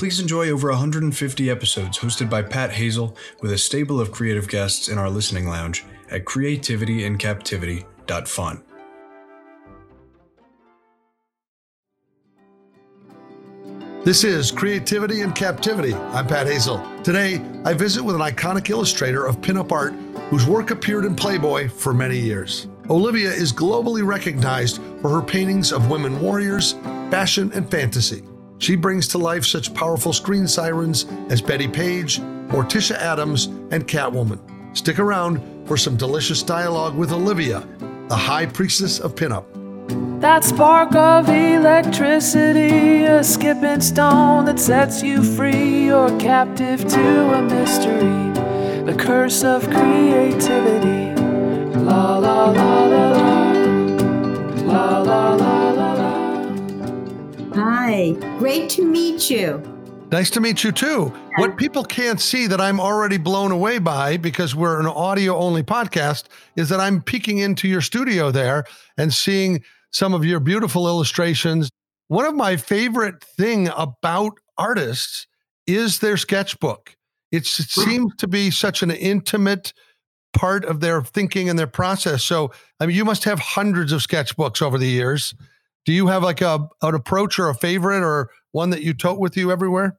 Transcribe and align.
please 0.00 0.18
enjoy 0.18 0.48
over 0.48 0.70
150 0.70 1.50
episodes 1.50 1.98
hosted 1.98 2.30
by 2.30 2.40
Pat 2.40 2.70
Hazel 2.70 3.14
with 3.42 3.52
a 3.52 3.58
stable 3.58 4.00
of 4.00 4.10
creative 4.10 4.48
guests 4.48 4.88
in 4.88 4.96
our 4.96 5.10
listening 5.10 5.46
lounge 5.46 5.84
at 6.10 6.24
creativityincaptivity.fun. 6.24 8.62
This 14.02 14.24
is 14.24 14.50
Creativity 14.50 15.20
in 15.20 15.32
Captivity. 15.32 15.92
I'm 15.92 16.26
Pat 16.26 16.46
Hazel. 16.46 16.82
Today, 17.02 17.42
I 17.66 17.74
visit 17.74 18.02
with 18.02 18.14
an 18.14 18.22
iconic 18.22 18.70
illustrator 18.70 19.26
of 19.26 19.42
pinup 19.42 19.70
art 19.70 19.92
whose 20.30 20.46
work 20.46 20.70
appeared 20.70 21.04
in 21.04 21.14
Playboy 21.14 21.68
for 21.68 21.92
many 21.92 22.18
years. 22.18 22.68
Olivia 22.88 23.28
is 23.28 23.52
globally 23.52 24.02
recognized 24.02 24.80
for 25.02 25.10
her 25.10 25.20
paintings 25.20 25.72
of 25.72 25.90
women 25.90 26.22
warriors, 26.22 26.72
fashion, 27.10 27.52
and 27.52 27.70
fantasy. 27.70 28.22
She 28.60 28.76
brings 28.76 29.08
to 29.08 29.18
life 29.18 29.46
such 29.46 29.72
powerful 29.72 30.12
screen 30.12 30.46
sirens 30.46 31.06
as 31.30 31.40
Bettie 31.40 31.66
Page, 31.66 32.20
Morticia 32.48 32.94
Addams, 32.98 33.46
and 33.46 33.88
Catwoman. 33.88 34.38
Stick 34.76 34.98
around 34.98 35.40
for 35.66 35.78
some 35.78 35.96
delicious 35.96 36.42
dialogue 36.42 36.94
with 36.94 37.10
Olivia, 37.10 37.66
the 38.08 38.16
high 38.16 38.44
priestess 38.44 39.00
of 39.00 39.14
pinup. 39.14 39.46
That 40.20 40.44
spark 40.44 40.94
of 40.94 41.30
electricity, 41.30 43.04
a 43.04 43.24
skipping 43.24 43.80
stone 43.80 44.44
that 44.44 44.60
sets 44.60 45.02
you 45.02 45.22
free. 45.22 45.86
You're 45.86 46.16
captive 46.20 46.86
to 46.86 47.32
a 47.32 47.40
mystery, 47.40 48.84
the 48.84 48.94
curse 48.94 49.42
of 49.42 49.62
creativity. 49.70 51.18
La 51.80 52.18
la 52.18 52.50
la. 52.50 52.80
La 54.70 54.98
la 54.98 55.00
la 55.00 55.02
la 55.02 55.34
la. 55.34 55.49
Hi, 57.54 58.12
great 58.38 58.70
to 58.70 58.84
meet 58.84 59.28
you. 59.28 59.60
Nice 60.12 60.30
to 60.30 60.40
meet 60.40 60.62
you 60.62 60.70
too. 60.70 61.06
What 61.36 61.56
people 61.56 61.82
can't 61.82 62.20
see 62.20 62.46
that 62.46 62.60
I'm 62.60 62.78
already 62.78 63.16
blown 63.16 63.50
away 63.50 63.80
by 63.80 64.18
because 64.18 64.54
we're 64.54 64.78
an 64.78 64.86
audio 64.86 65.36
only 65.36 65.64
podcast 65.64 66.24
is 66.54 66.68
that 66.68 66.78
I'm 66.78 67.02
peeking 67.02 67.38
into 67.38 67.66
your 67.66 67.80
studio 67.80 68.30
there 68.30 68.66
and 68.96 69.12
seeing 69.12 69.64
some 69.90 70.14
of 70.14 70.24
your 70.24 70.38
beautiful 70.38 70.86
illustrations. 70.86 71.70
One 72.06 72.24
of 72.24 72.36
my 72.36 72.56
favorite 72.56 73.24
thing 73.24 73.68
about 73.76 74.38
artists 74.56 75.26
is 75.66 75.98
their 75.98 76.16
sketchbook. 76.16 76.94
It's, 77.32 77.58
it 77.58 77.68
seems 77.68 78.14
to 78.18 78.28
be 78.28 78.52
such 78.52 78.84
an 78.84 78.92
intimate 78.92 79.72
part 80.32 80.64
of 80.64 80.78
their 80.78 81.02
thinking 81.02 81.48
and 81.48 81.58
their 81.58 81.66
process. 81.66 82.22
So, 82.22 82.52
I 82.78 82.86
mean, 82.86 82.94
you 82.94 83.04
must 83.04 83.24
have 83.24 83.40
hundreds 83.40 83.90
of 83.90 84.02
sketchbooks 84.02 84.62
over 84.62 84.78
the 84.78 84.86
years. 84.86 85.34
Do 85.84 85.92
you 85.92 86.06
have 86.08 86.22
like 86.22 86.40
a 86.40 86.68
an 86.82 86.94
approach 86.94 87.38
or 87.38 87.48
a 87.48 87.54
favorite 87.54 88.02
or 88.02 88.30
one 88.52 88.70
that 88.70 88.82
you 88.82 88.94
tote 88.94 89.18
with 89.18 89.36
you 89.36 89.50
everywhere? 89.50 89.98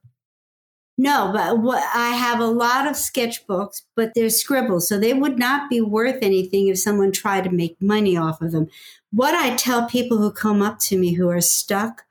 No, 0.98 1.30
but 1.32 1.58
what, 1.58 1.82
I 1.94 2.10
have 2.10 2.38
a 2.38 2.46
lot 2.46 2.86
of 2.86 2.92
sketchbooks, 2.92 3.82
but 3.96 4.12
they're 4.14 4.28
scribbles, 4.28 4.88
so 4.88 4.98
they 4.98 5.14
would 5.14 5.38
not 5.38 5.70
be 5.70 5.80
worth 5.80 6.18
anything 6.22 6.68
if 6.68 6.78
someone 6.78 7.12
tried 7.12 7.44
to 7.44 7.50
make 7.50 7.80
money 7.80 8.16
off 8.16 8.42
of 8.42 8.52
them. 8.52 8.68
What 9.10 9.34
I 9.34 9.56
tell 9.56 9.88
people 9.88 10.18
who 10.18 10.30
come 10.30 10.60
up 10.60 10.78
to 10.80 10.98
me 10.98 11.12
who 11.14 11.30
are 11.30 11.40
stuck 11.40 12.04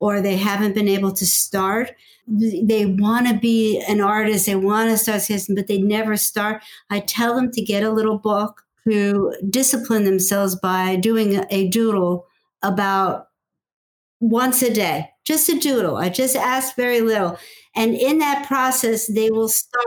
or 0.00 0.20
they 0.20 0.36
haven't 0.36 0.74
been 0.74 0.88
able 0.88 1.12
to 1.12 1.26
start, 1.26 1.92
they 2.28 2.86
want 2.86 3.26
to 3.26 3.34
be 3.34 3.82
an 3.88 4.00
artist, 4.00 4.46
they 4.46 4.54
want 4.54 4.90
to 4.90 4.98
start 4.98 5.22
sketching, 5.22 5.56
but 5.56 5.66
they 5.66 5.78
never 5.78 6.16
start. 6.16 6.62
I 6.90 7.00
tell 7.00 7.34
them 7.34 7.50
to 7.52 7.60
get 7.60 7.82
a 7.82 7.90
little 7.90 8.18
book 8.18 8.64
to 8.84 9.34
discipline 9.50 10.04
themselves 10.04 10.54
by 10.54 10.96
doing 10.96 11.44
a 11.50 11.68
doodle 11.68 12.26
about 12.62 13.28
once 14.20 14.62
a 14.62 14.72
day, 14.72 15.10
just 15.24 15.48
a 15.48 15.58
doodle. 15.58 15.96
I 15.96 16.08
just 16.08 16.36
ask 16.36 16.74
very 16.76 17.00
little. 17.00 17.38
And 17.74 17.94
in 17.94 18.18
that 18.18 18.46
process, 18.46 19.06
they 19.06 19.30
will 19.30 19.48
start 19.48 19.84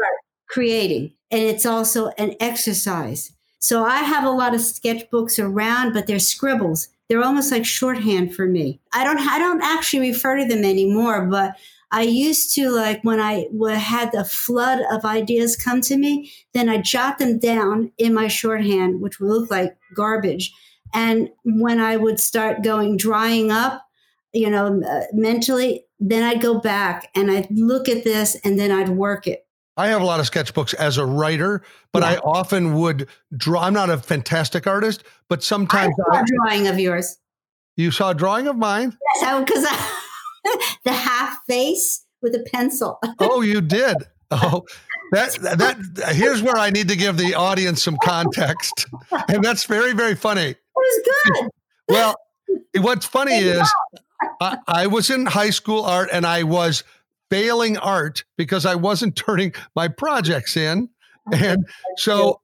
creating. 0.48 1.14
And 1.30 1.42
it's 1.42 1.66
also 1.66 2.10
an 2.18 2.36
exercise. 2.40 3.32
So 3.60 3.84
I 3.86 3.98
have 3.98 4.24
a 4.24 4.32
lot 4.32 4.56
of 4.56 4.62
sketchbooks 4.62 5.44
around, 5.44 5.94
but 5.94 6.08
they're 6.08 6.20
scribbles. 6.20 6.88
They're 7.08 7.24
almost 7.24 7.52
like 7.52 7.66
shorthand 7.66 8.34
for 8.34 8.48
me. 8.48 8.80
I 8.94 9.04
don't 9.04 9.20
I 9.20 9.38
don't 9.38 9.62
actually 9.62 10.12
refer 10.12 10.38
to 10.38 10.46
them 10.46 10.64
anymore, 10.64 11.26
but 11.26 11.58
I 11.92 12.04
used 12.04 12.56
to 12.56 12.72
like 12.72 13.04
when 13.04 13.20
I 13.20 13.48
had 13.78 14.14
the 14.14 14.24
flood 14.24 14.80
of 14.92 15.04
ideas 15.04 15.58
come 15.58 15.82
to 15.82 15.98
me, 15.98 16.32
then 16.54 16.70
I 16.70 16.78
jot 16.78 17.20
them 17.20 17.38
down 17.38 17.92
in 17.98 18.14
my 18.14 18.30
shorthand, 18.30 19.02
which 19.02 19.20
would 19.20 19.30
look 19.30 19.52
like 19.52 19.76
garbage. 19.94 20.54
And 20.94 21.30
when 21.44 21.80
I 21.80 21.98
would 21.98 22.20
start 22.20 22.64
going 22.64 22.98
drying 22.98 23.52
up, 23.52 23.86
you 24.34 24.50
know, 24.50 24.82
uh, 24.82 25.02
mentally, 25.14 25.86
then 26.00 26.24
I'd 26.24 26.42
go 26.42 26.60
back 26.60 27.10
and 27.16 27.30
I'd 27.30 27.48
look 27.52 27.90
at 27.90 28.04
this 28.04 28.36
and 28.44 28.60
then 28.60 28.72
I'd 28.72 28.90
work 28.90 29.28
it. 29.28 29.46
I 29.78 29.88
have 29.88 30.02
a 30.02 30.06
lot 30.06 30.20
of 30.20 30.30
sketchbooks 30.30 30.74
as 30.74 30.98
a 30.98 31.06
writer, 31.06 31.64
but 31.92 32.04
yeah. 32.04 32.10
I 32.10 32.18
often 32.18 32.74
would 32.76 33.08
draw. 33.36 33.64
I'm 33.64 33.74
not 33.74 33.90
a 33.90 33.98
fantastic 33.98 34.68
artist, 34.68 35.04
but 35.30 35.44
sometimes 35.44 35.96
I 36.00 36.14
saw 36.14 36.20
I, 36.20 36.24
drawing 36.26 36.68
of 36.68 36.80
yours. 36.80 37.18
You 37.78 37.90
saw 37.92 38.12
a 38.12 38.14
drawing 38.14 38.48
of 38.48 38.58
mine? 38.58 38.98
Yes, 39.22 39.40
because 39.40 39.64
the 40.84 40.92
half 40.92 41.40
face 41.48 42.06
with 42.22 42.36
a 42.36 42.46
pencil. 42.52 43.00
oh, 43.20 43.42
you 43.42 43.62
did. 43.62 43.98
Oh, 44.30 44.66
that 45.12 45.34
that 45.42 46.16
here's 46.16 46.42
where 46.42 46.58
I 46.58 46.70
need 46.70 46.90
to 46.90 46.96
give 46.96 47.18
the 47.18 47.36
audience 47.36 47.82
some 47.82 47.98
context, 48.04 48.88
and 49.30 49.44
that's 49.44 49.66
very 49.66 49.94
very 49.94 50.16
funny. 50.16 50.56
It 50.76 51.04
was 51.06 51.16
good. 51.26 51.50
Well, 51.90 52.16
what's 52.80 53.06
funny 53.06 53.36
is 53.36 53.70
I, 54.40 54.58
I 54.66 54.88
was 54.88 55.10
in 55.10 55.26
high 55.26 55.50
school 55.50 55.84
art 55.84 56.08
and 56.14 56.26
I 56.26 56.44
was 56.44 56.86
failing 57.30 57.78
art 57.78 58.24
because 58.38 58.66
I 58.66 58.76
wasn't 58.76 59.16
turning 59.18 59.54
my 59.76 59.90
projects 59.90 60.56
in. 60.56 60.90
Oh, 61.34 61.38
and 61.38 61.68
so, 61.98 62.40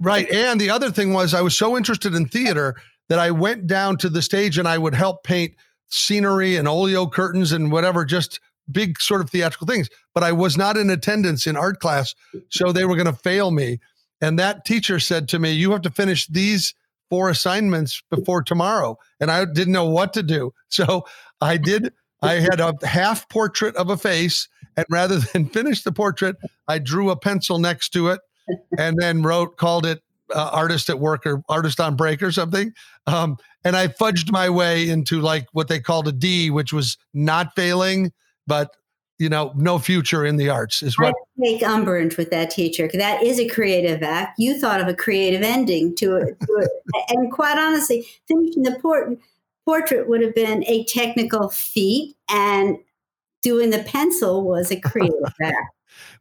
right. 0.00 0.30
And 0.30 0.58
the 0.58 0.70
other 0.70 0.90
thing 0.90 1.12
was, 1.12 1.34
I 1.34 1.42
was 1.42 1.54
so 1.56 1.76
interested 1.76 2.14
in 2.14 2.26
theater 2.26 2.76
that 3.08 3.18
I 3.18 3.30
went 3.30 3.66
down 3.66 3.98
to 3.98 4.08
the 4.08 4.22
stage 4.22 4.56
and 4.56 4.66
I 4.66 4.78
would 4.78 4.94
help 4.94 5.24
paint 5.24 5.54
scenery 5.88 6.56
and 6.56 6.66
oleo 6.66 7.06
curtains 7.06 7.52
and 7.52 7.70
whatever, 7.70 8.04
just 8.04 8.40
big 8.70 9.00
sort 9.00 9.20
of 9.20 9.30
theatrical 9.30 9.66
things. 9.66 9.88
But 10.14 10.24
I 10.24 10.32
was 10.32 10.56
not 10.56 10.76
in 10.76 10.90
attendance 10.90 11.46
in 11.46 11.56
art 11.56 11.80
class. 11.80 12.14
So 12.50 12.72
they 12.72 12.84
were 12.84 12.96
going 12.96 13.06
to 13.06 13.12
fail 13.12 13.50
me. 13.50 13.80
And 14.20 14.38
that 14.38 14.64
teacher 14.64 14.98
said 14.98 15.28
to 15.28 15.38
me, 15.38 15.52
You 15.52 15.72
have 15.72 15.82
to 15.82 15.90
finish 15.90 16.26
these 16.26 16.74
four 17.10 17.30
assignments 17.30 18.02
before 18.10 18.42
tomorrow. 18.42 18.98
And 19.20 19.30
I 19.30 19.44
didn't 19.44 19.72
know 19.72 19.88
what 19.88 20.12
to 20.14 20.22
do. 20.22 20.52
So 20.68 21.06
I 21.40 21.56
did, 21.56 21.92
I 22.22 22.34
had 22.34 22.60
a 22.60 22.74
half 22.82 23.28
portrait 23.30 23.76
of 23.76 23.88
a 23.88 23.96
face. 23.96 24.48
And 24.76 24.84
rather 24.90 25.18
than 25.32 25.48
finish 25.48 25.84
the 25.84 25.92
portrait, 25.92 26.36
I 26.68 26.78
drew 26.78 27.10
a 27.10 27.16
pencil 27.16 27.58
next 27.58 27.90
to 27.90 28.08
it 28.08 28.20
and 28.76 28.98
then 28.98 29.22
wrote, 29.22 29.56
called 29.56 29.86
it 29.86 30.02
uh, 30.34 30.50
artist 30.52 30.90
at 30.90 30.98
work 30.98 31.24
or 31.24 31.42
artist 31.48 31.80
on 31.80 31.96
break 31.96 32.22
or 32.22 32.32
something. 32.32 32.72
Um, 33.06 33.38
and 33.64 33.76
I 33.76 33.88
fudged 33.88 34.30
my 34.30 34.50
way 34.50 34.88
into 34.88 35.20
like 35.20 35.46
what 35.52 35.68
they 35.68 35.80
called 35.80 36.08
a 36.08 36.12
D, 36.12 36.50
which 36.50 36.72
was 36.72 36.98
not 37.14 37.54
failing, 37.54 38.12
but 38.46 38.70
you 39.18 39.28
know, 39.28 39.52
no 39.56 39.78
future 39.78 40.24
in 40.24 40.36
the 40.36 40.48
arts 40.48 40.82
is 40.82 40.98
what. 40.98 41.14
I 41.38 41.44
take 41.44 41.62
umbrage 41.62 42.16
with 42.16 42.30
that 42.30 42.50
teacher. 42.50 42.88
That 42.92 43.22
is 43.22 43.38
a 43.38 43.48
creative 43.48 44.02
act. 44.02 44.38
You 44.38 44.58
thought 44.58 44.80
of 44.80 44.88
a 44.88 44.94
creative 44.94 45.42
ending 45.42 45.94
to 45.96 46.16
it, 46.16 46.36
and 47.08 47.32
quite 47.32 47.58
honestly, 47.58 48.06
finishing 48.28 48.62
the 48.62 48.78
port- 48.80 49.18
portrait 49.64 50.08
would 50.08 50.22
have 50.22 50.34
been 50.34 50.64
a 50.66 50.84
technical 50.84 51.48
feat, 51.48 52.16
and 52.28 52.78
doing 53.42 53.70
the 53.70 53.80
pencil 53.80 54.44
was 54.44 54.70
a 54.70 54.80
creative 54.80 55.14
act. 55.42 55.56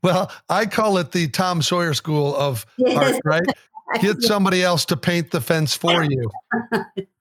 Well, 0.01 0.31
I 0.49 0.65
call 0.65 0.97
it 0.97 1.11
the 1.11 1.27
Tom 1.27 1.61
Sawyer 1.61 1.93
School 1.93 2.35
of 2.35 2.65
yes. 2.77 3.15
Art, 3.15 3.21
right? 3.25 3.43
Get 4.01 4.21
somebody 4.21 4.63
else 4.63 4.85
to 4.85 4.97
paint 4.97 5.31
the 5.31 5.41
fence 5.41 5.75
for 5.75 6.03
you. 6.03 6.29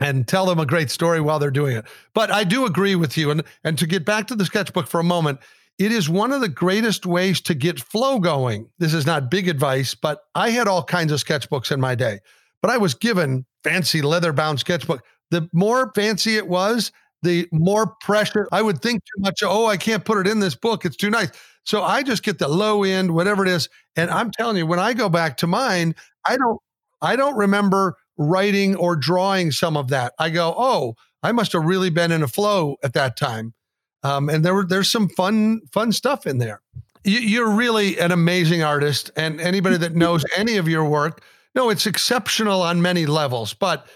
and 0.00 0.26
tell 0.28 0.46
them 0.46 0.58
a 0.58 0.66
great 0.66 0.90
story 0.90 1.20
while 1.20 1.38
they're 1.38 1.50
doing 1.50 1.76
it. 1.76 1.84
But 2.14 2.30
I 2.30 2.44
do 2.44 2.66
agree 2.66 2.96
with 2.96 3.16
you. 3.16 3.30
And, 3.30 3.42
and 3.64 3.78
to 3.78 3.86
get 3.86 4.04
back 4.04 4.26
to 4.28 4.34
the 4.34 4.44
sketchbook 4.44 4.86
for 4.86 5.00
a 5.00 5.04
moment, 5.04 5.40
it 5.78 5.92
is 5.92 6.08
one 6.08 6.32
of 6.32 6.40
the 6.40 6.48
greatest 6.48 7.06
ways 7.06 7.40
to 7.42 7.54
get 7.54 7.80
flow 7.80 8.18
going. 8.18 8.68
This 8.78 8.94
is 8.94 9.06
not 9.06 9.30
big 9.30 9.48
advice, 9.48 9.94
but 9.94 10.20
I 10.34 10.50
had 10.50 10.68
all 10.68 10.82
kinds 10.82 11.12
of 11.12 11.22
sketchbooks 11.22 11.70
in 11.70 11.80
my 11.80 11.94
day, 11.94 12.20
but 12.62 12.70
I 12.70 12.78
was 12.78 12.94
given 12.94 13.44
fancy 13.62 14.00
leather 14.00 14.32
bound 14.32 14.60
sketchbook. 14.60 15.02
The 15.30 15.48
more 15.52 15.92
fancy 15.94 16.36
it 16.36 16.48
was, 16.48 16.92
the 17.22 17.48
more 17.52 17.94
pressure 18.00 18.48
I 18.52 18.62
would 18.62 18.80
think 18.80 19.02
too 19.04 19.22
much. 19.22 19.42
Oh, 19.42 19.66
I 19.66 19.76
can't 19.76 20.04
put 20.04 20.18
it 20.18 20.30
in 20.30 20.40
this 20.40 20.54
book. 20.54 20.84
It's 20.84 20.96
too 20.96 21.10
nice. 21.10 21.30
So 21.64 21.82
I 21.82 22.02
just 22.02 22.22
get 22.22 22.38
the 22.38 22.48
low 22.48 22.84
end, 22.84 23.12
whatever 23.12 23.44
it 23.44 23.48
is. 23.48 23.68
And 23.96 24.10
I'm 24.10 24.30
telling 24.30 24.56
you, 24.56 24.66
when 24.66 24.78
I 24.78 24.94
go 24.94 25.08
back 25.08 25.36
to 25.38 25.46
mine, 25.46 25.94
I 26.26 26.36
don't 26.36 26.60
I 27.02 27.16
don't 27.16 27.36
remember 27.36 27.96
writing 28.18 28.76
or 28.76 28.96
drawing 28.96 29.52
some 29.52 29.76
of 29.76 29.88
that. 29.88 30.14
I 30.18 30.30
go, 30.30 30.54
oh, 30.56 30.94
I 31.22 31.32
must 31.32 31.52
have 31.52 31.64
really 31.64 31.90
been 31.90 32.12
in 32.12 32.22
a 32.22 32.28
flow 32.28 32.76
at 32.82 32.92
that 32.94 33.16
time. 33.16 33.54
Um, 34.02 34.28
and 34.28 34.44
there 34.44 34.54
were 34.54 34.64
there's 34.64 34.90
some 34.90 35.08
fun 35.08 35.62
fun 35.72 35.92
stuff 35.92 36.26
in 36.26 36.38
there. 36.38 36.60
You, 37.04 37.18
you're 37.18 37.50
really 37.50 37.98
an 37.98 38.12
amazing 38.12 38.62
artist, 38.62 39.10
and 39.16 39.40
anybody 39.40 39.76
that 39.78 39.96
knows 39.96 40.24
any 40.36 40.56
of 40.56 40.68
your 40.68 40.84
work, 40.84 41.22
no, 41.54 41.70
it's 41.70 41.86
exceptional 41.86 42.62
on 42.62 42.82
many 42.82 43.06
levels. 43.06 43.54
But 43.54 43.86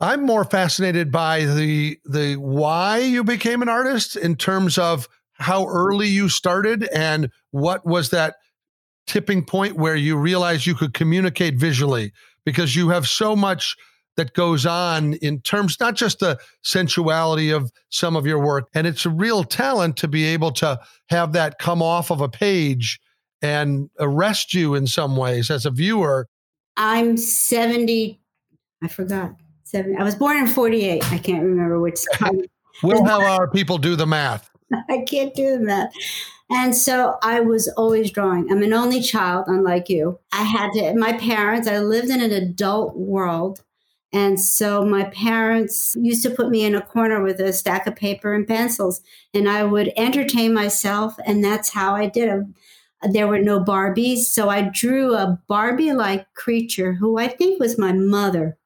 I'm 0.00 0.24
more 0.24 0.44
fascinated 0.44 1.12
by 1.12 1.44
the 1.44 1.98
the 2.04 2.34
why 2.36 2.98
you 2.98 3.22
became 3.22 3.62
an 3.62 3.68
artist 3.68 4.16
in 4.16 4.36
terms 4.36 4.78
of 4.78 5.08
how 5.34 5.66
early 5.66 6.08
you 6.08 6.28
started 6.28 6.84
and 6.92 7.30
what 7.50 7.86
was 7.86 8.10
that 8.10 8.36
tipping 9.06 9.44
point 9.44 9.76
where 9.76 9.94
you 9.94 10.16
realized 10.16 10.66
you 10.66 10.74
could 10.74 10.94
communicate 10.94 11.54
visually 11.54 12.12
because 12.46 12.74
you 12.74 12.88
have 12.88 13.06
so 13.06 13.36
much 13.36 13.76
that 14.16 14.32
goes 14.32 14.64
on 14.64 15.12
in 15.14 15.42
terms 15.42 15.78
not 15.78 15.94
just 15.94 16.20
the 16.20 16.38
sensuality 16.62 17.50
of 17.50 17.70
some 17.90 18.16
of 18.16 18.24
your 18.24 18.38
work 18.38 18.66
and 18.74 18.86
it's 18.86 19.04
a 19.04 19.10
real 19.10 19.44
talent 19.44 19.98
to 19.98 20.08
be 20.08 20.24
able 20.24 20.50
to 20.50 20.80
have 21.10 21.34
that 21.34 21.58
come 21.58 21.82
off 21.82 22.10
of 22.10 22.22
a 22.22 22.28
page 22.28 22.98
and 23.42 23.90
arrest 24.00 24.54
you 24.54 24.74
in 24.74 24.86
some 24.86 25.14
ways 25.16 25.50
as 25.50 25.66
a 25.66 25.70
viewer. 25.70 26.26
I'm 26.78 27.18
70 27.18 28.20
i 28.82 28.88
forgot 28.88 29.34
70 29.64 29.96
i 29.96 30.02
was 30.02 30.14
born 30.14 30.36
in 30.36 30.46
48 30.46 31.10
i 31.10 31.18
can't 31.18 31.42
remember 31.42 31.80
which 31.80 31.98
time. 32.14 32.40
We'll 32.82 33.04
have 33.06 33.22
our 33.22 33.48
people 33.48 33.78
do 33.78 33.96
the 33.96 34.06
math. 34.06 34.50
I 34.90 34.98
can't 35.08 35.34
do 35.34 35.52
the 35.52 35.60
math 35.60 35.92
and 36.50 36.74
so 36.74 37.18
I 37.22 37.40
was 37.40 37.68
always 37.76 38.10
drawing. 38.10 38.50
I'm 38.50 38.62
an 38.62 38.72
only 38.72 39.00
child, 39.00 39.44
unlike 39.48 39.88
you. 39.88 40.18
I 40.32 40.44
had 40.44 40.72
to, 40.74 40.94
my 40.94 41.14
parents, 41.14 41.68
I 41.68 41.78
lived 41.78 42.10
in 42.10 42.20
an 42.20 42.32
adult 42.32 42.96
world 42.96 43.62
and 44.12 44.40
so 44.40 44.82
my 44.82 45.04
parents 45.04 45.94
used 46.00 46.22
to 46.22 46.30
put 46.30 46.48
me 46.48 46.64
in 46.64 46.74
a 46.74 46.80
corner 46.80 47.22
with 47.22 47.40
a 47.40 47.52
stack 47.52 47.86
of 47.86 47.96
paper 47.96 48.32
and 48.32 48.46
pencils, 48.46 49.02
and 49.34 49.46
I 49.46 49.64
would 49.64 49.92
entertain 49.96 50.54
myself. 50.54 51.16
And 51.26 51.44
that's 51.44 51.70
how 51.70 51.94
I 51.94 52.06
did 52.06 52.28
it. 52.30 53.12
There 53.12 53.28
were 53.28 53.40
no 53.40 53.60
Barbies. 53.60 54.20
So 54.20 54.48
I 54.48 54.62
drew 54.62 55.14
a 55.14 55.38
Barbie 55.48 55.92
like 55.92 56.32
creature 56.32 56.94
who 56.94 57.18
I 57.18 57.28
think 57.28 57.60
was 57.60 57.78
my 57.78 57.92
mother. 57.92 58.56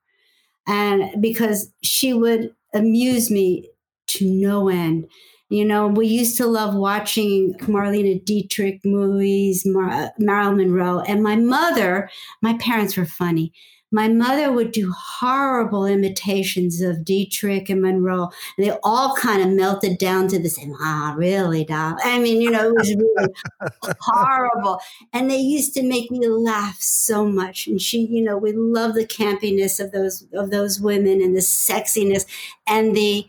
And 0.69 1.21
because 1.21 1.73
she 1.83 2.13
would 2.13 2.55
amuse 2.73 3.29
me 3.29 3.71
to 4.09 4.31
no 4.31 4.69
end. 4.69 5.09
You 5.51 5.65
know, 5.65 5.89
we 5.89 6.07
used 6.07 6.37
to 6.39 6.47
love 6.47 6.75
watching 6.75 7.55
Marlene 7.61 8.25
Dietrich 8.25 8.81
movies, 8.85 9.65
Mar- 9.67 10.13
Marilyn 10.19 10.57
Monroe. 10.57 11.01
And 11.01 11.23
my 11.23 11.37
mother, 11.37 12.09
my 12.41 12.57
parents 12.59 12.97
were 12.97 13.05
funny 13.05 13.53
my 13.93 14.09
mother 14.09 14.53
would 14.53 14.71
do 14.71 14.93
horrible 14.93 15.85
imitations 15.85 16.81
of 16.81 17.05
Dietrich 17.05 17.69
and 17.69 17.83
Monroe. 17.83 18.31
And 18.57 18.67
they 18.67 18.73
all 18.85 19.17
kind 19.17 19.43
of 19.43 19.49
melted 19.49 19.99
down 19.99 20.29
to 20.29 20.39
the 20.39 20.49
same, 20.49 20.75
ah, 20.81 21.15
really, 21.17 21.65
doll? 21.65 21.97
I 22.05 22.21
mean, 22.21 22.41
you 22.41 22.51
know, 22.51 22.69
it 22.69 22.75
was 22.75 22.95
really 22.95 23.95
horrible. 24.01 24.81
And 25.13 25.29
they 25.31 25.39
used 25.39 25.75
to 25.75 25.83
make 25.83 26.11
me 26.11 26.27
laugh 26.29 26.81
so 26.81 27.27
much. 27.27 27.67
And 27.67 27.81
she, 27.81 28.07
you 28.07 28.23
know, 28.23 28.37
we 28.37 28.53
love 28.53 28.95
the 28.95 29.07
campiness 29.07 29.85
of 29.85 29.91
those 29.91 30.25
of 30.35 30.51
those 30.51 30.81
women 30.81 31.21
and 31.21 31.35
the 31.35 31.41
sexiness 31.41 32.27
and 32.69 32.95
the 32.97 33.27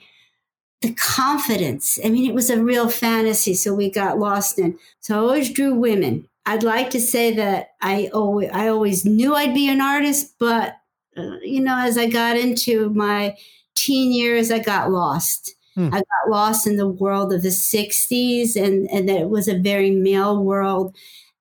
the 0.82 0.94
confidence. 0.94 2.00
I 2.04 2.10
mean, 2.10 2.30
it 2.30 2.34
was 2.34 2.50
a 2.50 2.62
real 2.62 2.90
fantasy. 2.90 3.54
So 3.54 3.74
we 3.74 3.90
got 3.90 4.20
lost 4.20 4.58
in. 4.58 4.80
So 5.00 5.16
I 5.16 5.20
always 5.20 5.52
drew 5.52 5.76
women 5.76 6.28
I'd 6.46 6.64
like 6.64 6.90
to 6.92 7.00
say 7.00 7.36
that 7.36 7.72
I 7.82 8.10
always, 8.14 8.50
I 8.52 8.68
always 8.68 9.06
knew 9.06 9.36
I'd 9.36 9.54
be 9.54 9.70
an 9.70 9.82
artist, 9.82 10.36
but 10.40 10.78
uh, 11.16 11.38
you 11.44 11.62
know, 11.62 11.78
as 11.78 11.98
I 11.98 12.10
got 12.10 12.38
into 12.38 12.90
my 12.90 13.36
teen 13.76 14.12
years, 14.12 14.50
I 14.50 14.60
got 14.60 14.92
lost. 14.92 15.56
Hmm. 15.76 15.90
I 15.94 15.98
got 16.00 16.30
lost 16.30 16.66
in 16.66 16.78
the 16.78 16.88
world 16.88 17.32
of 17.32 17.44
the 17.44 17.50
60s 17.50 18.56
and, 18.56 18.90
and 18.90 19.08
that 19.08 19.22
it 19.22 19.30
was 19.30 19.48
a 19.48 19.60
very 19.60 19.92
male 19.92 20.44
world. 20.44 20.96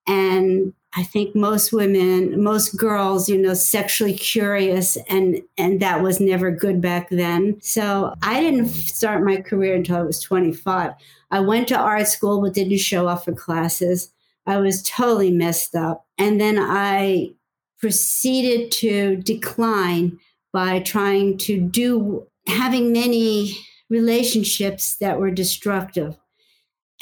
And 0.07 0.75
I 0.97 1.05
think 1.05 1.37
most 1.37 1.73
women, 1.73 2.43
most 2.43 2.77
girls, 2.77 3.29
you 3.29 3.39
know, 3.39 3.55
sexually 3.55 4.15
curious 4.15 4.97
and 5.09 5.41
and 5.57 5.81
that 5.81 6.03
was 6.03 6.21
never 6.21 6.51
good 6.51 6.81
back 6.81 7.09
then. 7.11 7.61
So 7.61 8.15
I 8.23 8.41
didn't 8.41 8.67
start 8.67 9.23
my 9.23 9.41
career 9.41 9.75
until 9.77 9.97
I 9.97 10.03
was 10.03 10.21
25. 10.21 10.93
I 11.31 11.41
went 11.41 11.69
to 11.69 11.79
art 11.79 12.09
school 12.09 12.41
but 12.41 12.55
didn't 12.55 12.79
show 12.79 13.07
up 13.07 13.25
for 13.25 13.33
classes. 13.33 14.13
I 14.47 14.57
was 14.57 14.83
totally 14.83 15.31
messed 15.31 15.77
up. 15.77 16.07
And 16.19 16.41
then 16.41 16.59
I 16.59 17.35
proceeded 17.79 18.71
to 18.73 19.17
decline 19.17 20.19
by 20.53 20.81
trying 20.81 21.39
to 21.39 21.61
do, 21.61 22.27
having 22.47 22.93
many 22.93 23.57
relationships 23.89 24.97
that 24.97 25.19
were 25.19 25.31
destructive. 25.31 26.17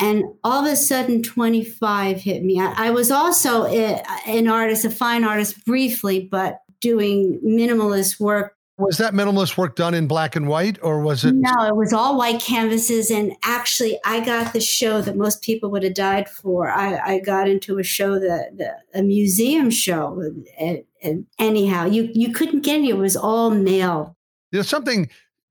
And 0.01 0.25
all 0.45 0.65
of 0.65 0.73
a 0.73 0.77
sudden, 0.77 1.23
25 1.23 2.21
hit 2.21 2.45
me. 2.45 2.61
I, 2.61 2.91
was 2.91 3.11
also 3.11 3.65
a, 3.65 4.03
an 4.27 4.47
artist, 4.47 4.85
a 4.85 4.91
fine 4.91 5.25
artist 5.25 5.65
briefly, 5.65 6.29
but 6.31 6.61
doing 6.81 7.41
minimalist 7.45 8.21
work 8.21 8.55
was 8.79 8.99
that 8.99 9.13
minimalist 9.13 9.57
work 9.57 9.75
done 9.75 9.93
in 9.93 10.07
black 10.07 10.37
and 10.37 10.47
white 10.47 10.79
or 10.83 11.01
was 11.01 11.25
it? 11.25 11.35
No, 11.35 11.67
it 11.67 11.75
was 11.75 11.93
all 11.93 12.17
white 12.17 12.41
canvases. 12.41 13.11
And 13.11 13.33
actually, 13.43 13.99
I 14.05 14.25
got 14.25 14.53
the 14.53 14.61
show 14.61 15.01
that 15.03 15.17
most 15.17 15.43
people 15.43 15.69
would 15.73 15.83
have 15.83 15.95
died 15.95 16.29
for. 16.29 16.71
I, 16.71 17.15
I 17.15 17.19
got 17.19 17.49
into 17.49 17.79
a 17.79 17.83
show 17.83 18.21
that, 18.21 18.57
that 18.59 18.83
a 18.95 19.03
museum 19.03 19.71
show. 19.71 20.23
And, 20.61 20.85
and 21.03 21.27
anyhow, 21.41 21.87
you, 21.87 22.09
you 22.15 22.33
couldn't 22.33 22.61
get 22.61 22.81
it. 22.81 22.91
It 22.91 22.97
was 22.97 23.17
all 23.17 23.51
male. 23.51 24.17
There's 24.53 24.69
something 24.69 25.11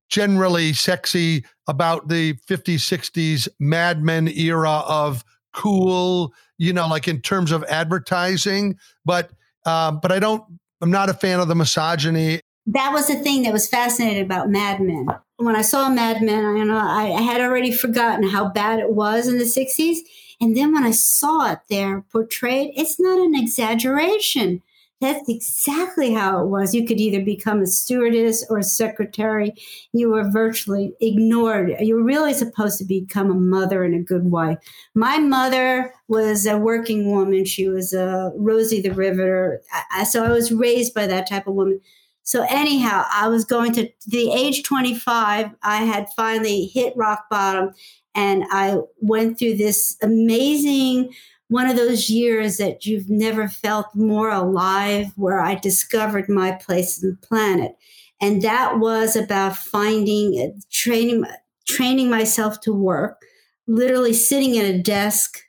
generally 0.10 0.74
sexy 0.74 1.46
about 1.68 2.08
the 2.08 2.34
50s, 2.48 2.76
60s 2.76 3.48
Mad 3.60 4.04
Men 4.04 4.28
era 4.28 4.84
of 4.88 5.24
cool, 5.54 6.34
you 6.58 6.74
know, 6.74 6.88
like 6.88 7.08
in 7.08 7.22
terms 7.22 7.52
of 7.52 7.64
advertising. 7.66 8.78
But, 9.06 9.32
um, 9.66 10.00
but 10.02 10.12
I 10.12 10.20
don't, 10.20 10.44
I'm 10.82 10.92
not 10.92 11.10
a 11.10 11.14
fan 11.14 11.40
of 11.40 11.48
the 11.48 11.56
misogyny 11.56 12.42
that 12.68 12.92
was 12.92 13.08
the 13.08 13.16
thing 13.16 13.44
that 13.44 13.54
was 13.54 13.70
fascinating 13.70 14.24
about 14.24 14.50
Mad 14.50 14.82
Men. 14.82 15.08
When 15.38 15.56
I 15.56 15.62
saw 15.62 15.90
Mad 15.90 16.22
Men, 16.22 16.46
I, 16.46 16.58
you 16.58 16.66
know, 16.66 16.78
I 16.78 17.22
had 17.22 17.40
already 17.40 17.72
forgotten 17.72 18.28
how 18.28 18.50
bad 18.50 18.80
it 18.80 18.92
was 18.92 19.28
in 19.28 19.38
the 19.38 19.46
60s. 19.46 20.00
And 20.42 20.56
then 20.56 20.74
when 20.74 20.84
I 20.84 20.92
saw 20.92 21.52
it 21.52 21.60
there 21.70 22.02
portrayed, 22.12 22.74
it's 22.76 23.00
not 23.00 23.20
an 23.20 23.36
exaggeration. 23.36 24.62
That's 25.00 25.30
exactly 25.30 26.12
how 26.12 26.42
it 26.42 26.48
was. 26.48 26.74
You 26.74 26.86
could 26.88 27.00
either 27.00 27.24
become 27.24 27.62
a 27.62 27.68
stewardess 27.68 28.44
or 28.50 28.58
a 28.58 28.64
secretary. 28.64 29.54
You 29.94 30.10
were 30.10 30.28
virtually 30.30 30.94
ignored. 31.00 31.76
You 31.80 31.96
were 31.96 32.04
really 32.04 32.34
supposed 32.34 32.80
to 32.80 32.86
become 32.86 33.30
a 33.30 33.36
mother 33.36 33.84
and 33.84 33.94
a 33.94 34.00
good 34.00 34.32
wife. 34.32 34.58
My 34.96 35.20
mother 35.20 35.94
was 36.08 36.48
a 36.48 36.58
working 36.58 37.12
woman. 37.12 37.46
She 37.46 37.70
was 37.70 37.94
a 37.94 38.32
Rosie 38.36 38.82
the 38.82 38.92
Riveter. 38.92 39.62
So 40.10 40.26
I 40.26 40.30
was 40.30 40.52
raised 40.52 40.96
by 40.96 41.06
that 41.06 41.30
type 41.30 41.46
of 41.46 41.54
woman. 41.54 41.80
So 42.24 42.46
anyhow, 42.50 43.06
I 43.14 43.28
was 43.28 43.46
going 43.46 43.74
to 43.74 43.88
the 44.08 44.32
age 44.32 44.64
25, 44.64 45.52
I 45.62 45.78
had 45.78 46.08
finally 46.16 46.66
hit 46.66 46.92
rock 46.98 47.26
bottom 47.30 47.72
and 48.16 48.46
I 48.50 48.80
went 49.00 49.38
through 49.38 49.58
this 49.58 49.96
amazing 50.02 51.14
one 51.50 51.70
of 51.70 51.76
those 51.76 52.10
years 52.10 52.58
that 52.58 52.86
you've 52.86 53.10
never 53.10 53.48
felt 53.48 53.88
more 53.96 54.30
alive 54.30 55.12
where 55.16 55.40
I 55.40 55.56
discovered 55.56 56.28
my 56.28 56.52
place 56.52 57.02
in 57.02 57.10
the 57.10 57.28
planet. 57.28 57.76
And 58.20 58.42
that 58.42 58.80
was 58.80 59.16
about 59.16 59.56
finding 59.56 60.40
uh, 60.40 60.60
training 60.72 61.26
training 61.68 62.10
myself 62.10 62.62
to 62.62 62.74
work, 62.74 63.22
literally 63.68 64.14
sitting 64.14 64.58
at 64.58 64.66
a 64.66 64.82
desk, 64.82 65.40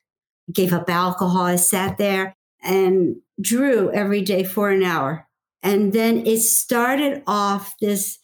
gave 0.52 0.73
up 0.73 0.90
alcohol, 0.90 1.43
I 1.43 1.57
sat 1.57 1.97
there 1.97 2.35
and 2.62 3.17
drew 3.40 3.93
every 3.93 4.21
day 4.21 4.43
for 4.43 4.71
an 4.71 4.83
hour 4.83 5.28
and 5.62 5.93
then 5.93 6.26
it 6.26 6.40
started 6.40 7.23
off 7.26 7.75
this 7.81 8.19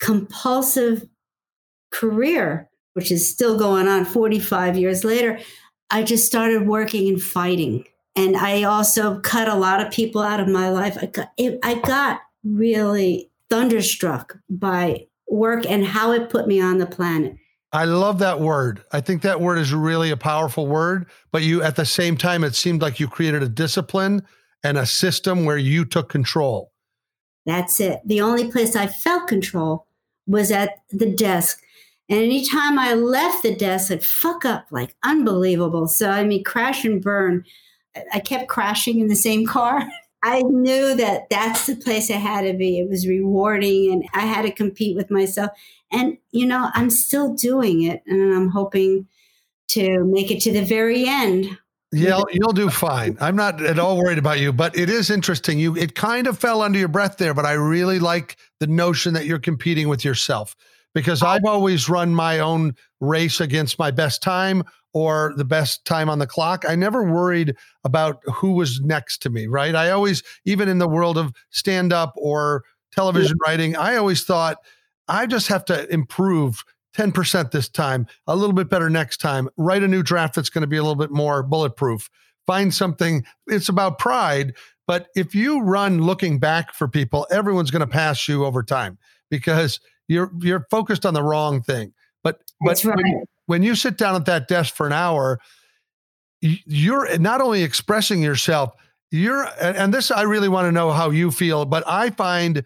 compulsive 0.00 1.04
career, 1.90 2.68
which 2.94 3.10
is 3.10 3.30
still 3.30 3.58
going 3.58 3.88
on 3.88 4.04
45 4.04 4.76
years 4.76 5.04
later. 5.04 5.40
I 5.90 6.02
just 6.02 6.26
started 6.26 6.66
working 6.66 7.08
and 7.08 7.22
fighting. 7.22 7.84
And 8.14 8.36
I 8.36 8.64
also 8.64 9.20
cut 9.20 9.48
a 9.48 9.54
lot 9.54 9.80
of 9.80 9.92
people 9.92 10.22
out 10.22 10.40
of 10.40 10.48
my 10.48 10.70
life. 10.70 10.98
I 11.00 11.06
got, 11.06 11.32
it, 11.36 11.58
I 11.62 11.76
got 11.76 12.20
really 12.44 13.30
thunderstruck 13.48 14.38
by 14.50 15.06
work 15.28 15.66
and 15.66 15.86
how 15.86 16.12
it 16.12 16.30
put 16.30 16.46
me 16.46 16.60
on 16.60 16.78
the 16.78 16.86
planet. 16.86 17.36
I 17.72 17.84
love 17.84 18.18
that 18.20 18.40
word. 18.40 18.82
I 18.92 19.00
think 19.00 19.22
that 19.22 19.40
word 19.40 19.58
is 19.58 19.72
really 19.72 20.10
a 20.10 20.16
powerful 20.16 20.66
word, 20.66 21.06
but 21.32 21.42
you 21.42 21.62
at 21.62 21.76
the 21.76 21.84
same 21.84 22.16
time 22.16 22.42
it 22.42 22.54
seemed 22.54 22.80
like 22.80 22.98
you 22.98 23.08
created 23.08 23.42
a 23.42 23.48
discipline 23.48 24.22
and 24.64 24.78
a 24.78 24.86
system 24.86 25.44
where 25.44 25.58
you 25.58 25.84
took 25.84 26.08
control. 26.08 26.72
That's 27.44 27.78
it. 27.80 28.00
The 28.04 28.20
only 28.20 28.50
place 28.50 28.74
I 28.74 28.86
felt 28.86 29.28
control 29.28 29.86
was 30.26 30.50
at 30.50 30.82
the 30.90 31.10
desk. 31.10 31.62
And 32.08 32.20
anytime 32.20 32.78
I 32.78 32.94
left 32.94 33.42
the 33.42 33.54
desk, 33.54 33.92
I'd 33.92 34.04
fuck 34.04 34.44
up 34.44 34.66
like 34.70 34.96
unbelievable. 35.04 35.86
So, 35.88 36.10
I 36.10 36.24
mean, 36.24 36.42
crash 36.42 36.84
and 36.84 37.02
burn. 37.02 37.44
I 38.12 38.20
kept 38.20 38.48
crashing 38.48 39.00
in 39.00 39.08
the 39.08 39.16
same 39.16 39.46
car. 39.46 39.86
I 40.22 40.42
knew 40.42 40.96
that 40.96 41.30
that's 41.30 41.66
the 41.66 41.76
place 41.76 42.10
I 42.10 42.14
had 42.14 42.40
to 42.42 42.52
be. 42.52 42.80
It 42.80 42.88
was 42.88 43.06
rewarding 43.06 43.92
and 43.92 44.04
I 44.14 44.26
had 44.26 44.42
to 44.42 44.50
compete 44.50 44.96
with 44.96 45.12
myself. 45.12 45.50
And, 45.92 46.18
you 46.32 46.44
know, 46.44 46.70
I'm 46.74 46.90
still 46.90 47.34
doing 47.34 47.82
it 47.82 48.02
and 48.06 48.34
I'm 48.34 48.48
hoping 48.48 49.06
to 49.68 50.02
make 50.04 50.32
it 50.32 50.40
to 50.40 50.52
the 50.52 50.64
very 50.64 51.06
end. 51.06 51.56
Yeah, 51.92 52.20
you'll 52.32 52.52
do 52.52 52.68
fine. 52.68 53.16
I'm 53.20 53.36
not 53.36 53.62
at 53.62 53.78
all 53.78 53.96
worried 53.96 54.18
about 54.18 54.40
you, 54.40 54.52
but 54.52 54.76
it 54.76 54.90
is 54.90 55.08
interesting. 55.08 55.58
You 55.58 55.74
it 55.76 55.94
kind 55.94 56.26
of 56.26 56.36
fell 56.36 56.60
under 56.60 56.78
your 56.78 56.88
breath 56.88 57.16
there, 57.16 57.32
but 57.32 57.46
I 57.46 57.52
really 57.52 57.98
like 57.98 58.36
the 58.60 58.66
notion 58.66 59.14
that 59.14 59.24
you're 59.24 59.38
competing 59.38 59.88
with 59.88 60.04
yourself 60.04 60.54
because 60.98 61.22
I've 61.22 61.44
always 61.44 61.88
run 61.88 62.12
my 62.12 62.40
own 62.40 62.74
race 62.98 63.40
against 63.40 63.78
my 63.78 63.92
best 63.92 64.20
time 64.20 64.64
or 64.92 65.32
the 65.36 65.44
best 65.44 65.84
time 65.84 66.10
on 66.10 66.18
the 66.18 66.26
clock. 66.26 66.64
I 66.68 66.74
never 66.74 67.04
worried 67.04 67.54
about 67.84 68.20
who 68.24 68.54
was 68.54 68.80
next 68.80 69.22
to 69.22 69.30
me, 69.30 69.46
right? 69.46 69.76
I 69.76 69.90
always, 69.92 70.24
even 70.44 70.68
in 70.68 70.78
the 70.78 70.88
world 70.88 71.16
of 71.16 71.32
stand 71.50 71.92
up 71.92 72.14
or 72.16 72.64
television 72.90 73.36
yeah. 73.40 73.48
writing, 73.48 73.76
I 73.76 73.94
always 73.94 74.24
thought 74.24 74.56
I 75.06 75.26
just 75.26 75.46
have 75.46 75.64
to 75.66 75.88
improve 75.88 76.64
10% 76.96 77.52
this 77.52 77.68
time, 77.68 78.08
a 78.26 78.34
little 78.34 78.52
bit 78.52 78.68
better 78.68 78.90
next 78.90 79.18
time, 79.18 79.48
write 79.56 79.84
a 79.84 79.88
new 79.88 80.02
draft 80.02 80.34
that's 80.34 80.50
going 80.50 80.62
to 80.62 80.66
be 80.66 80.78
a 80.78 80.82
little 80.82 80.96
bit 80.96 81.12
more 81.12 81.44
bulletproof, 81.44 82.10
find 82.44 82.74
something. 82.74 83.24
It's 83.46 83.68
about 83.68 84.00
pride. 84.00 84.52
But 84.88 85.06
if 85.14 85.32
you 85.32 85.60
run 85.60 86.02
looking 86.02 86.40
back 86.40 86.74
for 86.74 86.88
people, 86.88 87.24
everyone's 87.30 87.70
going 87.70 87.86
to 87.86 87.86
pass 87.86 88.26
you 88.26 88.44
over 88.44 88.64
time 88.64 88.98
because 89.30 89.78
you're 90.08 90.32
you're 90.40 90.66
focused 90.70 91.06
on 91.06 91.14
the 91.14 91.22
wrong 91.22 91.62
thing. 91.62 91.92
But 92.24 92.40
but 92.60 92.82
right. 92.84 92.96
when, 92.96 93.24
when 93.46 93.62
you 93.62 93.74
sit 93.74 93.96
down 93.96 94.16
at 94.16 94.26
that 94.26 94.48
desk 94.48 94.74
for 94.74 94.86
an 94.86 94.92
hour, 94.92 95.38
you're 96.40 97.16
not 97.18 97.40
only 97.40 97.62
expressing 97.62 98.22
yourself, 98.22 98.72
you're 99.10 99.48
and 99.60 99.94
this 99.94 100.10
I 100.10 100.22
really 100.22 100.48
want 100.48 100.66
to 100.66 100.72
know 100.72 100.90
how 100.90 101.10
you 101.10 101.30
feel, 101.30 101.64
but 101.64 101.84
I 101.86 102.10
find 102.10 102.64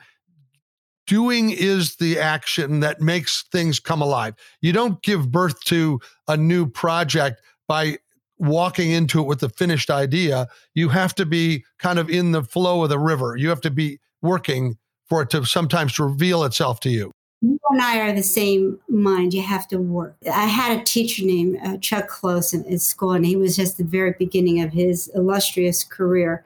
doing 1.07 1.51
is 1.51 1.97
the 1.97 2.19
action 2.19 2.81
that 2.81 3.01
makes 3.01 3.45
things 3.53 3.81
come 3.81 4.01
alive. 4.01 4.35
You 4.61 4.73
don't 4.73 5.03
give 5.03 5.31
birth 5.31 5.61
to 5.65 6.01
a 6.29 6.37
new 6.37 6.67
project 6.67 7.43
by 7.69 7.99
walking 8.39 8.91
into 8.91 9.21
it 9.21 9.27
with 9.27 9.41
the 9.41 9.49
finished 9.49 9.91
idea. 9.91 10.49
You 10.75 10.89
have 10.89 11.15
to 11.17 11.27
be 11.27 11.65
kind 11.79 11.99
of 11.99 12.09
in 12.09 12.33
the 12.33 12.43
flow 12.43 12.83
of 12.83 12.89
the 12.89 12.99
river. 12.99 13.37
You 13.37 13.49
have 13.49 13.61
to 13.63 13.71
be 13.71 14.01
working 14.21 14.79
for 15.09 15.23
it 15.23 15.31
to 15.31 15.45
sometimes 15.45 15.99
reveal 15.99 16.45
itself 16.45 16.81
to 16.81 16.91
you. 16.91 17.13
You 17.43 17.59
and 17.71 17.83
I 17.83 18.01
are 18.01 18.13
the 18.13 18.23
same 18.23 18.79
mind. 18.89 19.35
You 19.35 19.43
have 19.43 19.67
to 19.69 19.79
work. 19.79 20.17
I 20.33 20.47
had 20.47 20.79
a 20.79 20.85
teacher 20.85 21.27
named 21.27 21.59
uh, 21.65 21.77
Chuck 21.79 22.09
Close 22.09 22.55
in, 22.55 22.65
in 22.65 22.79
school, 22.79 23.13
and 23.13 23.27
he 23.27 23.37
was 23.37 23.57
just 23.57 23.79
the 23.79 23.85
very 23.85 24.15
beginning 24.17 24.61
of 24.63 24.73
his 24.73 25.11
illustrious 25.15 25.83
career. 25.83 26.45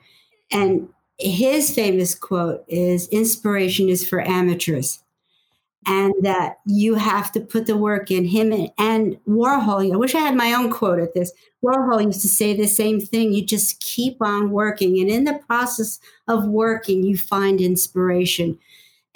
And 0.50 0.88
his 1.19 1.75
famous 1.75 2.15
quote 2.15 2.65
is 2.67 3.09
inspiration 3.09 3.88
is 3.88 4.09
for 4.09 4.26
amateurs 4.26 5.03
and 5.87 6.12
that 6.23 6.59
you 6.67 6.97
have 6.97 7.31
to 7.33 7.41
put 7.41 7.67
the 7.67 7.76
work 7.76 8.11
in 8.11 8.25
him 8.25 8.53
and, 8.53 8.71
and, 8.76 9.17
warhol 9.26 9.93
i 9.93 9.97
wish 9.97 10.15
i 10.15 10.19
had 10.19 10.37
my 10.37 10.53
own 10.53 10.71
quote 10.71 10.99
at 10.99 11.15
this 11.15 11.33
warhol 11.65 12.05
used 12.05 12.21
to 12.21 12.29
say 12.29 12.55
the 12.55 12.67
same 12.67 13.00
thing 13.00 13.33
you 13.33 13.45
just 13.45 13.81
keep 13.81 14.17
on 14.21 14.50
working 14.50 14.99
and 15.00 15.09
in 15.09 15.25
the 15.25 15.41
process 15.47 15.99
of 16.29 16.47
working 16.47 17.03
you 17.03 17.17
find 17.17 17.61
inspiration 17.61 18.59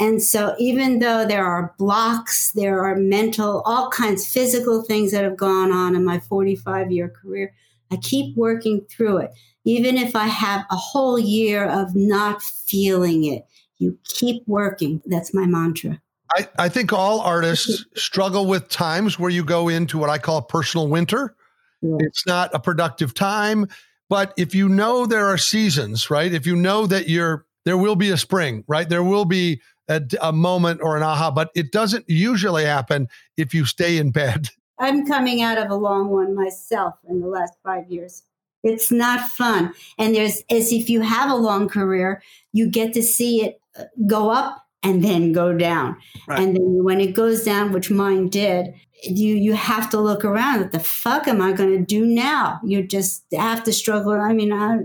and 0.01 0.23
so 0.23 0.57
even 0.59 0.99
though 0.99 1.25
there 1.25 1.45
are 1.45 1.75
blocks 1.79 2.51
there 2.53 2.85
are 2.85 2.97
mental 2.97 3.63
all 3.65 3.89
kinds 3.91 4.27
physical 4.27 4.83
things 4.83 5.13
that 5.13 5.23
have 5.23 5.37
gone 5.37 5.71
on 5.71 5.95
in 5.95 6.05
my 6.05 6.19
45 6.19 6.91
year 6.91 7.09
career 7.09 7.55
i 7.93 7.97
keep 7.97 8.37
working 8.37 8.81
through 8.91 9.19
it 9.19 9.31
even 9.65 9.97
if 9.97 10.17
I 10.17 10.27
have 10.27 10.65
a 10.71 10.77
whole 10.77 11.19
year 11.19 11.65
of 11.65 11.95
not 11.95 12.43
feeling 12.43 13.25
it, 13.25 13.47
you 13.79 13.99
keep 14.05 14.43
working. 14.47 15.03
That's 15.07 15.35
my 15.35 15.47
mantra. 15.47 16.01
I, 16.33 16.49
I 16.59 16.69
think 16.69 16.93
all 16.93 17.21
artists 17.21 17.85
struggle 17.95 18.47
with 18.47 18.69
times 18.69 19.19
where 19.19 19.31
you 19.31 19.45
go 19.45 19.69
into 19.69 19.99
what 19.99 20.11
I 20.11 20.19
call 20.19 20.43
personal 20.43 20.89
winter. 20.89 21.35
Yeah. 21.83 21.97
It's 22.01 22.27
not 22.27 22.51
a 22.55 22.61
productive 22.61 23.15
time. 23.15 23.67
But 24.09 24.33
if 24.37 24.55
you 24.55 24.69
know 24.69 25.07
there 25.07 25.27
are 25.27 25.39
seasons, 25.39 26.11
right? 26.11 26.33
If 26.33 26.47
you 26.47 26.57
know 26.57 26.87
that 26.87 27.09
you're 27.09 27.47
there 27.65 27.77
will 27.77 27.97
be 27.97 28.11
a 28.11 28.17
spring, 28.17 28.65
right? 28.67 28.89
There 28.89 29.05
will 29.05 29.27
be 29.27 29.61
a, 29.91 30.03
a 30.23 30.33
moment 30.33 30.81
or 30.83 30.97
an 30.97 31.03
aha, 31.03 31.31
but 31.31 31.51
it 31.55 31.73
doesn't 31.73 32.09
usually 32.09 32.65
happen 32.65 33.09
if 33.37 33.53
you 33.53 33.65
stay 33.67 33.99
in 33.99 34.11
bed. 34.11 34.49
I'm 34.79 35.07
coming 35.07 35.43
out 35.43 35.59
of 35.59 35.71
a 35.71 35.75
long 35.75 36.09
one 36.09 36.35
myself 36.35 36.95
in 37.07 37.21
the 37.21 37.27
last 37.27 37.53
five 37.63 37.91
years. 37.91 38.23
It's 38.63 38.91
not 38.91 39.29
fun. 39.29 39.75
And 39.99 40.15
there's, 40.15 40.43
as 40.51 40.73
if 40.73 40.89
you 40.89 41.03
have 41.03 41.31
a 41.31 41.35
long 41.35 41.69
career, 41.69 42.23
you 42.53 42.71
get 42.71 42.95
to 42.95 43.03
see 43.03 43.45
it 43.45 43.61
uh, 43.79 43.85
go 44.07 44.31
up 44.31 44.65
and 44.83 45.05
then 45.05 45.33
go 45.33 45.53
down. 45.53 45.97
Right. 46.27 46.41
And 46.41 46.57
then 46.57 46.85
when 46.85 47.01
it 47.01 47.15
goes 47.15 47.45
down, 47.45 47.73
which 47.73 47.91
mine 47.91 48.29
did, 48.29 48.75
you 49.03 49.35
you 49.35 49.55
have 49.55 49.89
to 49.91 50.01
look 50.01 50.25
around. 50.25 50.61
What 50.61 50.73
the 50.73 50.81
fuck 50.81 51.27
am 51.27 51.41
I 51.41 51.53
going 51.53 51.71
to 51.71 51.85
do 51.85 52.05
now? 52.05 52.61
You 52.65 52.83
just 52.83 53.25
have 53.33 53.65
to 53.65 53.73
struggle. 53.73 54.13
I 54.13 54.33
mean, 54.33 54.53
I 54.53 54.81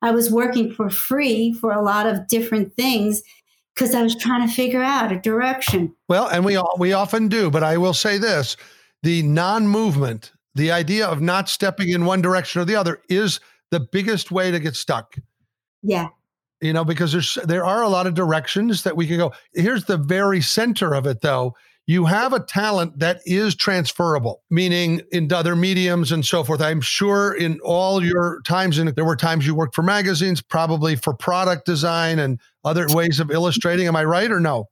I 0.00 0.10
was 0.10 0.30
working 0.30 0.72
for 0.72 0.90
free 0.90 1.52
for 1.52 1.72
a 1.72 1.82
lot 1.82 2.06
of 2.06 2.28
different 2.28 2.74
things 2.74 3.22
because 3.78 3.94
I 3.94 4.02
was 4.02 4.16
trying 4.16 4.46
to 4.46 4.52
figure 4.52 4.82
out 4.82 5.12
a 5.12 5.18
direction. 5.18 5.94
Well, 6.08 6.26
and 6.28 6.44
we 6.44 6.56
all, 6.56 6.74
we 6.78 6.92
often 6.92 7.28
do, 7.28 7.50
but 7.50 7.62
I 7.62 7.76
will 7.76 7.94
say 7.94 8.18
this: 8.18 8.56
the 9.02 9.22
non-movement 9.22 10.32
the 10.58 10.72
idea 10.72 11.06
of 11.06 11.20
not 11.20 11.48
stepping 11.48 11.90
in 11.90 12.04
one 12.04 12.20
direction 12.20 12.60
or 12.60 12.64
the 12.64 12.74
other 12.74 13.00
is 13.08 13.40
the 13.70 13.80
biggest 13.80 14.30
way 14.30 14.50
to 14.50 14.58
get 14.58 14.74
stuck. 14.74 15.14
Yeah. 15.82 16.08
You 16.60 16.72
know, 16.72 16.84
because 16.84 17.12
there's 17.12 17.38
there 17.44 17.64
are 17.64 17.82
a 17.82 17.88
lot 17.88 18.08
of 18.08 18.14
directions 18.14 18.82
that 18.82 18.96
we 18.96 19.06
can 19.06 19.18
go. 19.18 19.32
Here's 19.54 19.84
the 19.84 19.96
very 19.96 20.40
center 20.40 20.94
of 20.94 21.06
it 21.06 21.20
though. 21.20 21.54
You 21.88 22.04
have 22.04 22.34
a 22.34 22.40
talent 22.40 22.98
that 22.98 23.22
is 23.24 23.54
transferable, 23.54 24.42
meaning 24.50 25.00
in 25.10 25.32
other 25.32 25.56
mediums 25.56 26.12
and 26.12 26.22
so 26.22 26.44
forth. 26.44 26.60
I'm 26.60 26.82
sure 26.82 27.32
in 27.32 27.60
all 27.60 28.04
your 28.04 28.42
times, 28.42 28.76
and 28.76 28.90
there 28.90 29.06
were 29.06 29.16
times 29.16 29.46
you 29.46 29.54
worked 29.54 29.74
for 29.74 29.80
magazines, 29.80 30.42
probably 30.42 30.96
for 30.96 31.14
product 31.14 31.64
design 31.64 32.18
and 32.18 32.38
other 32.62 32.86
ways 32.90 33.20
of 33.20 33.30
illustrating. 33.30 33.86
Am 33.86 33.96
I 33.96 34.04
right 34.04 34.30
or 34.30 34.38
no? 34.38 34.66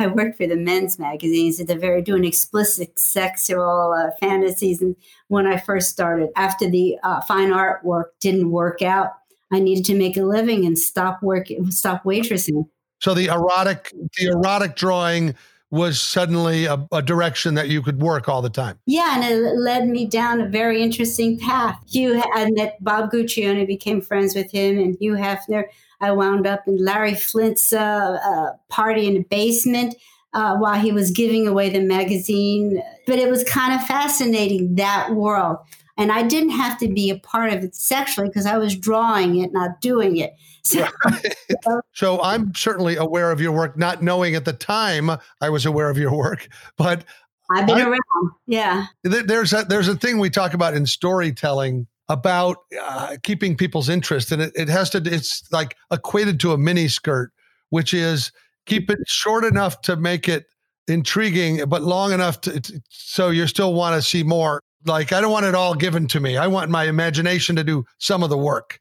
I 0.00 0.08
worked 0.08 0.36
for 0.36 0.48
the 0.48 0.56
men's 0.56 0.98
magazines 0.98 1.60
at 1.60 1.68
the 1.68 1.76
very 1.76 2.02
doing 2.02 2.24
explicit 2.24 2.98
sexual 2.98 3.94
uh, 3.96 4.10
fantasies. 4.18 4.82
And 4.82 4.96
when 5.28 5.46
I 5.46 5.58
first 5.58 5.90
started, 5.90 6.30
after 6.34 6.68
the 6.68 6.98
uh, 7.04 7.20
fine 7.20 7.52
art 7.52 7.84
work 7.84 8.14
didn't 8.18 8.50
work 8.50 8.82
out, 8.82 9.12
I 9.52 9.60
needed 9.60 9.84
to 9.84 9.94
make 9.94 10.16
a 10.16 10.22
living 10.22 10.66
and 10.66 10.76
stop 10.76 11.22
working, 11.22 11.70
stop 11.70 12.02
waitressing. 12.02 12.64
So 13.00 13.14
the 13.14 13.26
erotic, 13.26 13.92
the 14.16 14.26
erotic 14.26 14.74
drawing 14.74 15.36
was 15.70 16.00
suddenly 16.00 16.64
a, 16.64 16.86
a, 16.92 17.02
direction 17.02 17.54
that 17.54 17.68
you 17.68 17.82
could 17.82 18.00
work 18.00 18.28
all 18.28 18.40
the 18.40 18.48
time. 18.48 18.78
Yeah, 18.86 19.16
and 19.16 19.24
it 19.24 19.56
led 19.56 19.86
me 19.86 20.06
down 20.06 20.40
a 20.40 20.48
very 20.48 20.82
interesting 20.82 21.38
path. 21.38 21.78
Hugh, 21.86 22.22
I 22.34 22.50
met 22.52 22.82
Bob 22.82 23.10
Guccione, 23.10 23.66
became 23.66 24.00
friends 24.00 24.34
with 24.34 24.50
him, 24.50 24.78
and 24.78 24.96
Hugh 24.98 25.14
Hefner 25.14 25.64
I 26.00 26.12
wound 26.12 26.46
up 26.46 26.66
in 26.66 26.82
Larry 26.82 27.14
Flynt's 27.14 27.72
uh, 27.72 28.18
uh, 28.24 28.52
party 28.68 29.06
in 29.06 29.14
the 29.14 29.24
basement 29.24 29.96
uh, 30.32 30.56
while 30.56 30.78
he 30.78 30.92
was 30.92 31.10
giving 31.10 31.46
away 31.46 31.70
the 31.70 31.80
magazine. 31.80 32.82
But 33.06 33.18
it 33.18 33.28
was 33.28 33.44
kind 33.44 33.74
of 33.74 33.86
fascinating, 33.86 34.76
that 34.76 35.12
world. 35.12 35.58
And 35.98 36.12
I 36.12 36.22
didn't 36.22 36.50
have 36.50 36.78
to 36.78 36.88
be 36.88 37.10
a 37.10 37.18
part 37.18 37.52
of 37.52 37.64
it 37.64 37.74
sexually 37.74 38.28
because 38.28 38.46
I 38.46 38.56
was 38.56 38.76
drawing 38.76 39.36
it, 39.36 39.52
not 39.52 39.80
doing 39.80 40.16
it. 40.16 40.34
So, 41.64 41.80
so 41.94 42.22
I'm 42.22 42.54
certainly 42.54 42.96
aware 42.96 43.32
of 43.32 43.40
your 43.40 43.52
work, 43.52 43.78
not 43.78 44.02
knowing 44.02 44.34
at 44.34 44.44
the 44.44 44.52
time 44.52 45.10
I 45.40 45.48
was 45.48 45.64
aware 45.64 45.88
of 45.88 45.96
your 45.96 46.14
work, 46.14 46.46
but 46.76 47.04
I've 47.50 47.66
been 47.66 47.78
I, 47.78 47.88
around. 47.88 48.32
Yeah. 48.46 48.86
There's 49.02 49.54
a, 49.54 49.64
there's 49.64 49.88
a 49.88 49.96
thing 49.96 50.18
we 50.18 50.28
talk 50.28 50.52
about 50.52 50.74
in 50.74 50.84
storytelling 50.84 51.86
about 52.08 52.58
uh, 52.82 53.16
keeping 53.22 53.56
people's 53.56 53.88
interest, 53.88 54.32
and 54.32 54.42
it, 54.42 54.52
it 54.54 54.68
has 54.68 54.90
to. 54.90 55.02
It's 55.04 55.50
like 55.52 55.76
equated 55.90 56.40
to 56.40 56.52
a 56.52 56.58
mini 56.58 56.88
skirt, 56.88 57.32
which 57.70 57.92
is 57.94 58.32
keep 58.66 58.90
it 58.90 58.98
short 59.06 59.44
enough 59.44 59.80
to 59.82 59.96
make 59.96 60.28
it 60.28 60.46
intriguing, 60.86 61.66
but 61.68 61.82
long 61.82 62.12
enough 62.12 62.40
to, 62.42 62.60
to 62.60 62.82
so 62.88 63.30
you 63.30 63.46
still 63.46 63.74
want 63.74 63.94
to 63.94 64.02
see 64.06 64.22
more. 64.22 64.62
Like 64.84 65.12
I 65.12 65.20
don't 65.20 65.32
want 65.32 65.46
it 65.46 65.54
all 65.54 65.74
given 65.74 66.06
to 66.08 66.20
me. 66.20 66.36
I 66.36 66.46
want 66.46 66.70
my 66.70 66.84
imagination 66.84 67.56
to 67.56 67.64
do 67.64 67.84
some 67.98 68.22
of 68.22 68.30
the 68.30 68.38
work. 68.38 68.80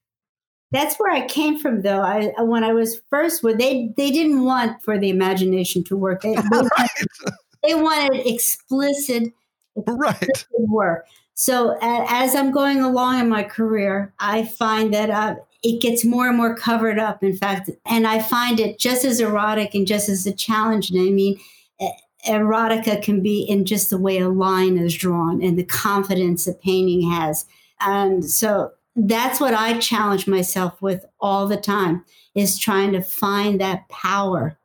That's 0.72 0.98
where 0.98 1.13
I 1.13 1.25
came 1.27 1.58
from, 1.58 1.82
though. 1.82 2.01
I 2.01 2.34
when 2.39 2.63
I 2.63 2.74
was 2.74 3.01
first, 3.10 3.42
where 3.42 3.56
they 3.56 3.94
they 3.96 4.12
didn't 4.12 4.44
want 4.44 4.84
for 4.84 4.98
the 5.00 5.10
imagination 5.10 5.84
to 5.86 5.96
work. 5.96 6.22
They, 6.22 6.36
they, 6.36 6.42
right. 6.51 6.72
wanted, 6.77 7.34
they 7.63 7.75
wanted 7.75 8.27
explicit, 8.27 9.32
explicit 9.75 9.88
right. 9.98 10.46
work. 10.68 11.06
So 11.36 11.77
uh, 11.77 12.06
as 12.10 12.36
I'm 12.36 12.51
going 12.51 12.82
along 12.82 13.20
in 13.20 13.30
my 13.30 13.44
career, 13.44 14.13
I 14.20 14.44
find 14.44 14.94
that 14.94 15.10
uh, 15.10 15.36
it 15.63 15.82
gets 15.82 16.04
more 16.04 16.27
and 16.27 16.36
more 16.36 16.56
covered 16.56 17.00
up. 17.00 17.24
In 17.24 17.38
fact, 17.38 17.70
and 17.86 18.06
I 18.06 18.22
find 18.22 18.60
it 18.60 18.80
just 18.80 19.06
as 19.06 19.20
erotic 19.20 19.74
and 19.74 19.88
just 19.88 20.10
as 20.10 20.25
a 20.25 20.34
challenge. 20.34 20.89
And 20.89 21.00
I 21.00 21.12
mean, 21.12 21.39
uh, 21.80 21.89
erotica 22.25 23.01
can 23.01 23.21
be 23.21 23.41
in 23.41 23.65
just 23.65 23.89
the 23.89 23.97
way 23.97 24.17
a 24.17 24.29
line 24.29 24.77
is 24.77 24.95
drawn 24.95 25.41
and 25.41 25.57
the 25.57 25.63
confidence 25.63 26.47
a 26.47 26.53
painting 26.53 27.09
has. 27.09 27.45
And 27.79 28.25
so 28.25 28.71
that's 28.95 29.39
what 29.39 29.53
I 29.53 29.77
challenge 29.77 30.27
myself 30.27 30.81
with 30.81 31.05
all 31.19 31.47
the 31.47 31.57
time 31.57 32.03
is 32.33 32.57
trying 32.57 32.91
to 32.93 33.01
find 33.01 33.62
that 33.62 33.88
power 33.89 34.57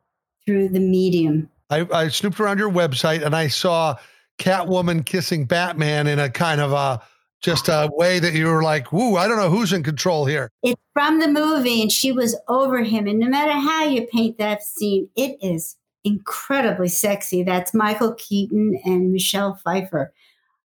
through 0.47 0.71
the 0.71 0.81
medium. 0.81 1.51
I, 1.71 1.87
I 1.93 2.09
snooped 2.09 2.41
around 2.41 2.59
your 2.59 2.71
website 2.71 3.25
and 3.25 3.37
I 3.37 3.49
saw 3.49 3.97
Catwoman 4.39 5.05
kissing 5.05 5.45
Batman 5.45 6.07
in 6.07 6.19
a 6.19 6.31
kind 6.31 6.61
of 6.61 6.73
a 6.73 7.03
just 7.43 7.69
a 7.69 7.91
way 7.93 8.21
that 8.21 8.35
you 8.35 8.47
were 8.47 8.63
like, 8.63 8.93
"Woo, 8.93 9.17
I 9.17 9.27
don't 9.27 9.37
know 9.37 9.51
who's 9.51 9.73
in 9.73 9.83
control 9.83 10.27
here." 10.27 10.51
It's 10.63 10.81
from 10.93 11.19
the 11.19 11.29
movie, 11.29 11.83
and 11.83 11.91
she 11.91 12.13
was 12.13 12.37
over 12.49 12.83
him. 12.83 13.07
And 13.07 13.19
no 13.19 13.29
matter 13.29 13.53
how 13.53 13.85
you 13.85 14.07
paint 14.07 14.39
that 14.39 14.63
scene, 14.63 15.09
it 15.17 15.39
is 15.43 15.77
incredibly 16.05 16.89
sexy. 16.89 17.43
That's 17.43 17.75
Michael 17.75 18.15
Keaton 18.15 18.81
and 18.85 19.13
Michelle 19.13 19.55
Pfeiffer, 19.55 20.13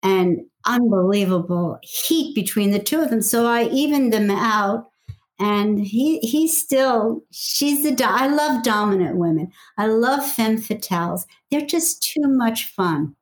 and 0.03 0.39
unbelievable 0.65 1.79
heat 1.81 2.35
between 2.35 2.71
the 2.71 2.79
two 2.79 3.01
of 3.01 3.09
them. 3.09 3.21
So 3.21 3.45
I 3.45 3.65
evened 3.65 4.13
them 4.13 4.31
out. 4.31 4.87
And 5.43 5.79
he 5.79 6.19
he's 6.19 6.55
still 6.61 7.23
she's 7.31 7.81
the 7.81 8.05
I 8.05 8.27
love 8.27 8.61
dominant 8.61 9.17
women. 9.17 9.51
I 9.75 9.87
love 9.87 10.23
femme 10.23 10.59
fatales. 10.59 11.25
They're 11.49 11.65
just 11.65 12.03
too 12.03 12.27
much 12.27 12.67
fun. 12.67 13.15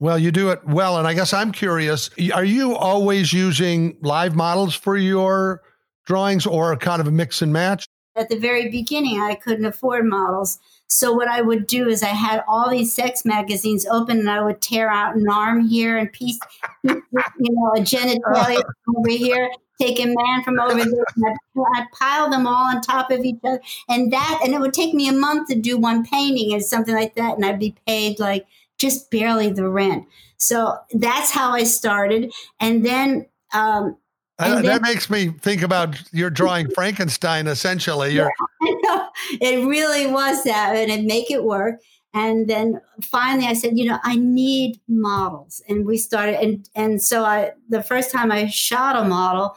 Well, 0.00 0.18
you 0.18 0.32
do 0.32 0.50
it 0.50 0.64
well. 0.66 0.98
And 0.98 1.08
I 1.08 1.14
guess 1.14 1.32
I'm 1.32 1.50
curious 1.50 2.10
are 2.34 2.44
you 2.44 2.76
always 2.76 3.32
using 3.32 3.96
live 4.02 4.36
models 4.36 4.74
for 4.74 4.98
your 4.98 5.62
drawings 6.04 6.46
or 6.46 6.76
kind 6.76 7.00
of 7.00 7.06
a 7.06 7.10
mix 7.10 7.40
and 7.40 7.52
match? 7.52 7.86
At 8.16 8.28
the 8.28 8.38
very 8.38 8.70
beginning, 8.70 9.20
I 9.20 9.34
couldn't 9.34 9.64
afford 9.64 10.04
models. 10.04 10.58
So, 10.92 11.12
what 11.12 11.28
I 11.28 11.40
would 11.40 11.68
do 11.68 11.88
is 11.88 12.02
I 12.02 12.08
had 12.08 12.42
all 12.48 12.68
these 12.68 12.92
sex 12.92 13.24
magazines 13.24 13.86
open 13.86 14.18
and 14.18 14.28
I 14.28 14.42
would 14.42 14.60
tear 14.60 14.90
out 14.90 15.14
an 15.14 15.28
arm 15.28 15.68
here 15.68 15.96
and 15.96 16.12
piece, 16.12 16.38
you 16.82 17.00
know, 17.14 17.72
a 17.76 17.80
genitalia 17.80 18.60
over 18.96 19.08
here, 19.08 19.48
take 19.80 20.00
a 20.00 20.06
man 20.06 20.42
from 20.42 20.58
over 20.58 20.84
there. 20.84 21.04
And 21.14 21.26
I'd, 21.26 21.80
I'd 21.80 21.86
pile 21.92 22.28
them 22.28 22.44
all 22.44 22.74
on 22.74 22.80
top 22.80 23.12
of 23.12 23.24
each 23.24 23.38
other. 23.44 23.60
And 23.88 24.12
that, 24.12 24.40
and 24.44 24.52
it 24.52 24.60
would 24.60 24.74
take 24.74 24.92
me 24.92 25.08
a 25.08 25.12
month 25.12 25.48
to 25.50 25.54
do 25.54 25.78
one 25.78 26.04
painting 26.04 26.52
and 26.52 26.64
something 26.64 26.94
like 26.94 27.14
that. 27.14 27.36
And 27.36 27.44
I'd 27.44 27.60
be 27.60 27.76
paid 27.86 28.18
like 28.18 28.46
just 28.76 29.12
barely 29.12 29.48
the 29.52 29.68
rent. 29.68 30.06
So 30.38 30.76
that's 30.92 31.30
how 31.30 31.52
I 31.52 31.62
started. 31.62 32.32
And 32.58 32.84
then, 32.84 33.26
um, 33.54 33.96
and 34.40 34.56
then, 34.58 34.64
that 34.64 34.82
makes 34.82 35.10
me 35.10 35.28
think 35.28 35.62
about 35.62 36.00
you're 36.12 36.30
drawing 36.30 36.70
Frankenstein 36.70 37.46
essentially. 37.46 38.14
You're, 38.14 38.32
yeah, 38.62 39.06
it 39.40 39.66
really 39.66 40.06
was 40.06 40.44
that, 40.44 40.76
and 40.76 40.90
it 40.90 41.04
make 41.04 41.30
it 41.30 41.44
work. 41.44 41.80
And 42.12 42.48
then 42.48 42.80
finally, 43.02 43.46
I 43.46 43.52
said, 43.52 43.78
you 43.78 43.84
know, 43.84 43.98
I 44.02 44.16
need 44.16 44.80
models, 44.88 45.62
and 45.68 45.86
we 45.86 45.96
started. 45.96 46.40
And 46.40 46.68
and 46.74 47.02
so 47.02 47.24
I, 47.24 47.52
the 47.68 47.82
first 47.82 48.10
time 48.10 48.32
I 48.32 48.46
shot 48.48 48.96
a 48.96 49.08
model, 49.08 49.54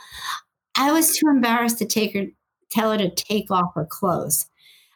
I 0.75 0.91
was 0.91 1.17
too 1.17 1.27
embarrassed 1.27 1.79
to 1.79 1.85
take 1.85 2.13
her, 2.13 2.25
tell 2.71 2.91
her 2.91 2.97
to 2.97 3.09
take 3.09 3.49
off 3.49 3.73
her 3.75 3.85
clothes. 3.85 4.47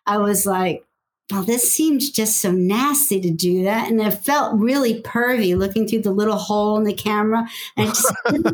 I 0.05 0.17
was 0.17 0.45
like, 0.45 0.83
well, 1.31 1.43
this 1.43 1.73
seems 1.73 2.09
just 2.09 2.39
so 2.39 2.51
nasty 2.51 3.19
to 3.19 3.29
do 3.29 3.63
that. 3.63 3.89
And 3.89 3.99
it 3.99 4.11
felt 4.11 4.57
really 4.57 5.01
pervy 5.01 5.57
looking 5.57 5.85
through 5.87 6.03
the 6.03 6.11
little 6.11 6.37
hole 6.37 6.77
in 6.77 6.85
the 6.85 6.93
camera. 6.93 7.45
And 7.75 7.89
just, 7.89 8.13
so 8.29 8.53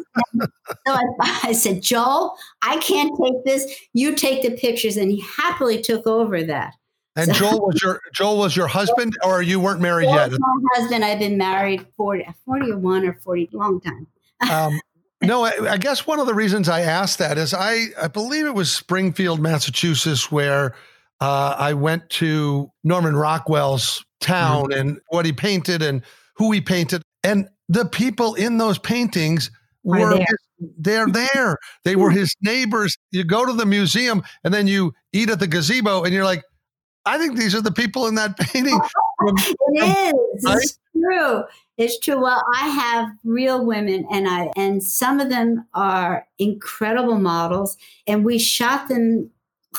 I, 0.88 1.03
I, 1.44 1.51
said, 1.53 1.84
Joel, 1.84 2.36
I 2.63 2.77
can't 2.77 3.12
take 3.22 3.46
this. 3.46 3.72
You 3.94 4.15
take 4.15 4.42
the 4.42 4.58
pictures. 4.58 4.98
And 4.98 5.12
he 5.12 5.24
happily 5.38 5.82
took 5.82 6.08
over 6.08 6.44
that. 6.44 6.74
And 7.15 7.27
so, 7.27 7.34
Joel 7.34 7.68
was 7.68 7.82
your 7.84 8.01
Joel 8.15 8.39
was 8.39 8.56
your 8.56 8.65
husband, 8.65 9.15
or 9.24 9.44
you 9.44 9.60
weren't 9.60 9.80
married 9.80 10.10
yet? 10.10 10.32
My 10.32 10.38
husband. 10.74 11.06
I've 11.06 11.20
been 11.20 11.38
married 11.38 11.86
40, 11.96 12.25
41 12.44 13.06
or 13.06 13.13
40, 13.13 13.50
long 13.53 13.80
time. 13.80 14.08
um, 14.50 14.82
no, 15.22 15.46
I, 15.46 15.74
I 15.74 15.77
guess 15.77 16.08
one 16.08 16.20
of 16.20 16.25
the 16.25 16.34
reasons 16.34 16.70
I 16.70 16.82
asked 16.82 17.20
that 17.20 17.38
is 17.38 17.53
I, 17.53 17.89
I 18.01 18.08
believe 18.08 18.48
it 18.48 18.56
was 18.56 18.72
Springfield, 18.72 19.39
Massachusetts, 19.39 20.32
where– 20.32 20.74
uh, 21.24 21.56
I 21.58 21.74
went 21.74 22.10
to 22.10 22.70
Norman 22.84 23.15
Rockwell's 23.15 24.04
town 24.19 24.65
mm-hmm. 24.65 24.80
and 24.80 25.00
what 25.08 25.26
he 25.26 25.32
painted 25.32 25.82
and 25.82 26.02
who 26.36 26.52
he 26.52 26.60
painted. 26.60 27.02
And 27.24 27.48
the 27.69 27.86
people 27.86 28.34
in 28.34 28.58
those 28.58 28.78
paintings 28.78 29.50
were 29.84 30.15
there. 30.15 30.26
His, 30.28 30.69
they're 30.78 31.08
there. 31.08 31.60
They 31.86 31.95
were 31.95 32.12
his 32.12 32.36
neighbors. 32.41 32.98
You 33.12 33.24
go 33.24 33.45
to 33.45 33.54
the 33.54 33.65
museum 33.65 34.21
and 34.43 34.54
then 34.54 34.67
you 34.67 34.93
eat 35.13 35.30
at 35.30 35.39
the 35.39 35.48
gazebo 35.48 36.04
and 36.04 36.13
you're 36.13 36.26
like, 36.26 36.43
I 37.06 37.17
think 37.17 37.38
these 37.38 37.56
are 37.56 37.62
the 37.62 37.71
people 37.71 38.08
in 38.08 38.15
that 38.15 38.38
painting. 38.39 38.78
it 39.21 40.13
is. 40.36 40.43
Right? 40.43 40.58
It's 40.58 40.80
true. 40.93 41.43
It's 41.78 42.00
true. 42.00 42.21
Well, 42.21 42.43
I 42.54 42.67
have 42.67 43.10
real 43.24 43.65
women 43.65 44.06
and 44.12 44.28
I 44.28 44.52
and 44.58 44.84
some 44.84 45.21
of 45.21 45.30
them 45.30 45.67
are 45.74 46.28
incredible 46.38 47.17
models 47.17 47.78
and 48.08 48.26
we 48.26 48.39
shot 48.39 48.89
them 48.89 49.32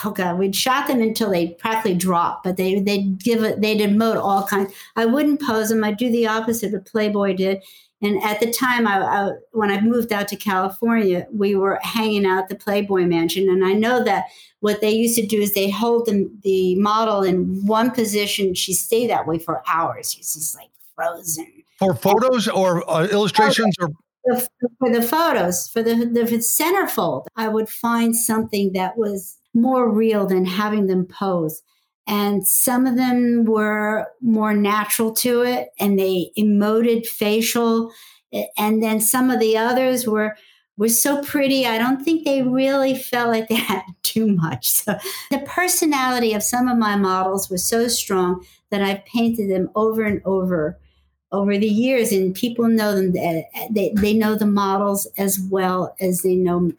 oh 0.05 0.11
god, 0.11 0.39
we'd 0.39 0.57
shot 0.57 0.89
them 0.89 1.01
until 1.01 1.31
they 1.31 1.49
practically 1.49 1.95
dropped, 1.95 2.45
but 2.45 2.57
they 2.57 2.81
they'd 2.81 3.23
give 3.23 3.43
it, 3.43 3.61
they'd 3.61 3.81
emote 3.81 4.17
all 4.17 4.47
kinds. 4.47 4.73
I 4.97 5.07
wouldn't 5.07 5.43
pose 5.43 5.69
them. 5.69 5.85
I'd 5.85 5.97
do 5.97 6.11
the 6.11 6.27
opposite 6.27 6.75
of 6.75 6.85
Playboy 6.85 7.35
did. 7.35 7.63
And 8.03 8.23
at 8.23 8.39
the 8.39 8.53
time, 8.53 8.87
I, 8.87 9.01
I, 9.01 9.31
when 9.53 9.71
I 9.71 9.81
moved 9.81 10.13
out 10.13 10.29
to 10.29 10.37
California, 10.37 11.27
we 11.33 11.55
were 11.55 11.81
hanging 11.83 12.27
out 12.27 12.43
at 12.43 12.49
the 12.51 12.55
Playboy 12.55 13.05
Mansion, 13.07 13.49
and 13.49 13.65
I 13.65 13.73
know 13.73 14.05
that 14.05 14.27
what 14.61 14.81
they 14.81 14.91
used 14.91 15.17
to 15.17 15.27
do 15.27 15.41
is 15.41 15.55
they 15.55 15.71
hold 15.71 16.07
the, 16.07 16.31
the 16.43 16.75
model 16.77 17.23
in 17.23 17.65
one 17.67 17.91
position. 17.91 18.55
She 18.55 18.73
stayed 18.73 19.11
that 19.11 19.27
way 19.27 19.39
for 19.39 19.63
hours. 19.67 20.13
She's 20.13 20.35
just 20.35 20.57
like 20.57 20.71
frozen. 20.95 21.47
For 21.79 21.95
photos 21.95 22.49
or 22.49 22.89
uh, 22.91 23.07
illustrations 23.07 23.75
or 23.81 23.91
for 24.79 24.91
the 24.91 25.03
photos, 25.03 25.69
for 25.69 25.83
the, 25.83 25.95
the 25.95 26.23
centerfold, 26.39 27.27
I 27.37 27.49
would 27.49 27.69
find 27.69 28.17
something 28.17 28.73
that 28.73 28.97
was 28.97 29.37
more 29.55 29.91
real 29.91 30.27
than 30.27 30.45
having 30.45 30.87
them 30.87 31.07
pose. 31.07 31.63
And 32.07 32.47
some 32.47 32.87
of 32.87 32.97
them 32.97 33.45
were 33.45 34.07
more 34.21 34.55
natural 34.55 35.15
to 35.15 35.43
it 35.43 35.71
and 35.79 35.99
they 35.99 36.31
emoted 36.39 37.07
facial. 37.07 37.93
And 38.59 38.83
then 38.83 39.01
some 39.01 39.31
of 39.31 39.41
the 39.41 39.57
others 39.57 40.07
were 40.07 40.37
were 40.77 40.89
so 40.89 41.23
pretty. 41.23 41.67
I 41.67 41.79
don't 41.79 42.05
think 42.05 42.25
they 42.25 42.43
really 42.43 42.97
felt 42.97 43.29
like 43.29 43.49
they 43.49 43.55
had 43.55 43.83
too 44.03 44.27
much. 44.27 44.71
So 44.71 44.99
the 45.31 45.39
personality 45.47 46.35
of 46.35 46.43
some 46.43 46.69
of 46.69 46.77
my 46.77 46.97
models 46.97 47.49
was 47.49 47.67
so 47.67 47.89
strong 47.89 48.45
that 48.71 48.83
I've 48.83 49.05
painted 49.07 49.51
them 49.51 49.71
over 49.75 50.03
and 50.03 50.21
over 50.25 50.79
over 51.33 51.59
the 51.59 51.67
years 51.67 52.13
and 52.13 52.35
people 52.35 52.69
know 52.69 52.95
them 52.95 53.13
they, 53.13 53.93
they 53.97 54.15
know 54.15 54.37
the 54.37 54.47
models 54.47 55.07
as 55.19 55.41
well 55.51 55.95
as 56.01 56.23
they 56.23 56.37
know 56.37 56.71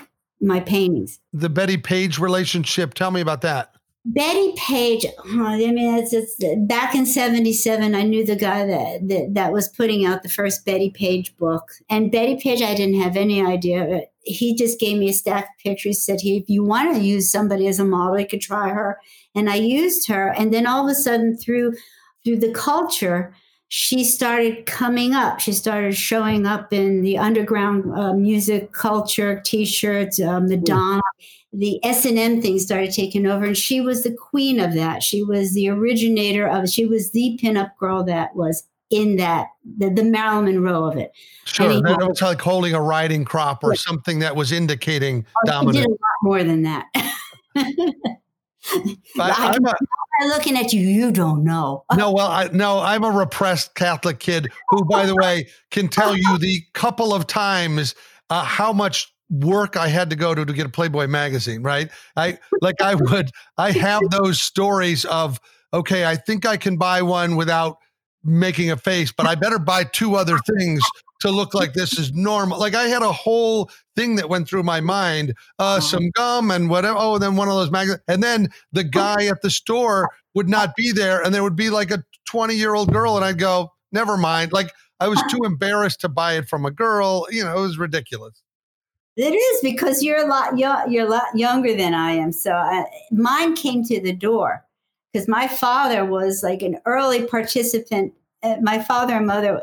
my 0.45 0.60
paintings. 0.60 1.19
The 1.34 1.49
Bettie 1.49 1.77
Page 1.77 2.19
relationship. 2.19 2.93
Tell 2.93 3.12
me 3.12 3.21
about 3.21 3.41
that. 3.41 3.71
Bettie 4.08 4.53
Page, 4.55 5.05
I 5.25 5.58
mean, 5.58 5.95
it's, 5.95 6.13
it's, 6.13 6.36
back 6.67 6.93
in 6.93 7.08
77, 7.08 7.95
I 7.95 8.03
knew 8.03 8.23
the 8.23 8.36
guy 8.36 8.63
that, 8.63 9.08
that, 9.08 9.34
that, 9.34 9.51
was 9.51 9.67
putting 9.67 10.05
out 10.05 10.21
the 10.21 10.29
first 10.29 10.63
Bettie 10.63 10.91
Page 10.91 11.36
book. 11.38 11.63
And 11.89 12.12
Betty 12.12 12.36
Page, 12.36 12.62
I 12.62 12.75
didn't 12.75 13.01
have 13.01 13.17
any 13.17 13.43
idea. 13.43 14.01
He 14.21 14.55
just 14.55 14.79
gave 14.79 14.99
me 14.99 15.10
a 15.10 15.13
stack 15.13 15.45
of 15.45 15.63
pictures, 15.63 16.05
said, 16.05 16.21
hey, 16.21 16.38
if 16.38 16.47
you 16.47 16.63
want 16.63 16.95
to 16.95 17.01
use 17.01 17.31
somebody 17.31 17.67
as 17.67 17.79
a 17.79 17.86
model, 17.86 18.19
you 18.19 18.27
could 18.27 18.41
try 18.41 18.69
her. 18.69 18.99
And 19.34 19.49
I 19.49 19.55
used 19.55 20.08
her. 20.08 20.31
And 20.38 20.53
then 20.53 20.67
all 20.67 20.86
of 20.86 20.91
a 20.91 20.95
sudden, 20.95 21.36
through 21.36 21.73
through 22.25 22.38
the 22.38 22.51
culture, 22.51 23.34
she 23.67 24.04
started 24.04 24.65
coming 24.65 25.13
up. 25.13 25.39
She 25.39 25.51
started 25.51 25.95
showing 25.95 26.45
up 26.45 26.71
in 26.71 27.01
the 27.01 27.17
underground 27.17 27.91
uh, 27.97 28.13
music 28.13 28.71
culture, 28.71 29.41
T-shirts, 29.43 30.19
uh, 30.19 30.39
Madonna. 30.39 31.01
The 31.51 31.84
S 31.86 32.06
and 32.06 32.19
M 32.19 32.41
thing 32.41 32.60
started 32.60 32.91
taking 32.91 33.25
over, 33.25 33.45
and 33.45 33.58
she 33.58 33.80
was 33.80 34.04
the 34.04 34.13
queen 34.13 34.60
of 34.60 34.73
that. 34.73 35.01
She 35.01 35.23
was 35.23 35.54
the 35.54 35.69
originator 35.69 36.47
of. 36.47 36.69
She 36.69 36.86
was 36.86 37.12
the 37.12 37.39
pinup 37.41 37.71
girl 37.78 38.04
that 38.04 38.36
was 38.36 38.67
in 38.89 39.15
that 39.17 39.47
the, 39.78 39.89
the 39.89 40.04
Marilyn 40.04 40.45
Monroe 40.45 40.84
of 40.84 40.97
it. 40.97 41.12
Sure, 41.45 41.82
that 41.82 42.08
was 42.08 42.21
like 42.21 42.41
holding 42.41 42.73
a 42.73 42.82
riding 42.82 43.23
crop 43.23 43.63
or 43.63 43.71
yeah. 43.71 43.80
something 43.80 44.19
that 44.19 44.36
was 44.36 44.51
indicating 44.51 45.25
oh, 45.30 45.49
dominance. 45.49 45.78
Did 45.78 45.88
a 45.88 45.89
lot 45.91 46.21
more 46.23 46.43
than 46.43 46.63
that. 46.63 46.88
I, 49.19 49.58
am 50.21 50.28
looking 50.28 50.58
at 50.58 50.73
you. 50.73 50.82
You 50.82 51.12
don't 51.12 51.43
know. 51.43 51.84
no, 51.95 52.12
well, 52.12 52.28
I, 52.28 52.49
no, 52.51 52.80
I'm 52.80 53.04
a 53.04 53.12
repressed 53.12 53.75
Catholic 53.75 54.19
kid 54.19 54.51
who, 54.69 54.86
by 54.86 55.06
the 55.06 55.15
way, 55.15 55.47
can 55.71 55.88
tell 55.88 56.15
you 56.15 56.38
the 56.38 56.62
couple 56.73 57.13
of 57.13 57.28
times 57.28 57.95
uh, 58.30 58.43
how 58.43 58.73
much 58.73 59.13
work 59.30 59.75
I 59.75 59.88
had 59.88 60.10
to 60.12 60.15
go 60.15 60.36
to 60.36 60.45
to 60.45 60.54
get 60.54 60.65
a 60.65 60.69
Playboy 60.69 61.08
magazine. 61.08 61.63
Right? 61.63 61.89
I 62.15 62.39
like 62.62 62.82
I 62.82 62.95
would. 62.95 63.32
I 63.58 63.71
have 63.71 64.01
those 64.10 64.41
stories 64.41 65.06
of 65.06 65.39
okay, 65.73 66.06
I 66.06 66.15
think 66.15 66.45
I 66.45 66.58
can 66.58 66.78
buy 66.78 67.01
one 67.01 67.36
without 67.36 67.78
making 68.23 68.71
a 68.71 68.78
face, 68.78 69.12
but 69.12 69.28
I 69.28 69.36
better 69.36 69.60
buy 69.60 69.84
two 69.84 70.15
other 70.15 70.39
things 70.39 70.82
to 71.21 71.32
look 71.32 71.54
like 71.54 71.73
this 71.73 71.97
is 71.97 72.12
normal. 72.13 72.60
Like 72.60 72.75
I 72.75 72.84
had 72.84 73.01
a 73.01 73.12
whole 73.12 73.69
thing 73.95 74.15
that 74.17 74.30
went 74.30 74.47
through 74.47 74.63
my 74.63 74.82
mind, 74.82 75.34
uh, 75.60 75.63
Uh-huh. 75.63 75.80
some 75.82 76.10
gum 76.12 76.51
and 76.51 76.69
whatever. 76.69 76.97
Oh, 76.99 77.13
and 77.15 77.23
then 77.23 77.36
one 77.36 77.47
of 77.47 77.56
those 77.56 77.71
magazines. 77.71 78.01
And 78.08 78.21
then 78.21 78.49
the 78.73 78.84
guy 78.84 79.25
at 79.28 79.41
the 79.41 79.49
store 79.49 80.10
would 80.34 80.49
not 80.49 80.75
be 80.75 80.91
there. 80.91 81.21
And 81.21 81.34
there 81.34 81.43
would 81.43 81.56
be 81.56 81.69
like 81.69 81.91
a 81.91 82.04
20 82.25 82.56
year 82.56 82.73
old 82.75 82.91
girl. 82.91 83.15
And 83.15 83.23
I'd 83.25 83.39
go, 83.39 83.71
never 83.91 84.17
mind. 84.17 84.51
Like 84.51 84.71
I 84.99 85.08
was 85.08 85.21
too 85.30 85.39
embarrassed 85.45 86.01
to 86.01 86.10
buy 86.10 86.34
it 86.38 86.47
from 86.49 86.65
a 86.65 86.71
girl. 86.71 87.28
You 87.32 87.43
know, 87.45 87.58
it 87.58 87.62
was 87.62 87.78
ridiculous. 87.78 88.41
It 89.17 89.34
is 89.34 89.62
because 89.62 90.04
you're 90.04 90.25
a 90.25 90.28
lot 90.28 90.58
yo- 90.58 90.86
you're 90.89 91.08
a 91.08 91.10
lot 91.10 91.28
younger 91.34 91.73
than 91.73 91.93
I 91.93 92.12
am. 92.12 92.34
So 92.34 92.51
I, 92.51 92.84
mine 93.12 93.56
came 93.56 93.84
to 93.86 94.01
the 94.01 94.12
door 94.12 94.65
because 95.13 95.30
my 95.30 95.47
father 95.47 96.04
was 96.04 96.43
like 96.43 96.62
an 96.62 96.80
early 96.86 97.25
participant. 97.25 98.13
Uh, 98.43 98.58
my 98.62 98.78
father 98.84 99.13
and 99.15 99.25
mother 99.25 99.62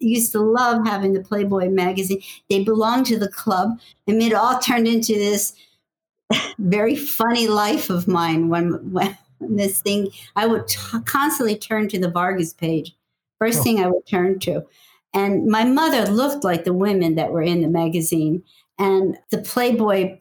used 0.00 0.32
to 0.32 0.40
love 0.40 0.86
having 0.86 1.12
the 1.12 1.20
Playboy 1.20 1.68
magazine. 1.68 2.22
They 2.48 2.64
belonged 2.64 3.06
to 3.06 3.18
the 3.18 3.28
club, 3.28 3.78
and 4.06 4.20
it 4.22 4.32
all 4.34 4.58
turned 4.58 4.88
into 4.88 5.14
this 5.14 5.54
very 6.58 6.96
funny 6.96 7.48
life 7.48 7.90
of 7.90 8.08
mine. 8.08 8.48
When, 8.48 8.92
when 8.92 9.16
this 9.40 9.80
thing, 9.80 10.10
I 10.36 10.46
would 10.46 10.68
t- 10.68 10.78
constantly 11.04 11.56
turn 11.56 11.88
to 11.88 11.98
the 11.98 12.10
Vargas 12.10 12.52
page. 12.52 12.94
First 13.38 13.60
Oh. 13.60 13.62
thing 13.62 13.80
I 13.80 13.88
would 13.88 14.06
turn 14.06 14.38
to. 14.40 14.64
And 15.12 15.46
my 15.46 15.64
mother 15.64 16.06
looked 16.10 16.44
like 16.44 16.64
the 16.64 16.72
women 16.74 17.16
that 17.16 17.32
were 17.32 17.42
in 17.42 17.62
the 17.62 17.68
magazine. 17.68 18.42
And 18.78 19.18
the 19.30 19.38
Playboy 19.38 20.18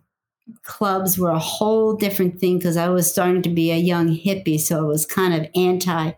clubs 0.64 1.20
were 1.20 1.30
a 1.30 1.38
whole 1.40 1.94
different 1.96 2.40
thing 2.40 2.58
because 2.58 2.76
I 2.78 2.90
was 2.90 3.12
starting 3.12 3.42
to 3.44 3.50
be 3.50 3.72
a 3.72 3.78
young 3.78 4.08
hippie. 4.10 4.60
So 4.60 4.84
it 4.84 4.88
was 4.88 5.06
kind 5.06 5.34
of 5.34 5.48
anti, 5.54 6.12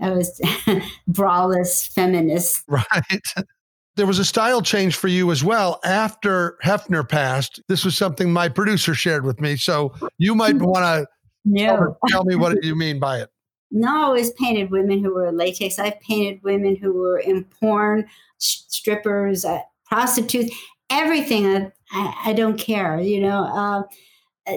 I 0.00 0.10
was 0.10 0.40
braless 1.10 1.88
feminist. 1.92 2.64
Right. 2.68 3.20
There 3.96 4.06
was 4.06 4.20
a 4.20 4.24
style 4.24 4.62
change 4.62 4.94
for 4.94 5.08
you 5.08 5.32
as 5.32 5.42
well 5.42 5.80
after 5.84 6.56
Hefner 6.64 7.08
passed. 7.08 7.60
This 7.66 7.84
was 7.84 7.96
something 7.96 8.32
my 8.32 8.48
producer 8.48 8.94
shared 8.94 9.24
with 9.24 9.40
me. 9.40 9.56
So 9.56 9.92
you 10.18 10.36
might 10.36 10.56
want 10.60 10.84
to 10.84 11.06
No. 11.44 11.96
tell 12.06 12.24
me 12.24 12.36
what 12.36 12.62
you 12.62 12.76
mean 12.76 13.00
by 13.00 13.18
it. 13.18 13.28
No, 13.72 13.88
I 13.88 14.02
always 14.04 14.30
painted 14.34 14.70
women 14.70 15.02
who 15.02 15.12
were 15.12 15.32
latex. 15.32 15.80
I've 15.80 15.98
painted 16.00 16.40
women 16.44 16.76
who 16.76 16.92
were 16.92 17.18
in 17.18 17.44
porn, 17.60 18.06
strippers, 18.38 19.44
uh, 19.44 19.58
prostitutes, 19.84 20.54
everything. 20.90 21.46
I, 21.46 21.72
I, 21.92 22.14
I 22.26 22.32
don't 22.34 22.56
care. 22.56 23.00
You 23.00 23.20
know, 23.20 23.44
uh, 23.44 23.82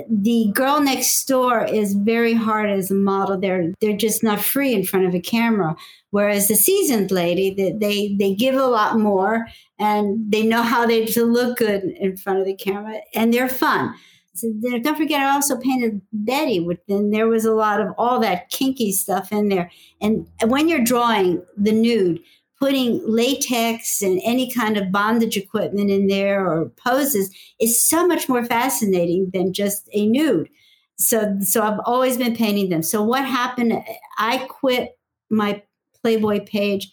the 0.10 0.51
girl 0.54 0.82
next 0.82 1.25
door 1.25 1.63
is 1.63 1.93
very 1.93 2.34
hard 2.34 2.69
as 2.69 2.91
a 2.91 2.95
model. 2.95 3.39
They're 3.39 3.71
they're 3.80 3.97
just 3.97 4.23
not 4.23 4.41
free 4.41 4.73
in 4.73 4.86
front 4.86 5.06
of 5.06 5.13
a 5.13 5.19
camera. 5.19 5.75
Whereas 6.12 6.47
the 6.47 6.56
seasoned 6.56 7.12
lady, 7.12 7.54
they 7.54 7.71
they, 7.71 8.15
they 8.15 8.36
give 8.36 8.56
a 8.56 8.65
lot 8.65 8.97
more 8.97 9.47
and 9.80 10.32
they 10.32 10.43
know 10.43 10.62
how 10.62 10.86
they 10.86 11.06
to 11.08 11.25
look 11.25 11.58
good 11.58 11.84
in 11.84 12.17
front 12.17 12.39
of 12.39 12.45
the 12.45 12.56
camera, 12.56 12.99
and 13.15 13.34
they're 13.34 13.49
fun. 13.49 13.93
So 14.34 14.47
don't 14.82 14.95
forget, 14.95 15.21
I 15.21 15.34
also 15.34 15.58
painted 15.58 16.01
Bettie. 16.13 16.62
With 16.62 16.80
then 16.88 17.12
there 17.12 17.27
was 17.27 17.43
a 17.43 17.54
lot 17.54 17.82
of 17.82 17.89
all 17.97 18.19
that 18.21 18.49
kinky 18.49 18.91
stuff 18.91 19.32
in 19.32 19.49
there. 19.49 19.69
And 19.99 20.27
when 20.45 20.69
you're 20.69 20.84
drawing 20.84 21.43
the 21.58 21.73
nude, 21.73 22.21
putting 22.62 23.02
latex 23.08 24.04
and 24.04 24.21
any 24.24 24.52
kind 24.52 24.78
of 24.78 24.91
bondage 24.91 25.36
equipment 25.36 25.89
in 25.89 26.06
there 26.06 26.45
or 26.47 26.69
poses 26.78 27.36
is 27.60 27.84
so 27.84 28.06
much 28.06 28.30
more 28.30 28.45
fascinating 28.45 29.32
than 29.34 29.52
just 29.52 29.89
a 29.93 30.06
nude. 30.06 30.47
So, 30.95 31.39
so 31.41 31.63
I've 31.63 31.80
always 31.86 32.17
been 32.17 32.36
painting 32.36 32.69
them. 32.69 32.84
So 32.84 33.02
what 33.02 33.26
happened? 33.26 33.74
I 34.19 34.45
quit 34.47 34.95
my 35.32 35.63
Playboy 36.04 36.45
page. 36.45 36.91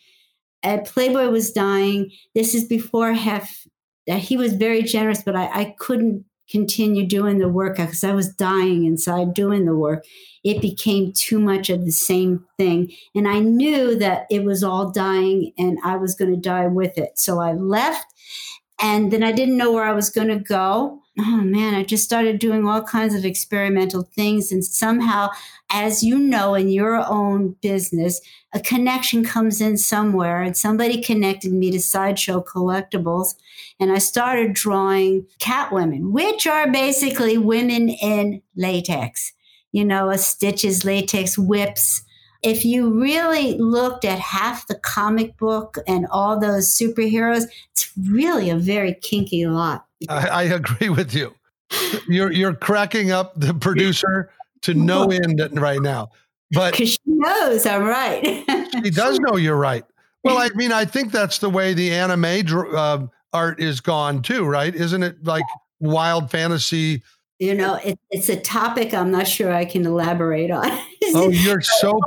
Uh, 0.63 0.79
Playboy 0.87 1.29
was 1.29 1.53
dying. 1.53 2.13
This 2.35 2.55
is 2.55 2.65
before 2.65 3.13
Hef. 3.13 3.67
Uh, 4.11 4.15
he 4.15 4.39
was 4.39 4.55
very 4.55 4.83
generous, 4.83 5.23
but 5.23 5.37
I, 5.37 5.47
I 5.53 5.75
couldn't 5.79 6.25
continue 6.51 7.07
doing 7.07 7.39
the 7.39 7.49
work 7.49 7.77
because 7.77 8.05
I 8.05 8.13
was 8.13 8.35
dying 8.35 8.85
inside 8.85 9.35
doing 9.35 9.65
the 9.65 9.77
work. 9.77 10.05
It 10.45 10.63
became 10.63 11.13
too 11.13 11.39
much 11.39 11.69
of 11.69 11.85
the 11.85 11.93
same 11.93 12.45
thing. 12.57 12.93
And 13.15 13.29
I 13.29 13.41
knew 13.41 13.97
that 13.99 14.27
it 14.31 14.45
was 14.45 14.63
all 14.63 14.91
dying 14.91 15.53
and 15.59 15.79
I 15.85 15.97
was 15.97 16.15
going 16.15 16.35
to 16.35 16.41
die 16.41 16.67
with 16.67 16.97
it. 16.97 17.19
So 17.19 17.41
I 17.41 17.53
left 17.53 18.07
and 18.81 19.13
then 19.13 19.23
I 19.23 19.33
didn't 19.33 19.57
know 19.57 19.73
where 19.73 19.85
I 19.85 19.93
was 19.93 20.11
going 20.11 20.29
to 20.29 20.39
go. 20.39 21.01
Oh 21.21 21.39
man, 21.39 21.75
I 21.75 21.83
just 21.83 22.05
started 22.05 22.39
doing 22.39 22.65
all 22.65 22.81
kinds 22.81 23.13
of 23.13 23.25
experimental 23.25 24.03
things. 24.03 24.53
And 24.53 24.65
somehow, 24.65 25.31
as 25.69 26.05
you 26.05 26.17
know, 26.17 26.55
in 26.55 26.69
your 26.69 27.05
own 27.11 27.57
business, 27.61 28.21
a 28.53 28.61
connection 28.61 29.25
comes 29.25 29.61
in 29.61 29.79
somewhere. 29.79 30.41
And 30.41 30.57
somebody 30.57 31.03
connected 31.03 31.53
me 31.53 31.73
to 31.73 31.81
Sideshow 31.81 32.41
Collectibles 32.43 33.35
and 33.81 33.91
I 33.91 33.99
started 33.99 34.53
drawing 34.53 35.27
cat 35.41 35.73
women, 35.73 36.13
which 36.13 36.47
are 36.47 36.71
basically 36.71 37.37
women 37.37 37.89
in 37.89 38.41
latex, 38.57 39.33
you 39.73 39.85
know, 39.85 40.11
a 40.11 40.19
stitches, 40.19 40.85
latex 40.85 41.37
whips. 41.37 42.03
If 42.45 42.65
you 42.65 42.93
really 42.93 43.59
looked 43.59 44.05
at 44.05 44.21
half 44.21 44.69
the 44.69 44.77
comic 44.77 45.37
book 45.37 45.79
and 45.89 46.07
all 46.13 46.39
those 46.39 46.71
superheroes, 46.71 47.47
it's 47.73 47.91
really 48.09 48.51
a 48.51 48.57
very 48.57 48.95
kinky 48.95 49.47
lot. 49.49 49.88
I, 50.09 50.29
I 50.29 50.43
agree 50.45 50.89
with 50.89 51.15
you. 51.15 51.35
You're 52.07 52.33
you're 52.33 52.55
cracking 52.55 53.11
up 53.11 53.39
the 53.39 53.55
producer 53.55 54.31
to 54.63 54.75
no 54.75 55.11
end 55.11 55.41
right 55.53 55.81
now. 55.81 56.11
But 56.51 56.73
Because 56.73 56.91
she 56.91 56.99
knows 57.05 57.67
I'm 57.67 57.85
right. 57.85 58.45
she 58.83 58.91
does 58.91 59.19
know 59.21 59.37
you're 59.37 59.57
right. 59.57 59.85
Well, 60.25 60.39
I 60.39 60.49
mean, 60.55 60.73
I 60.73 60.85
think 60.85 61.13
that's 61.13 61.39
the 61.39 61.51
way 61.51 61.75
the 61.75 61.93
anime 61.93 62.45
uh, 62.75 63.07
art 63.33 63.61
is 63.61 63.81
gone 63.81 64.23
too, 64.23 64.45
right? 64.45 64.75
Isn't 64.75 65.03
it 65.03 65.25
like 65.25 65.45
wild 65.81 66.31
fantasy? 66.31 67.03
you 67.39 67.55
know, 67.55 67.75
it, 67.77 67.99
it's 68.11 68.29
a 68.29 68.39
topic 68.41 68.93
I'm 68.93 69.11
not 69.11 69.29
sure 69.29 69.53
I 69.53 69.65
can 69.65 69.87
elaborate 69.87 70.51
on. 70.51 70.69
Oh, 71.15 71.31
you're 71.31 71.61
so 71.81 71.99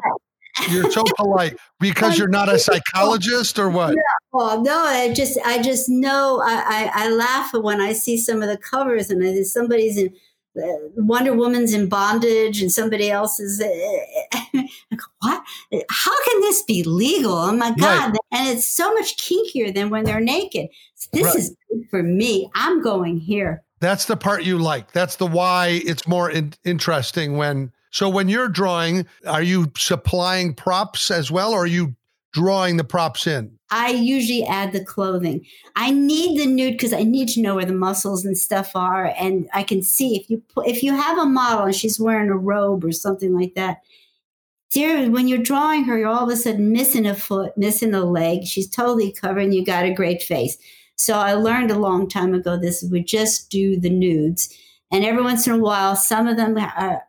you're 0.70 0.92
so 0.92 1.04
polite 1.18 1.58
because 1.80 2.18
you're 2.18 2.28
not 2.28 2.50
a 2.50 2.60
psychologist 2.60 3.58
or 3.60 3.70
what? 3.70 3.96
Well, 4.34 4.62
no, 4.62 4.78
I 4.78 5.14
just, 5.14 5.38
I 5.46 5.62
just 5.62 5.90
know. 5.90 6.42
I, 6.46 6.90
I, 6.96 7.06
I 7.06 7.10
laugh 7.10 7.54
when 7.54 7.82
I 7.82 7.94
see 7.94 8.18
some 8.18 8.42
of 8.42 8.50
the 8.50 8.58
covers, 8.58 9.10
and 9.10 9.24
I- 9.24 9.42
somebody's 9.44 9.98
in 9.98 10.14
uh, 10.58 10.68
Wonder 10.98 11.34
Woman's 11.34 11.74
in 11.74 11.88
bondage, 11.88 12.62
and 12.62 12.72
somebody 12.72 13.10
else 13.10 13.40
is. 13.40 13.62
Uh, 13.62 14.38
what? 15.20 15.44
How 15.90 16.24
can 16.26 16.42
this 16.42 16.62
be 16.64 16.84
legal? 16.84 17.34
Oh 17.34 17.54
my 17.54 17.74
god! 17.76 18.16
And 18.32 18.50
it's 18.50 18.68
so 18.68 18.94
much 18.94 19.16
kinkier 19.18 19.74
than 19.74 19.90
when 19.90 20.04
they're 20.04 20.20
naked. 20.20 20.68
This 21.14 21.24
Right. 21.26 21.36
is 21.36 21.56
good 21.70 21.84
for 21.90 22.04
me. 22.04 22.50
I'm 22.54 22.82
going 22.82 23.18
here. 23.18 23.64
That's 23.80 24.06
the 24.06 24.18
part 24.18 24.44
you 24.44 24.58
like. 24.60 24.92
That's 24.92 25.16
the 25.16 25.26
why 25.26 25.82
it's 25.86 26.08
more 26.08 26.30
in- 26.30 26.54
interesting 26.66 27.38
when. 27.38 27.72
So 27.92 28.10
when 28.10 28.30
you're 28.30 28.50
drawing, 28.50 29.06
are 29.28 29.44
you 29.44 29.72
supplying 29.78 30.54
props 30.54 31.12
as 31.12 31.30
well, 31.30 31.54
or 31.54 31.64
are 31.64 31.68
you 31.68 31.96
drawing 32.34 32.78
the 32.78 32.84
props 32.84 33.28
in? 33.28 33.58
I 33.70 33.92
usually 33.92 34.44
add 34.44 34.74
the 34.74 34.84
clothing. 34.84 35.46
I 35.76 35.92
need 35.92 36.40
the 36.40 36.46
nude 36.46 36.74
because 36.74 36.94
I 36.94 37.04
need 37.04 37.30
to 37.30 37.42
know 37.42 37.56
where 37.56 37.66
the 37.66 37.74
muscles 37.74 38.26
and 38.26 38.38
stuff 38.38 38.72
are, 38.76 39.14
and 39.18 39.50
I 39.54 39.64
can 39.64 39.82
see 39.82 40.16
if 40.16 40.30
you 40.30 40.42
if 40.66 40.84
you 40.84 40.96
have 40.96 41.18
a 41.18 41.26
model 41.26 41.66
and 41.66 41.76
she's 41.76 42.00
wearing 42.00 42.30
a 42.30 42.38
robe 42.38 42.84
or 42.84 42.92
something 42.92 43.34
like 43.34 43.56
that. 43.56 43.78
Dear, 44.72 45.10
when 45.10 45.28
you're 45.28 45.38
drawing 45.38 45.84
her, 45.84 45.98
you're 45.98 46.08
all 46.08 46.24
of 46.24 46.30
a 46.30 46.38
sudden 46.38 46.72
missing 46.72 47.06
a 47.06 47.14
foot, 47.14 47.58
missing 47.58 47.94
a 47.94 48.06
leg. 48.06 48.46
She's 48.46 48.70
totally 48.70 49.12
covered, 49.12 49.44
and 49.44 49.54
you 49.54 49.66
got 49.66 49.86
a 49.86 49.94
great 49.94 50.22
face. 50.22 50.58
So 50.96 51.16
I 51.16 51.34
learned 51.34 51.72
a 51.72 51.80
long 51.80 52.08
time 52.08 52.34
ago 52.34 52.58
this 52.58 52.84
would 52.84 53.08
just 53.08 53.50
do 53.50 53.78
the 53.78 53.90
nudes, 53.90 54.58
and 54.92 55.04
every 55.04 55.24
once 55.24 55.48
in 55.48 55.54
a 55.54 55.58
while, 55.58 55.96
some 55.96 56.28
of 56.28 56.38
them 56.38 56.58
are, 56.58 57.04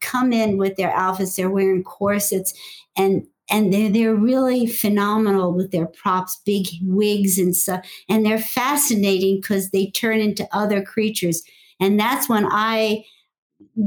come 0.00 0.32
in 0.32 0.56
with 0.56 0.76
their 0.76 0.92
outfits. 0.94 1.36
They're 1.36 1.50
wearing 1.50 1.82
corsets, 1.82 2.54
and 2.96 3.26
and 3.50 3.72
they're 3.72 3.90
they're 3.90 4.14
really 4.14 4.66
phenomenal 4.66 5.52
with 5.52 5.70
their 5.70 5.86
props, 5.86 6.40
big 6.44 6.66
wigs 6.82 7.38
and 7.38 7.56
stuff, 7.56 7.86
and 8.08 8.24
they're 8.24 8.38
fascinating 8.38 9.40
because 9.40 9.70
they 9.70 9.86
turn 9.86 10.20
into 10.20 10.48
other 10.52 10.82
creatures, 10.82 11.42
and 11.80 11.98
that's 11.98 12.28
when 12.28 12.46
I 12.46 13.04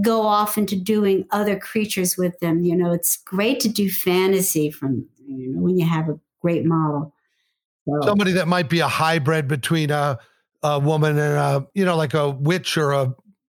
go 0.02 0.22
off 0.22 0.58
into 0.58 0.76
doing 0.76 1.26
other 1.32 1.58
creatures 1.58 2.18
with 2.18 2.38
them. 2.40 2.64
You 2.64 2.76
know, 2.76 2.92
it's 2.92 3.18
great 3.18 3.60
to 3.62 3.70
do 3.70 3.90
fantasy 3.90 4.72
from 4.72 5.08
you 5.26 5.54
know 5.54 5.62
when 5.62 5.78
you 5.78 5.86
have 5.86 6.10
a 6.10 6.20
great 6.42 6.66
model. 6.66 7.14
So, 7.88 8.00
Somebody 8.04 8.34
that 8.34 8.48
might 8.48 8.70
be 8.70 8.80
a 8.80 8.88
hybrid 8.88 9.48
between 9.48 9.92
a 9.92 10.20
a 10.64 10.80
woman 10.80 11.18
and 11.18 11.38
a 11.38 11.68
you 11.74 11.86
know 11.86 11.96
like 11.96 12.14
a 12.14 12.30
witch 12.30 12.78
or 12.78 12.92
a 12.92 13.16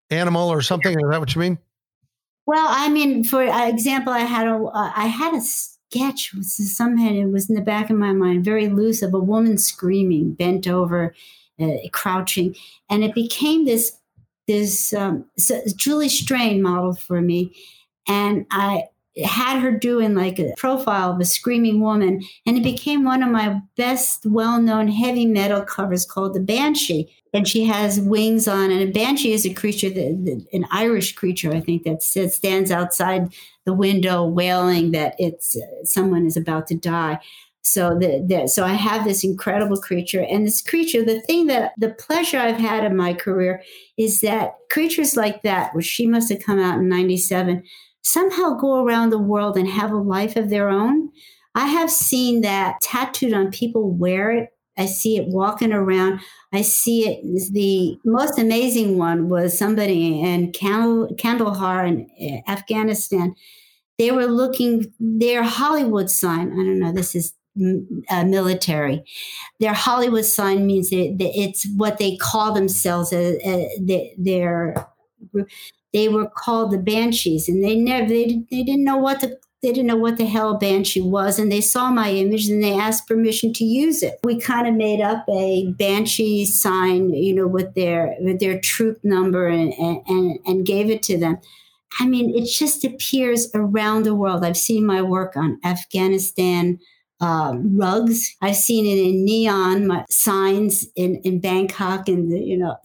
animal 0.09 0.49
or 0.49 0.61
something. 0.61 0.91
Is 0.91 1.09
that 1.09 1.19
what 1.19 1.35
you 1.35 1.41
mean? 1.41 1.57
Well, 2.45 2.65
I 2.69 2.89
mean, 2.89 3.23
for 3.23 3.43
example, 3.43 4.11
I 4.13 4.19
had 4.21 4.47
a 4.47 4.55
uh, 4.55 4.91
I 4.95 5.07
had 5.07 5.33
a 5.33 5.41
sketch. 5.41 6.31
Somehow 6.41 7.09
it 7.09 7.25
was 7.25 7.49
in 7.49 7.55
the 7.55 7.61
back 7.61 7.89
of 7.89 7.97
my 7.97 8.13
mind, 8.13 8.43
very 8.43 8.67
loose, 8.67 9.01
of 9.01 9.13
a 9.13 9.19
woman 9.19 9.57
screaming, 9.57 10.33
bent 10.33 10.67
over, 10.67 11.15
uh, 11.59 11.69
crouching, 11.91 12.55
and 12.89 13.03
it 13.03 13.13
became 13.15 13.65
this 13.65 13.97
this 14.47 14.93
um, 14.93 15.25
so 15.37 15.61
Julie 15.75 16.09
Strain 16.09 16.61
model 16.61 16.93
for 16.93 17.21
me, 17.21 17.55
and 18.07 18.45
I 18.51 18.83
had 19.17 19.59
her 19.59 19.71
doing 19.71 20.15
like 20.15 20.39
a 20.39 20.53
profile 20.57 21.11
of 21.11 21.19
a 21.19 21.25
screaming 21.25 21.81
woman, 21.81 22.23
and 22.45 22.57
it 22.57 22.63
became 22.63 23.03
one 23.03 23.21
of 23.21 23.29
my 23.29 23.59
best 23.77 24.25
well 24.25 24.61
known 24.61 24.87
heavy 24.87 25.25
metal 25.25 25.61
covers 25.61 26.05
called 26.05 26.33
The 26.33 26.39
Banshee. 26.39 27.13
And 27.35 27.47
she 27.47 27.65
has 27.65 27.99
wings 27.99 28.47
on, 28.47 28.69
and 28.69 28.81
a 28.81 28.91
banshee 28.91 29.33
is 29.33 29.43
a 29.43 29.53
creature, 29.53 29.89
that, 29.89 30.45
an 30.53 30.67
Irish 30.69 31.15
creature, 31.15 31.51
I 31.51 31.61
think, 31.61 31.81
that 31.83 32.03
stands 32.03 32.69
outside 32.69 33.33
the 33.65 33.73
window 33.73 34.23
wailing 34.23 34.91
that 34.91 35.15
it's 35.17 35.55
uh, 35.55 35.83
someone 35.83 36.27
is 36.27 36.37
about 36.37 36.67
to 36.67 36.75
die. 36.75 37.19
So 37.63 37.97
the, 37.97 38.23
the, 38.27 38.47
so 38.47 38.65
I 38.65 38.73
have 38.73 39.03
this 39.03 39.23
incredible 39.23 39.77
creature, 39.77 40.21
and 40.21 40.45
this 40.45 40.61
creature. 40.61 41.03
The 41.03 41.21
thing 41.21 41.47
that 41.47 41.71
the 41.77 41.89
pleasure 41.89 42.37
I've 42.37 42.57
had 42.57 42.83
in 42.83 42.95
my 42.95 43.15
career 43.15 43.63
is 43.97 44.21
that 44.21 44.53
creatures 44.69 45.15
like 45.15 45.41
that, 45.41 45.73
which 45.73 45.85
she 45.85 46.05
must 46.05 46.29
have 46.29 46.43
come 46.43 46.59
out 46.59 46.77
in 46.77 46.87
'97, 46.87 47.63
somehow 48.03 48.51
go 48.53 48.83
around 48.83 49.09
the 49.09 49.19
world 49.19 49.57
and 49.57 49.67
have 49.67 49.91
a 49.91 49.97
life 49.97 50.35
of 50.35 50.49
their 50.49 50.69
own. 50.69 51.09
I 51.55 51.67
have 51.67 51.89
seen 51.89 52.41
that 52.41 52.81
tattooed 52.81 53.33
on 53.33 53.51
people 53.51 53.91
wear 53.91 54.31
it. 54.31 54.49
I 54.77 54.87
see 54.87 55.17
it 55.17 55.27
walking 55.27 55.71
around. 55.71 56.19
I 56.51 56.63
see 56.63 57.07
it. 57.07 57.53
The 57.53 57.97
most 58.05 58.39
amazing 58.39 58.97
one 58.97 59.29
was 59.29 59.57
somebody 59.57 60.19
in 60.19 60.51
Kandahar 60.51 61.85
in 61.85 62.09
eh, 62.19 62.41
Afghanistan. 62.47 63.35
They 63.99 64.11
were 64.11 64.25
looking 64.25 64.91
their 64.99 65.43
Hollywood 65.43 66.09
sign. 66.09 66.51
I 66.53 66.55
don't 66.55 66.79
know. 66.79 66.91
This 66.91 67.13
is 67.13 67.33
uh, 68.09 68.25
military. 68.25 69.03
Their 69.59 69.73
Hollywood 69.73 70.25
sign 70.25 70.65
means 70.65 70.89
that 70.89 71.15
it's 71.19 71.67
what 71.75 71.99
they 71.99 72.17
call 72.17 72.53
themselves. 72.53 73.13
Uh, 73.13 73.35
uh, 73.45 73.65
their 74.17 74.87
they 75.93 76.09
were 76.09 76.27
called 76.27 76.71
the 76.71 76.77
banshees, 76.77 77.47
and 77.47 77.63
they 77.63 77.75
never 77.75 78.07
they, 78.07 78.43
they 78.49 78.63
didn't 78.63 78.83
know 78.83 78.97
what 78.97 79.21
the 79.21 79.37
they 79.63 79.71
didn't 79.71 79.87
know 79.87 79.95
what 79.95 80.17
the 80.17 80.25
hell 80.25 80.57
banshee 80.57 81.01
was, 81.01 81.39
and 81.39 81.49
they 81.49 81.61
saw 81.61 81.89
my 81.89 82.11
image 82.11 82.49
and 82.49 82.61
they 82.61 82.77
asked 82.77 83.07
permission 83.07 83.53
to 83.53 83.63
use 83.63 84.03
it. 84.03 84.19
We 84.23 84.37
kind 84.37 84.67
of 84.67 84.73
made 84.73 84.99
up 84.99 85.23
a 85.29 85.71
banshee 85.79 86.45
sign, 86.45 87.13
you 87.13 87.33
know, 87.33 87.47
with 87.47 87.73
their 87.73 88.15
with 88.19 88.41
their 88.41 88.59
troop 88.59 88.99
number 89.03 89.47
and 89.47 89.73
and 89.73 90.37
and 90.45 90.65
gave 90.65 90.89
it 90.89 91.01
to 91.03 91.17
them. 91.17 91.37
I 91.99 92.07
mean, 92.07 92.35
it 92.35 92.45
just 92.45 92.83
appears 92.83 93.49
around 93.53 94.03
the 94.03 94.15
world. 94.15 94.43
I've 94.43 94.57
seen 94.57 94.85
my 94.85 95.01
work 95.01 95.37
on 95.37 95.59
Afghanistan, 95.63 96.79
um, 97.23 97.77
rugs. 97.77 98.35
I've 98.41 98.57
seen 98.57 98.85
it 98.85 99.01
in 99.01 99.23
neon 99.23 100.03
signs 100.09 100.85
in, 100.97 101.21
in 101.23 101.39
Bangkok 101.39 102.09
and 102.09 102.29
the, 102.29 102.37
you 102.37 102.57
know 102.57 102.75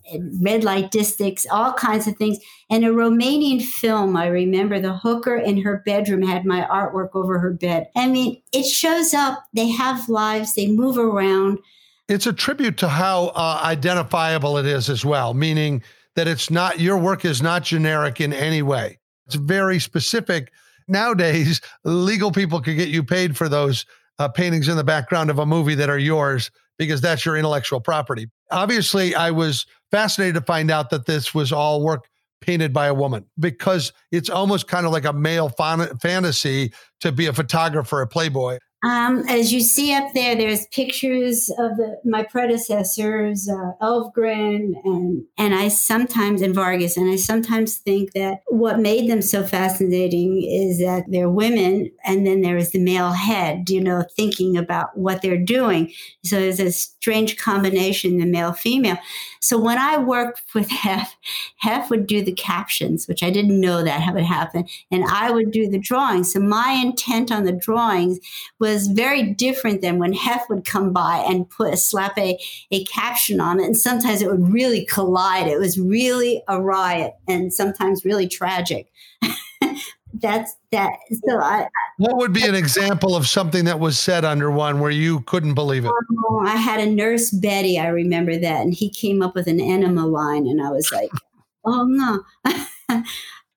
red 0.40 0.62
light 0.62 0.92
districts, 0.92 1.44
all 1.50 1.72
kinds 1.72 2.06
of 2.06 2.16
things. 2.16 2.38
And 2.70 2.84
a 2.84 2.88
Romanian 2.88 3.60
film, 3.60 4.16
I 4.16 4.28
remember 4.28 4.78
the 4.78 4.96
hooker 4.96 5.36
in 5.36 5.62
her 5.62 5.82
bedroom 5.84 6.22
had 6.22 6.44
my 6.44 6.60
artwork 6.70 7.10
over 7.14 7.40
her 7.40 7.52
bed. 7.52 7.88
I 7.96 8.06
mean, 8.06 8.40
it 8.52 8.64
shows 8.64 9.12
up. 9.12 9.42
They 9.54 9.68
have 9.70 10.08
lives. 10.08 10.54
They 10.54 10.68
move 10.68 10.98
around. 10.98 11.58
It's 12.08 12.26
a 12.26 12.32
tribute 12.32 12.76
to 12.78 12.88
how 12.88 13.28
uh, 13.34 13.60
identifiable 13.64 14.56
it 14.56 14.66
is 14.66 14.88
as 14.88 15.04
well, 15.04 15.34
meaning 15.34 15.82
that 16.14 16.28
it's 16.28 16.48
not 16.48 16.78
your 16.78 16.96
work 16.96 17.24
is 17.24 17.42
not 17.42 17.64
generic 17.64 18.20
in 18.20 18.32
any 18.32 18.62
way. 18.62 19.00
It's 19.26 19.34
very 19.34 19.80
specific. 19.80 20.52
Nowadays, 20.86 21.60
legal 21.84 22.30
people 22.30 22.60
could 22.60 22.76
get 22.76 22.88
you 22.88 23.02
paid 23.02 23.36
for 23.36 23.48
those 23.48 23.84
uh, 24.18 24.28
paintings 24.28 24.68
in 24.68 24.76
the 24.76 24.84
background 24.84 25.30
of 25.30 25.38
a 25.38 25.46
movie 25.46 25.74
that 25.74 25.90
are 25.90 25.98
yours 25.98 26.50
because 26.78 27.00
that's 27.00 27.24
your 27.24 27.36
intellectual 27.36 27.80
property. 27.80 28.28
Obviously, 28.50 29.14
I 29.14 29.30
was 29.30 29.66
fascinated 29.90 30.34
to 30.36 30.40
find 30.42 30.70
out 30.70 30.90
that 30.90 31.06
this 31.06 31.34
was 31.34 31.52
all 31.52 31.82
work 31.82 32.08
painted 32.40 32.72
by 32.72 32.86
a 32.86 32.94
woman 32.94 33.24
because 33.38 33.92
it's 34.12 34.30
almost 34.30 34.68
kind 34.68 34.86
of 34.86 34.92
like 34.92 35.04
a 35.04 35.12
male 35.12 35.48
fan- 35.48 35.96
fantasy 35.98 36.72
to 37.00 37.10
be 37.10 37.26
a 37.26 37.32
photographer, 37.32 38.00
a 38.00 38.06
playboy. 38.06 38.58
Um, 38.84 39.24
as 39.28 39.52
you 39.52 39.60
see 39.60 39.92
up 39.92 40.14
there, 40.14 40.36
there's 40.36 40.68
pictures 40.68 41.50
of 41.58 41.76
the, 41.76 42.00
my 42.04 42.22
predecessors, 42.22 43.48
uh, 43.48 43.72
Elvgren, 43.82 44.74
and 44.84 45.24
and 45.36 45.52
I 45.52 45.66
sometimes 45.66 46.42
and 46.42 46.54
Vargas, 46.54 46.96
and 46.96 47.10
I 47.10 47.16
sometimes 47.16 47.78
think 47.78 48.12
that 48.12 48.42
what 48.46 48.78
made 48.78 49.10
them 49.10 49.20
so 49.20 49.42
fascinating 49.42 50.44
is 50.44 50.78
that 50.78 51.06
they're 51.08 51.28
women, 51.28 51.90
and 52.04 52.24
then 52.24 52.42
there 52.42 52.56
is 52.56 52.70
the 52.70 52.78
male 52.78 53.10
head, 53.10 53.68
you 53.68 53.80
know, 53.80 54.04
thinking 54.14 54.56
about 54.56 54.96
what 54.96 55.22
they're 55.22 55.36
doing. 55.42 55.92
So 56.22 56.36
there's 56.38 56.60
a 56.60 56.70
strange 56.70 57.36
combination, 57.36 58.18
the 58.18 58.26
male 58.26 58.52
female. 58.52 58.98
So 59.40 59.58
when 59.58 59.78
I 59.78 59.98
worked 59.98 60.42
with 60.54 60.70
Hef, 60.70 61.16
Hef 61.56 61.90
would 61.90 62.06
do 62.06 62.22
the 62.22 62.32
captions, 62.32 63.08
which 63.08 63.24
I 63.24 63.30
didn't 63.30 63.60
know 63.60 63.82
that 63.82 64.14
would 64.14 64.22
happen, 64.22 64.68
and 64.92 65.04
I 65.10 65.32
would 65.32 65.50
do 65.50 65.68
the 65.68 65.80
drawings. 65.80 66.32
So 66.32 66.38
my 66.38 66.80
intent 66.80 67.32
on 67.32 67.42
the 67.42 67.52
drawings 67.52 68.20
was 68.60 68.67
was 68.72 68.86
very 68.86 69.22
different 69.22 69.80
than 69.80 69.98
when 69.98 70.12
Hef 70.12 70.48
would 70.48 70.64
come 70.64 70.92
by 70.92 71.24
and 71.28 71.48
put 71.48 71.72
a 71.72 71.76
slap 71.76 72.16
a, 72.18 72.38
a 72.70 72.84
caption 72.84 73.40
on 73.40 73.60
it. 73.60 73.66
And 73.66 73.76
sometimes 73.76 74.22
it 74.22 74.30
would 74.30 74.52
really 74.52 74.84
collide. 74.86 75.46
It 75.46 75.58
was 75.58 75.78
really 75.78 76.42
a 76.48 76.60
riot 76.60 77.14
and 77.26 77.52
sometimes 77.52 78.04
really 78.04 78.28
tragic. 78.28 78.90
That's 80.14 80.56
that. 80.72 80.98
So 81.28 81.38
I. 81.38 81.68
What 81.98 82.16
would 82.16 82.32
be 82.32 82.46
an 82.46 82.54
example 82.54 83.14
of 83.14 83.26
something 83.26 83.64
that 83.66 83.78
was 83.78 83.98
said 83.98 84.24
under 84.24 84.50
one 84.50 84.80
where 84.80 84.90
you 84.90 85.20
couldn't 85.20 85.54
believe 85.54 85.84
it? 85.84 85.92
Oh, 86.28 86.40
I 86.44 86.56
had 86.56 86.80
a 86.80 86.86
nurse 86.86 87.30
Betty. 87.30 87.78
I 87.78 87.88
remember 87.88 88.36
that, 88.36 88.62
and 88.62 88.72
he 88.72 88.90
came 88.90 89.22
up 89.22 89.34
with 89.34 89.46
an 89.46 89.60
enema 89.60 90.06
line, 90.06 90.46
and 90.46 90.62
I 90.62 90.70
was 90.70 90.90
like, 90.92 91.10
"Oh 91.64 91.84
no." 91.84 92.24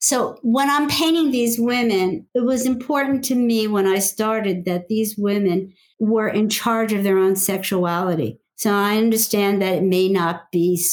So 0.02 0.36
when 0.42 0.68
I'm 0.70 0.90
painting 0.90 1.30
these 1.30 1.60
women, 1.60 2.26
it 2.34 2.44
was 2.44 2.66
important 2.66 3.24
to 3.26 3.36
me 3.36 3.68
when 3.68 3.86
I 3.86 4.00
started 4.00 4.66
that 4.66 4.88
these 4.88 5.16
women 5.16 5.74
were 6.00 6.28
in 6.28 6.50
charge 6.50 6.92
of 6.92 7.04
their 7.04 7.20
own 7.20 7.36
sexuality. 7.36 8.40
So 8.56 8.74
I 8.74 8.98
understand 8.98 9.62
that 9.62 9.76
it 9.76 9.84
may 9.84 10.10
not 10.10 10.52
be 10.52 10.84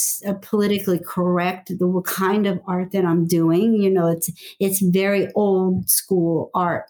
politically 0.41 0.99
correct 0.99 1.69
the 1.69 2.01
kind 2.05 2.45
of 2.45 2.61
art 2.67 2.91
that 2.91 3.05
I'm 3.05 3.27
doing. 3.27 3.73
You 3.73 3.89
know, 3.89 4.07
it's 4.07 4.29
it's 4.59 4.79
very 4.79 5.31
old 5.33 5.89
school 5.89 6.51
art. 6.53 6.85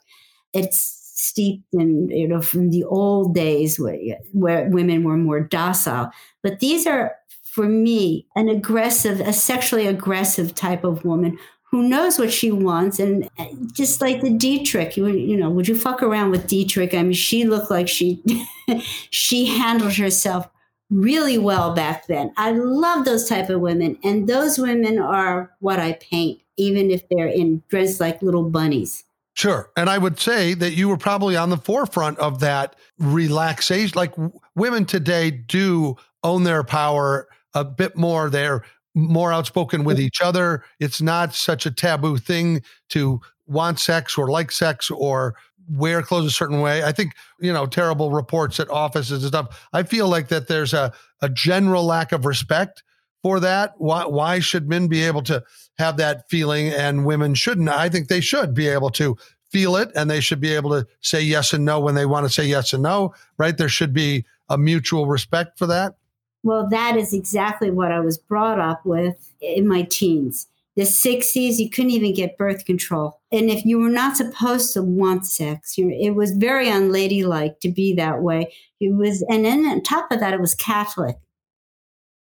It's 0.54 0.98
steeped 1.16 1.66
in 1.74 2.10
you 2.10 2.28
know 2.28 2.42
from 2.42 2.70
the 2.70 2.84
old 2.84 3.34
days 3.34 3.80
where 3.80 3.98
where 4.34 4.70
women 4.70 5.04
were 5.04 5.18
more 5.18 5.42
docile. 5.42 6.12
But 6.44 6.60
these 6.60 6.86
are 6.86 7.16
for 7.44 7.68
me 7.68 8.28
an 8.36 8.48
aggressive, 8.48 9.20
a 9.20 9.34
sexually 9.34 9.88
aggressive 9.88 10.56
type 10.56 10.84
of 10.84 11.04
woman 11.04 11.38
who 11.72 11.88
knows 11.88 12.18
what 12.18 12.32
she 12.32 12.52
wants 12.52 13.00
and 13.00 13.30
uh, 13.38 13.46
just 13.72 14.02
like 14.02 14.22
the 14.22 14.30
Dietrich 14.30 14.98
you, 14.98 15.08
you 15.08 15.38
know 15.38 15.50
would 15.50 15.68
you 15.68 15.76
fuck 15.76 16.02
around 16.02 16.32
with 16.32 16.48
Dietrich 16.48 16.94
I 16.94 17.04
mean 17.04 17.14
she 17.14 17.46
looked 17.46 17.72
like 17.72 17.88
she 17.88 18.24
she 19.10 19.46
handled 19.46 19.94
herself 19.94 20.50
really 20.90 21.38
well 21.38 21.74
back 21.74 22.08
then 22.08 22.34
I 22.38 22.52
love 22.52 23.06
those 23.06 23.28
type 23.28 23.50
of 23.50 23.62
women 23.62 23.98
and 24.04 24.28
those 24.28 24.58
women 24.58 25.00
are 25.00 25.52
what 25.60 25.80
I 25.80 25.94
paint 25.94 26.42
even 26.58 26.92
if 26.92 27.08
they're 27.10 27.28
in 27.28 27.64
dress 27.70 28.00
like 28.00 28.22
little 28.22 28.50
bunnies 28.50 29.04
Sure. 29.40 29.72
And 29.78 29.90
I 29.90 29.98
would 29.98 30.20
say 30.20 30.54
that 30.56 30.74
you 30.74 30.90
were 30.90 30.98
probably 30.98 31.38
on 31.38 31.50
the 31.50 31.56
forefront 31.56 32.20
of 32.20 32.42
that 32.42 32.76
relaxation. 32.98 33.94
Like 33.96 34.14
women 34.54 34.84
today 34.84 35.32
do 35.32 35.96
own 36.26 36.44
their 36.44 36.62
power 36.62 37.30
a 37.54 37.64
bit 37.64 37.96
more. 37.96 38.30
They're 38.30 38.66
more 39.00 39.32
outspoken 39.32 39.84
with 39.84 40.00
each 40.00 40.22
other. 40.22 40.64
It's 40.80 41.02
not 41.02 41.34
such 41.34 41.66
a 41.66 41.72
taboo 41.72 42.18
thing 42.18 42.62
to 42.90 43.22
want 43.48 43.80
sex 43.80 44.18
or 44.18 44.30
like 44.30 44.52
sex 44.52 44.92
or 44.92 45.36
wear 45.70 46.02
clothes 46.02 46.26
a 46.26 46.32
certain 46.32 46.62
way. 46.62 46.84
I 46.84 46.92
think, 46.92 47.14
you 47.40 47.54
know, 47.54 47.66
terrible 47.66 48.12
reports 48.12 48.60
at 48.60 48.70
offices 48.70 49.24
and 49.24 49.30
stuff. 49.30 49.68
I 49.74 49.84
feel 49.84 50.08
like 50.08 50.30
that 50.30 50.48
there's 50.48 50.74
a, 50.74 50.94
a 51.22 51.30
general 51.30 51.86
lack 51.86 52.12
of 52.12 52.26
respect 52.26 52.84
for 53.22 53.40
that. 53.40 53.74
Why, 53.78 54.06
why 54.06 54.40
should 54.40 54.68
men 54.68 54.88
be 54.88 55.04
able 55.04 55.22
to 55.24 55.44
have 55.78 55.98
that 55.98 56.30
feeling 56.30 56.70
and 56.70 57.06
women 57.06 57.36
shouldn't? 57.36 57.70
I 57.70 57.90
think 57.90 58.08
they 58.08 58.22
should 58.22 58.54
be 58.54 58.68
able 58.68 58.90
to 58.92 59.18
feel 59.52 59.76
it 59.76 59.92
and 59.96 60.10
they 60.10 60.22
should 60.22 60.40
be 60.40 60.54
able 60.54 60.72
to 60.72 60.88
say 61.02 61.22
yes 61.22 61.54
and 61.54 61.66
no 61.66 61.80
when 61.80 61.96
they 61.96 62.06
want 62.06 62.26
to 62.26 62.32
say 62.32 62.46
yes 62.46 62.74
and 62.74 62.84
no, 62.84 63.14
right? 63.38 63.58
There 63.58 63.70
should 63.70 63.94
be 63.94 64.26
a 64.48 64.58
mutual 64.58 65.08
respect 65.08 65.58
for 65.58 65.68
that. 65.68 65.96
Well, 66.44 66.68
that 66.70 66.96
is 66.96 67.14
exactly 67.14 67.70
what 67.70 67.92
I 67.92 68.00
was 68.00 68.18
brought 68.18 68.60
up 68.60 68.86
with 68.86 69.34
in 69.42 69.68
my 69.68 69.84
teens. 69.84 70.48
The 70.76 70.84
60s, 70.84 71.58
you 71.58 71.70
couldn't 71.70 71.92
even 71.92 72.14
get 72.14 72.38
birth 72.38 72.64
control. 72.64 73.20
And 73.32 73.50
if 73.50 73.66
you 73.66 73.80
were 73.80 73.90
not 73.90 74.16
supposed 74.16 74.74
to 74.74 74.82
want 74.82 75.26
sex, 75.26 75.78
you 75.78 75.86
know, 75.86 75.98
it 76.00 76.12
was 76.12 76.32
very 76.32 76.70
unladylike 76.70 77.60
to 77.62 77.70
be 77.70 77.94
that 77.96 78.22
way. 78.22 78.54
It 78.80 78.94
was, 78.94 79.22
and 79.30 79.44
then 79.44 79.66
on 79.66 79.82
top 79.82 80.10
of 80.12 80.22
that, 80.22 80.34
it 80.34 80.40
was 80.40 80.56
Catholic. 80.56 81.18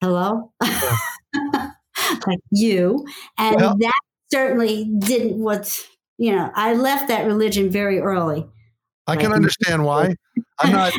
Hello? 0.01 0.51
like 0.61 2.39
you. 2.49 3.05
And 3.37 3.55
well, 3.55 3.77
that 3.79 3.99
certainly 4.31 4.91
didn't 4.99 5.37
what, 5.37 5.73
you 6.17 6.35
know, 6.35 6.51
I 6.53 6.73
left 6.73 7.07
that 7.07 7.25
religion 7.25 7.69
very 7.69 7.99
early. 7.99 8.45
I 9.07 9.15
can 9.15 9.31
understand 9.31 9.85
why. 9.85 10.15
I'm 10.59 10.71
not 10.73 10.93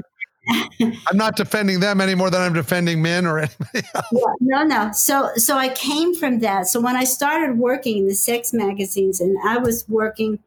I'm 0.81 1.17
not 1.17 1.37
defending 1.37 1.81
them 1.81 2.01
any 2.01 2.15
more 2.15 2.31
than 2.31 2.41
I'm 2.41 2.53
defending 2.53 3.01
men 3.01 3.27
or 3.27 3.39
anybody 3.39 3.87
else. 3.95 4.07
Yeah, 4.13 4.33
no, 4.41 4.65
no. 4.65 4.93
So, 4.93 5.31
so 5.37 5.57
I 5.57 5.69
came 5.69 6.15
from 6.15 6.41
that. 6.41 6.67
So 6.67 6.81
when 6.81 6.97
I 6.97 7.05
started 7.05 7.59
working 7.59 7.99
in 7.99 8.09
the 8.09 8.15
sex 8.15 8.53
magazines, 8.53 9.21
and 9.21 9.37
I 9.45 9.59
was 9.59 9.89
working 9.89 10.39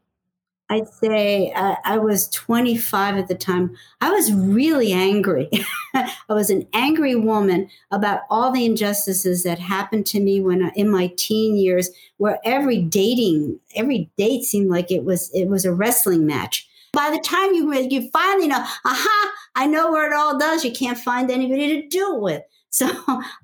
I'd 0.68 0.88
say 0.88 1.52
uh, 1.54 1.76
I 1.84 2.00
was 2.00 2.28
25 2.30 3.18
at 3.18 3.28
the 3.28 3.36
time. 3.36 3.76
I 4.02 4.10
was 4.10 4.34
really 4.34 4.92
angry. 4.92 5.50
I 5.94 6.10
was 6.30 6.50
an 6.50 6.68
angry 6.74 7.16
woman 7.16 7.70
about 7.92 8.22
all 8.32 8.52
the 8.52 8.66
injustices 8.66 9.44
that 9.44 9.60
happened 9.60 10.08
to 10.08 10.20
me 10.20 10.42
when 10.42 10.72
in 10.76 10.90
my 10.90 11.14
teen 11.18 11.56
years, 11.56 11.90
where 12.18 12.40
every 12.44 12.82
dating, 12.82 13.60
every 13.76 14.10
date 14.18 14.44
seemed 14.44 14.70
like 14.70 14.90
it 14.90 15.04
was 15.04 15.30
it 15.36 15.48
was 15.50 15.66
a 15.66 15.74
wrestling 15.74 16.26
match. 16.26 16.68
By 16.96 17.12
the 17.12 17.20
time 17.20 17.54
you 17.54 17.72
you 17.74 18.10
finally 18.12 18.48
know, 18.48 18.64
aha, 18.86 19.34
I 19.56 19.68
know 19.68 19.92
where 19.92 20.12
it 20.12 20.16
all 20.16 20.40
does. 20.40 20.64
You 20.64 20.72
can't 20.72 20.98
find 20.98 21.30
anybody 21.30 21.82
to 21.82 21.88
do 21.88 22.16
it 22.16 22.22
with. 22.22 22.42
So 22.76 22.90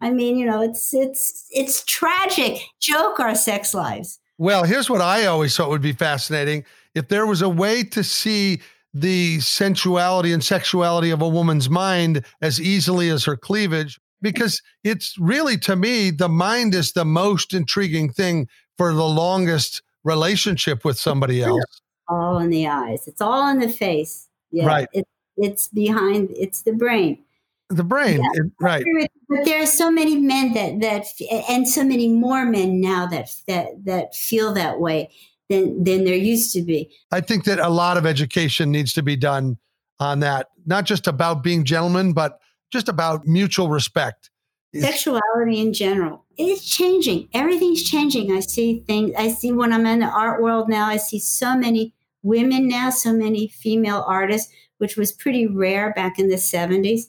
I 0.01 0.09
mean, 0.09 0.37
you 0.37 0.45
know, 0.45 0.61
it's 0.61 0.93
it's 0.93 1.45
it's 1.51 1.85
tragic. 1.85 2.59
Joke 2.81 3.17
our 3.21 3.33
sex 3.33 3.73
lives. 3.73 4.19
Well, 4.37 4.65
here's 4.65 4.89
what 4.89 4.99
I 4.99 5.25
always 5.25 5.55
thought 5.55 5.69
would 5.69 5.81
be 5.81 5.93
fascinating 5.93 6.65
if 6.95 7.07
there 7.07 7.25
was 7.25 7.41
a 7.41 7.47
way 7.47 7.83
to 7.83 8.03
see 8.03 8.59
the 8.93 9.39
sensuality 9.39 10.33
and 10.33 10.43
sexuality 10.43 11.11
of 11.11 11.21
a 11.21 11.27
woman's 11.27 11.69
mind 11.69 12.25
as 12.41 12.59
easily 12.59 13.09
as 13.09 13.23
her 13.23 13.37
cleavage, 13.37 13.99
because 14.21 14.61
it's 14.83 15.17
really, 15.17 15.57
to 15.59 15.75
me, 15.75 16.11
the 16.11 16.29
mind 16.29 16.75
is 16.75 16.91
the 16.91 17.05
most 17.05 17.53
intriguing 17.53 18.11
thing 18.11 18.47
for 18.77 18.93
the 18.93 19.03
longest 19.05 19.81
relationship 20.03 20.83
with 20.83 20.97
somebody 20.97 21.41
else. 21.43 21.80
All 22.11 22.39
in 22.39 22.49
the 22.49 22.67
eyes. 22.67 23.07
It's 23.07 23.21
all 23.21 23.47
in 23.47 23.59
the 23.59 23.69
face. 23.69 24.27
Yeah. 24.51 24.65
Right. 24.65 24.87
It, 24.93 25.07
it's 25.37 25.69
behind, 25.69 26.29
it's 26.31 26.61
the 26.63 26.73
brain. 26.73 27.23
The 27.69 27.85
brain, 27.85 28.21
yeah. 28.21 28.41
right? 28.59 28.85
But 29.29 29.45
there 29.45 29.63
are 29.63 29.65
so 29.65 29.89
many 29.89 30.17
men 30.17 30.53
that 30.53 30.81
that, 30.81 31.05
and 31.49 31.65
so 31.65 31.85
many 31.85 32.09
more 32.09 32.43
men 32.43 32.81
now 32.81 33.05
that 33.07 33.29
that 33.47 33.85
that 33.85 34.13
feel 34.13 34.53
that 34.55 34.81
way 34.81 35.09
than 35.49 35.81
than 35.85 36.03
there 36.03 36.15
used 36.15 36.51
to 36.53 36.63
be. 36.63 36.91
I 37.13 37.21
think 37.21 37.45
that 37.45 37.59
a 37.59 37.69
lot 37.69 37.95
of 37.95 38.05
education 38.05 38.71
needs 38.71 38.91
to 38.93 39.01
be 39.01 39.15
done 39.15 39.57
on 40.01 40.19
that, 40.19 40.47
not 40.65 40.83
just 40.83 41.07
about 41.07 41.43
being 41.43 41.63
gentlemen, 41.63 42.11
but 42.11 42.41
just 42.71 42.89
about 42.89 43.25
mutual 43.25 43.69
respect. 43.69 44.31
Sexuality 44.73 45.59
in 45.59 45.73
general. 45.73 46.25
It's 46.37 46.65
changing. 46.65 47.29
Everything's 47.33 47.83
changing. 47.83 48.31
I 48.31 48.41
see 48.41 48.83
things 48.87 49.13
I 49.17 49.29
see 49.29 49.51
when 49.51 49.71
I'm 49.71 49.85
in 49.85 49.99
the 49.99 50.07
art 50.07 50.41
world 50.41 50.67
now, 50.67 50.87
I 50.87 50.97
see 50.97 51.19
so 51.19 51.55
many 51.55 51.93
women 52.23 52.67
now, 52.67 52.89
so 52.89 53.13
many 53.13 53.47
female 53.47 54.03
artists, 54.07 54.51
which 54.77 54.97
was 54.97 55.11
pretty 55.11 55.47
rare 55.47 55.93
back 55.93 56.19
in 56.19 56.29
the 56.29 56.35
70s. 56.35 57.03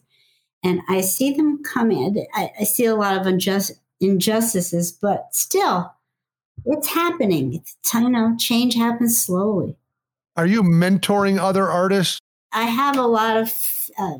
And 0.64 0.80
I 0.88 1.00
see 1.00 1.32
them 1.32 1.62
come 1.62 1.90
in. 1.90 2.24
I, 2.34 2.50
I 2.60 2.64
see 2.64 2.84
a 2.84 2.94
lot 2.94 3.20
of 3.20 3.26
unjust 3.26 3.72
injustices, 4.00 4.92
but 4.92 5.28
still, 5.32 5.92
it's 6.64 6.88
happening. 6.88 7.54
It's 7.54 7.76
you 7.94 8.08
know, 8.08 8.36
change 8.38 8.74
happens 8.74 9.20
slowly. 9.20 9.76
Are 10.36 10.46
you 10.46 10.62
mentoring 10.62 11.38
other 11.38 11.68
artists? 11.68 12.20
I 12.52 12.64
have 12.64 12.96
a 12.96 13.06
lot 13.06 13.36
of 13.36 13.52
uh, 13.98 14.18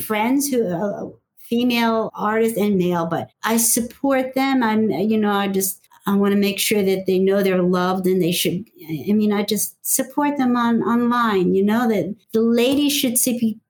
friends 0.00 0.48
who 0.48 0.66
are 0.66 1.06
uh, 1.06 1.08
female 1.36 2.10
artists 2.14 2.58
and 2.58 2.76
male, 2.76 3.06
but 3.06 3.30
I 3.44 3.56
support 3.58 4.34
them. 4.34 4.62
I'm, 4.62 4.90
you 4.90 5.18
know, 5.18 5.32
I 5.32 5.48
just 5.48 5.86
I 6.06 6.16
want 6.16 6.32
to 6.32 6.38
make 6.38 6.58
sure 6.58 6.82
that 6.82 7.06
they 7.06 7.18
know 7.18 7.42
they're 7.42 7.62
loved 7.62 8.06
and 8.06 8.20
they 8.20 8.32
should. 8.32 8.68
I 9.08 9.12
mean, 9.12 9.32
I 9.32 9.44
just 9.44 9.76
support 9.86 10.36
them 10.36 10.56
on 10.56 10.82
online. 10.82 11.54
You 11.54 11.64
know 11.64 11.88
that 11.88 12.14
the 12.32 12.40
ladies 12.40 12.92
should 12.92 13.16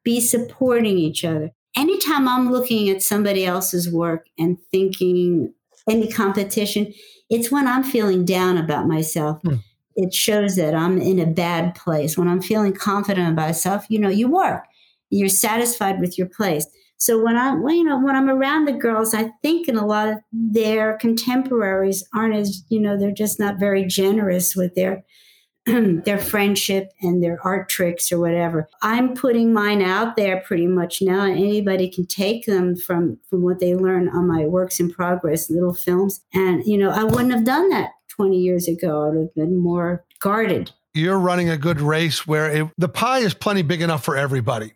be 0.02 0.20
supporting 0.20 0.96
each 0.96 1.24
other. 1.24 1.50
Anytime 1.76 2.28
I'm 2.28 2.50
looking 2.50 2.88
at 2.88 3.02
somebody 3.02 3.44
else's 3.44 3.92
work 3.92 4.26
and 4.38 4.58
thinking 4.70 5.52
any 5.88 6.10
competition, 6.10 6.92
it's 7.28 7.50
when 7.50 7.66
I'm 7.66 7.82
feeling 7.82 8.24
down 8.24 8.56
about 8.56 8.86
myself. 8.86 9.40
Hmm. 9.42 9.56
It 9.94 10.14
shows 10.14 10.56
that 10.56 10.74
I'm 10.74 10.98
in 10.98 11.18
a 11.18 11.26
bad 11.26 11.74
place. 11.74 12.16
When 12.16 12.28
I'm 12.28 12.40
feeling 12.40 12.72
confident 12.72 13.30
about 13.30 13.48
myself, 13.48 13.84
you 13.90 13.98
know, 13.98 14.08
you 14.08 14.26
work, 14.28 14.64
you're 15.10 15.28
satisfied 15.28 16.00
with 16.00 16.16
your 16.16 16.28
place. 16.28 16.66
So 17.02 17.20
when 17.20 17.36
I'm, 17.36 17.64
well, 17.64 17.74
you 17.74 17.82
know, 17.82 17.98
when 17.98 18.14
I'm 18.14 18.30
around 18.30 18.66
the 18.66 18.72
girls, 18.72 19.12
I 19.12 19.32
think 19.42 19.66
in 19.66 19.76
a 19.76 19.84
lot 19.84 20.08
of 20.08 20.18
their 20.30 20.96
contemporaries 20.98 22.08
aren't 22.14 22.36
as, 22.36 22.62
you 22.68 22.78
know, 22.78 22.96
they're 22.96 23.10
just 23.10 23.40
not 23.40 23.58
very 23.58 23.84
generous 23.84 24.54
with 24.54 24.76
their 24.76 25.02
their 25.66 26.18
friendship 26.18 26.92
and 27.00 27.20
their 27.20 27.40
art 27.42 27.68
tricks 27.68 28.12
or 28.12 28.20
whatever. 28.20 28.68
I'm 28.82 29.16
putting 29.16 29.52
mine 29.52 29.82
out 29.82 30.14
there 30.14 30.42
pretty 30.46 30.68
much 30.68 31.02
now. 31.02 31.24
Anybody 31.24 31.90
can 31.90 32.06
take 32.06 32.46
them 32.46 32.76
from 32.76 33.18
from 33.28 33.42
what 33.42 33.58
they 33.58 33.74
learn 33.74 34.08
on 34.08 34.28
my 34.28 34.44
works 34.44 34.78
in 34.78 34.88
progress, 34.88 35.50
little 35.50 35.74
films. 35.74 36.20
And 36.32 36.64
you 36.64 36.78
know, 36.78 36.90
I 36.90 37.02
wouldn't 37.02 37.32
have 37.32 37.44
done 37.44 37.68
that 37.70 37.90
20 38.10 38.38
years 38.38 38.68
ago. 38.68 39.06
I 39.06 39.08
would 39.08 39.18
have 39.18 39.34
been 39.34 39.56
more 39.56 40.04
guarded. 40.20 40.70
You're 40.94 41.18
running 41.18 41.48
a 41.48 41.58
good 41.58 41.80
race 41.80 42.28
where 42.28 42.48
it, 42.48 42.68
the 42.78 42.88
pie 42.88 43.20
is 43.20 43.34
plenty 43.34 43.62
big 43.62 43.82
enough 43.82 44.04
for 44.04 44.16
everybody, 44.16 44.74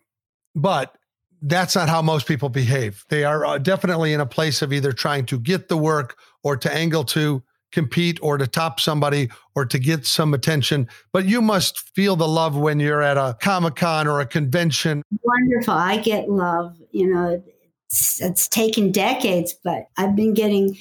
but 0.53 0.96
that's 1.41 1.75
not 1.75 1.89
how 1.89 2.01
most 2.01 2.27
people 2.27 2.49
behave. 2.49 3.05
They 3.09 3.23
are 3.23 3.45
uh, 3.45 3.57
definitely 3.57 4.13
in 4.13 4.21
a 4.21 4.25
place 4.25 4.61
of 4.61 4.73
either 4.73 4.91
trying 4.91 5.25
to 5.27 5.39
get 5.39 5.69
the 5.69 5.77
work 5.77 6.17
or 6.43 6.57
to 6.57 6.73
angle 6.73 7.03
to 7.05 7.43
compete 7.71 8.19
or 8.21 8.37
to 8.37 8.47
top 8.47 8.79
somebody 8.79 9.29
or 9.55 9.65
to 9.65 9.79
get 9.79 10.05
some 10.05 10.33
attention, 10.33 10.87
but 11.11 11.25
you 11.25 11.41
must 11.41 11.89
feel 11.95 12.15
the 12.15 12.27
love 12.27 12.55
when 12.55 12.79
you're 12.79 13.01
at 13.01 13.17
a 13.17 13.37
Comic 13.41 13.75
Con 13.75 14.07
or 14.07 14.19
a 14.19 14.25
convention. 14.25 15.03
Wonderful. 15.21 15.73
I 15.73 15.97
get 15.97 16.29
love. 16.29 16.77
You 16.91 17.13
know, 17.13 17.43
it's, 17.85 18.21
it's 18.21 18.47
taken 18.47 18.91
decades, 18.91 19.53
but 19.63 19.87
I've 19.97 20.15
been 20.15 20.33
getting 20.33 20.77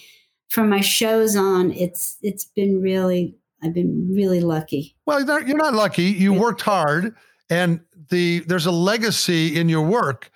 from 0.49 0.69
my 0.69 0.81
shows 0.81 1.37
on. 1.37 1.73
It's 1.73 2.19
it's 2.23 2.45
been 2.45 2.81
really. 2.81 3.35
I've 3.62 3.75
been 3.75 4.12
really 4.14 4.40
lucky. 4.40 4.95
Well, 5.07 5.25
you're 5.25 5.57
not 5.57 5.75
lucky. 5.75 6.05
You 6.05 6.35
worked 6.35 6.61
hard, 6.61 7.16
and 7.49 7.81
the 8.11 8.40
there's 8.40 8.66
a 8.66 8.71
legacy 8.71 9.59
in 9.59 9.69
your 9.69 9.83
work 9.83 10.31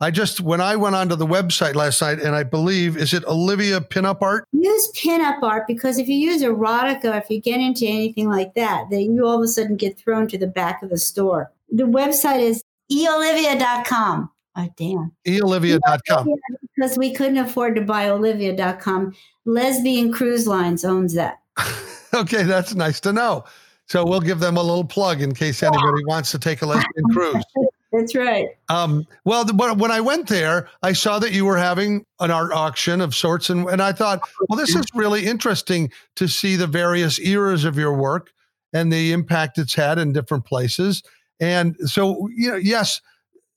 I 0.00 0.10
just 0.10 0.40
when 0.40 0.60
I 0.60 0.76
went 0.76 0.96
onto 0.96 1.14
the 1.14 1.26
website 1.26 1.74
last 1.74 2.02
night, 2.02 2.20
and 2.20 2.34
I 2.34 2.42
believe 2.42 2.96
is 2.96 3.14
it 3.14 3.24
Olivia 3.24 3.80
Pinup 3.80 4.22
Art? 4.22 4.46
Use 4.52 4.92
pinup 4.92 5.42
art 5.42 5.66
because 5.66 5.98
if 5.98 6.08
you 6.08 6.16
use 6.16 6.42
erotica, 6.42 7.16
if 7.20 7.30
you 7.30 7.40
get 7.40 7.60
into 7.60 7.86
anything 7.86 8.28
like 8.28 8.54
that, 8.54 8.86
then 8.90 9.14
you 9.14 9.26
all 9.26 9.36
of 9.36 9.42
a 9.42 9.48
sudden 9.48 9.76
get 9.76 9.96
thrown 9.96 10.26
to 10.28 10.38
the 10.38 10.46
back 10.46 10.82
of 10.82 10.90
the 10.90 10.98
store. 10.98 11.52
The 11.70 11.84
website 11.84 12.40
is 12.40 12.64
eolivia.com. 12.90 14.30
Oh, 14.56 14.68
damn. 14.76 15.12
eolivia.com. 15.26 16.28
Because 16.76 16.96
we 16.96 17.12
couldn't 17.12 17.38
afford 17.38 17.74
to 17.76 17.82
buy 17.82 18.08
olivia.com. 18.08 19.14
Lesbian 19.44 20.12
Cruise 20.12 20.46
Lines 20.46 20.84
owns 20.84 21.14
that. 21.14 21.40
okay, 22.14 22.44
that's 22.44 22.74
nice 22.74 23.00
to 23.00 23.12
know. 23.12 23.44
So 23.86 24.04
we'll 24.04 24.20
give 24.20 24.40
them 24.40 24.56
a 24.56 24.62
little 24.62 24.84
plug 24.84 25.20
in 25.20 25.34
case 25.34 25.62
anybody 25.62 26.04
wants 26.06 26.30
to 26.30 26.38
take 26.38 26.62
a 26.62 26.66
lesbian 26.66 27.04
cruise. 27.12 27.44
That's 27.94 28.14
right. 28.14 28.48
Um, 28.68 29.06
well, 29.24 29.46
when 29.46 29.92
I 29.92 30.00
went 30.00 30.28
there, 30.28 30.68
I 30.82 30.92
saw 30.92 31.20
that 31.20 31.32
you 31.32 31.44
were 31.44 31.56
having 31.56 32.04
an 32.18 32.32
art 32.32 32.52
auction 32.52 33.00
of 33.00 33.14
sorts, 33.14 33.50
and, 33.50 33.68
and 33.68 33.80
I 33.80 33.92
thought, 33.92 34.20
well, 34.48 34.58
this 34.58 34.74
is 34.74 34.84
really 34.94 35.26
interesting 35.26 35.92
to 36.16 36.26
see 36.26 36.56
the 36.56 36.66
various 36.66 37.20
eras 37.20 37.64
of 37.64 37.78
your 37.78 37.94
work 37.94 38.32
and 38.72 38.92
the 38.92 39.12
impact 39.12 39.58
it's 39.58 39.74
had 39.74 39.98
in 39.98 40.12
different 40.12 40.44
places. 40.44 41.04
And 41.38 41.76
so, 41.84 42.28
you 42.34 42.50
know, 42.50 42.56
yes, 42.56 43.00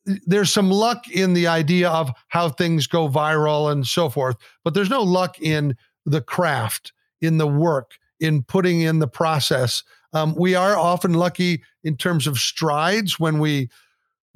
there's 0.05 0.51
some 0.51 0.69
luck 0.69 1.07
in 1.09 1.33
the 1.33 1.47
idea 1.47 1.89
of 1.89 2.11
how 2.27 2.49
things 2.49 2.85
go 2.85 3.09
viral 3.09 3.71
and 3.71 3.87
so 3.87 4.07
forth, 4.07 4.37
but 4.63 4.75
there's 4.75 4.89
no 4.89 5.01
luck 5.01 5.39
in 5.41 5.75
the 6.05 6.21
craft, 6.21 6.93
in 7.21 7.39
the 7.39 7.47
work, 7.47 7.97
in 8.19 8.43
putting 8.43 8.81
in 8.81 8.99
the 8.99 9.07
process. 9.07 9.83
Um, 10.13 10.35
we 10.35 10.53
are 10.53 10.77
often 10.77 11.13
lucky 11.13 11.63
in 11.83 11.97
terms 11.97 12.27
of 12.27 12.37
strides 12.37 13.19
when 13.19 13.39
we 13.39 13.69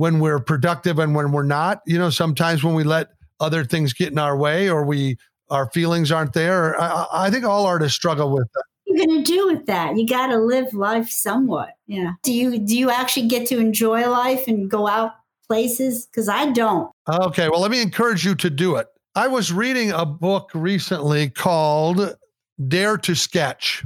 when 0.02 0.20
we're 0.20 0.40
productive 0.40 0.98
and 0.98 1.14
when 1.14 1.32
we're 1.32 1.44
not. 1.44 1.80
You 1.86 2.00
know, 2.00 2.10
sometimes 2.10 2.64
when 2.64 2.74
we 2.74 2.84
let 2.84 3.10
other 3.40 3.64
things 3.64 3.94
get 3.94 4.12
in 4.12 4.18
our 4.18 4.36
way 4.36 4.68
or 4.68 4.84
we 4.84 5.16
our 5.52 5.70
feelings 5.70 6.12
aren't 6.12 6.34
there. 6.34 6.80
I, 6.82 7.06
I 7.14 7.30
think 7.30 7.46
all 7.46 7.68
artists 7.68 7.98
struggle 7.98 8.32
with 8.32 8.48
that. 8.56 8.64
What 8.86 8.96
are 8.96 8.98
you 8.98 9.06
going 9.06 9.24
to 9.24 9.32
do 9.32 9.46
with 9.46 9.68
that? 9.68 9.96
You 9.98 10.08
got 10.08 10.28
to 10.28 10.40
live 10.40 10.74
life 10.74 11.08
somewhat. 11.08 11.76
Yeah. 11.86 12.14
Do 12.24 12.34
you 12.34 12.58
do 12.58 12.76
you 12.76 12.90
actually 12.90 13.28
get 13.28 13.46
to 13.50 13.60
enjoy 13.60 14.10
life 14.10 14.48
and 14.48 14.72
go 14.72 14.88
out 14.88 15.12
places? 15.46 16.08
Because 16.08 16.28
I 16.28 16.50
don't. 16.50 16.90
Okay. 17.08 17.48
Well, 17.50 17.60
let 17.60 17.70
me 17.70 17.80
encourage 17.80 18.26
you 18.26 18.34
to 18.36 18.50
do 18.50 18.78
it. 18.78 18.88
I 19.14 19.28
was 19.28 19.54
reading 19.54 19.92
a 19.92 20.06
book 20.06 20.50
recently 20.56 21.30
called 21.30 22.16
Dare 22.68 22.98
to 22.98 23.14
Sketch. 23.14 23.86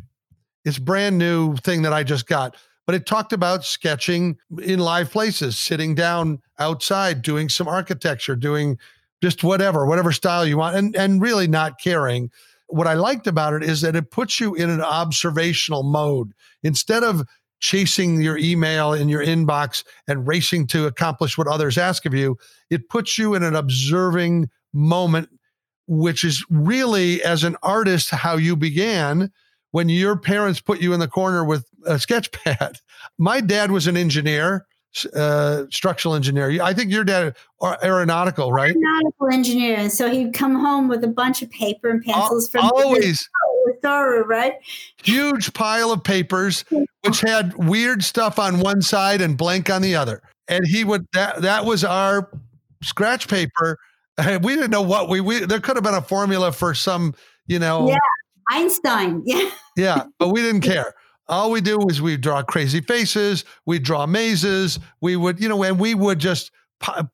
It's 0.63 0.79
brand 0.79 1.17
new 1.17 1.57
thing 1.57 1.81
that 1.81 1.91
I 1.91 2.03
just 2.03 2.25
got 2.25 2.55
but 2.85 2.95
it 2.95 3.05
talked 3.05 3.33
about 3.33 3.65
sketching 3.65 4.37
in 4.61 4.79
live 4.79 5.11
places, 5.11 5.57
sitting 5.57 5.95
down 5.95 6.39
outside, 6.59 7.21
doing 7.21 7.49
some 7.49 7.67
architecture, 7.67 8.35
doing 8.35 8.77
just 9.21 9.43
whatever, 9.43 9.85
whatever 9.85 10.11
style 10.11 10.45
you 10.45 10.57
want, 10.57 10.75
and, 10.75 10.95
and 10.95 11.21
really 11.21 11.47
not 11.47 11.79
caring. 11.79 12.29
What 12.67 12.87
I 12.87 12.93
liked 12.93 13.27
about 13.27 13.53
it 13.53 13.63
is 13.63 13.81
that 13.81 13.95
it 13.95 14.11
puts 14.11 14.39
you 14.39 14.55
in 14.55 14.69
an 14.69 14.81
observational 14.81 15.83
mode. 15.83 16.33
Instead 16.63 17.03
of 17.03 17.23
chasing 17.59 18.21
your 18.21 18.37
email 18.37 18.93
in 18.93 19.09
your 19.09 19.25
inbox 19.25 19.83
and 20.07 20.27
racing 20.27 20.67
to 20.67 20.85
accomplish 20.85 21.37
what 21.37 21.47
others 21.47 21.77
ask 21.77 22.05
of 22.05 22.13
you, 22.13 22.37
it 22.69 22.89
puts 22.89 23.17
you 23.17 23.33
in 23.33 23.43
an 23.43 23.55
observing 23.55 24.49
moment, 24.73 25.29
which 25.87 26.23
is 26.23 26.45
really, 26.49 27.23
as 27.23 27.43
an 27.43 27.55
artist, 27.63 28.09
how 28.09 28.35
you 28.35 28.55
began 28.55 29.31
when 29.75 29.89
your 29.89 30.15
parents 30.15 30.61
put 30.61 30.79
you 30.79 30.93
in 30.93 31.01
the 31.01 31.07
corner 31.07 31.43
with 31.43 31.65
a 31.85 31.99
sketch 31.99 32.31
pad. 32.31 32.77
My 33.17 33.41
dad 33.41 33.71
was 33.71 33.87
an 33.87 33.97
engineer, 33.97 34.65
uh, 35.13 35.63
structural 35.69 36.15
engineer. 36.15 36.61
I 36.63 36.73
think 36.73 36.93
your 36.93 37.03
dad 37.03 37.35
aeronautical, 37.83 38.53
right? 38.53 38.73
Aeronautical 38.73 39.27
engineer, 39.33 39.75
and 39.75 39.91
so 39.91 40.09
he'd 40.09 40.33
come 40.33 40.55
home 40.55 40.87
with 40.87 41.03
a 41.03 41.09
bunch 41.09 41.41
of 41.41 41.51
paper 41.51 41.89
and 41.89 42.01
pencils 42.01 42.49
from 42.49 42.71
always 42.73 43.27
thorough, 43.81 44.25
right? 44.25 44.53
Huge 45.03 45.51
pile 45.51 45.91
of 45.91 46.05
papers, 46.05 46.63
which 47.01 47.19
had 47.19 47.53
weird 47.57 48.01
stuff 48.01 48.39
on 48.39 48.61
one 48.61 48.81
side 48.81 49.19
and 49.19 49.37
blank 49.37 49.69
on 49.69 49.81
the 49.81 49.93
other. 49.93 50.21
And 50.47 50.65
he 50.65 50.85
would 50.85 51.05
that 51.11 51.41
that 51.41 51.65
was 51.65 51.83
our 51.83 52.31
scratch 52.81 53.27
paper. 53.27 53.77
We 54.41 54.55
didn't 54.55 54.71
know 54.71 54.81
what 54.81 55.09
we 55.09 55.19
we 55.19 55.39
there 55.39 55.59
could 55.59 55.75
have 55.75 55.83
been 55.83 55.95
a 55.95 56.01
formula 56.01 56.53
for 56.53 56.73
some, 56.73 57.13
you 57.47 57.59
know. 57.59 57.89
Yeah, 57.89 57.97
Einstein. 58.49 59.23
Yeah. 59.25 59.49
yeah, 59.75 60.03
but 60.19 60.29
we 60.29 60.41
didn't 60.41 60.61
care. 60.61 60.93
All 61.27 61.51
we 61.51 61.59
do 61.59 61.79
is 61.89 62.01
we 62.01 62.17
draw 62.17 62.43
crazy 62.43 62.81
faces, 62.81 63.43
we 63.65 63.79
draw 63.79 64.05
mazes, 64.05 64.79
we 65.01 65.15
would, 65.15 65.39
you 65.39 65.49
know, 65.49 65.63
and 65.63 65.79
we 65.79 65.95
would 65.95 66.19
just 66.19 66.51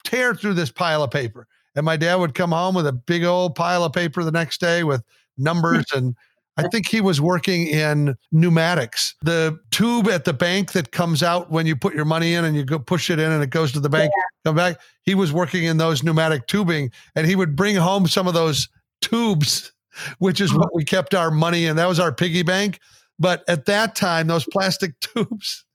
tear 0.04 0.36
through 0.36 0.54
this 0.56 0.70
pile 0.70 1.02
of 1.02 1.12
paper. 1.12 1.48
And 1.76 1.86
my 1.86 1.96
dad 1.96 2.16
would 2.16 2.36
come 2.36 2.52
home 2.52 2.76
with 2.76 2.86
a 2.86 2.92
big 2.92 3.24
old 3.24 3.56
pile 3.56 3.84
of 3.84 3.94
paper 3.94 4.24
the 4.24 4.32
next 4.32 4.60
day 4.60 4.84
with 4.84 5.04
numbers 5.38 5.86
and 5.96 6.16
I 6.58 6.68
think 6.68 6.88
he 6.88 7.02
was 7.02 7.22
working 7.22 7.68
in 7.68 8.16
pneumatics. 8.32 9.16
The 9.22 9.58
tube 9.72 10.08
at 10.08 10.26
the 10.26 10.34
bank 10.34 10.74
that 10.74 10.92
comes 10.92 11.24
out 11.24 11.50
when 11.50 11.66
you 11.66 11.76
put 11.76 11.96
your 11.96 12.06
money 12.06 12.34
in 12.34 12.44
and 12.44 12.56
you 12.56 12.64
go 12.66 12.78
push 12.78 13.10
it 13.10 13.20
in 13.20 13.32
and 13.32 13.42
it 13.42 13.50
goes 13.50 13.72
to 13.74 13.80
the 13.80 13.90
bank, 13.90 14.12
yeah. 14.16 14.50
come 14.50 14.56
back. 14.56 14.78
He 15.04 15.16
was 15.16 15.32
working 15.32 15.64
in 15.64 15.78
those 15.78 16.04
pneumatic 16.04 16.48
tubing 16.48 16.92
and 17.16 17.26
he 17.26 17.36
would 17.36 17.56
bring 17.56 17.76
home 17.78 18.08
some 18.08 18.28
of 18.28 18.34
those 18.34 18.68
tubes, 19.02 19.72
which 20.20 20.42
is 20.42 20.54
what 20.54 20.74
we 20.74 20.84
kept 20.84 21.14
our 21.14 21.32
money 21.32 21.66
in. 21.66 21.76
That 21.76 21.88
was 21.88 22.00
our 22.00 22.12
piggy 22.12 22.44
bank. 22.44 22.80
But 23.20 23.44
at 23.48 23.66
that 23.66 23.96
time, 23.96 24.28
those 24.28 24.46
plastic 24.52 25.00
tubes 25.00 25.66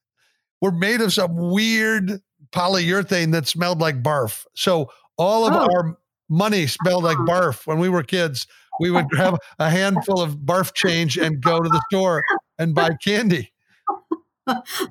were 0.61 0.73
made 0.73 1.01
of 1.01 1.13
some 1.13 1.37
weird 1.37 2.21
polyurethane 2.53 3.33
that 3.33 3.47
smelled 3.47 3.81
like 3.81 4.03
barf. 4.03 4.47
So 4.55 4.91
all 5.19 5.47
of 5.47 5.55
oh. 5.55 5.69
our 5.75 5.99
money 6.29 6.67
smelled 6.67 7.05
like 7.05 7.19
barf 7.19 7.67
when 7.67 7.79
we 7.79 7.89
were 7.89 8.03
kids 8.03 8.47
we 8.81 8.91
would 8.91 9.09
grab 9.09 9.39
a 9.59 9.71
handful 9.71 10.21
of 10.21 10.37
barf 10.39 10.75
change 10.75 11.17
and 11.17 11.41
go 11.41 11.61
to 11.61 11.69
the 11.69 11.83
store 11.91 12.23
and 12.59 12.75
buy 12.75 12.91
candy. 13.03 13.53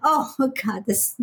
Oh 0.03 0.51
God, 0.61 0.85
this 0.85 1.15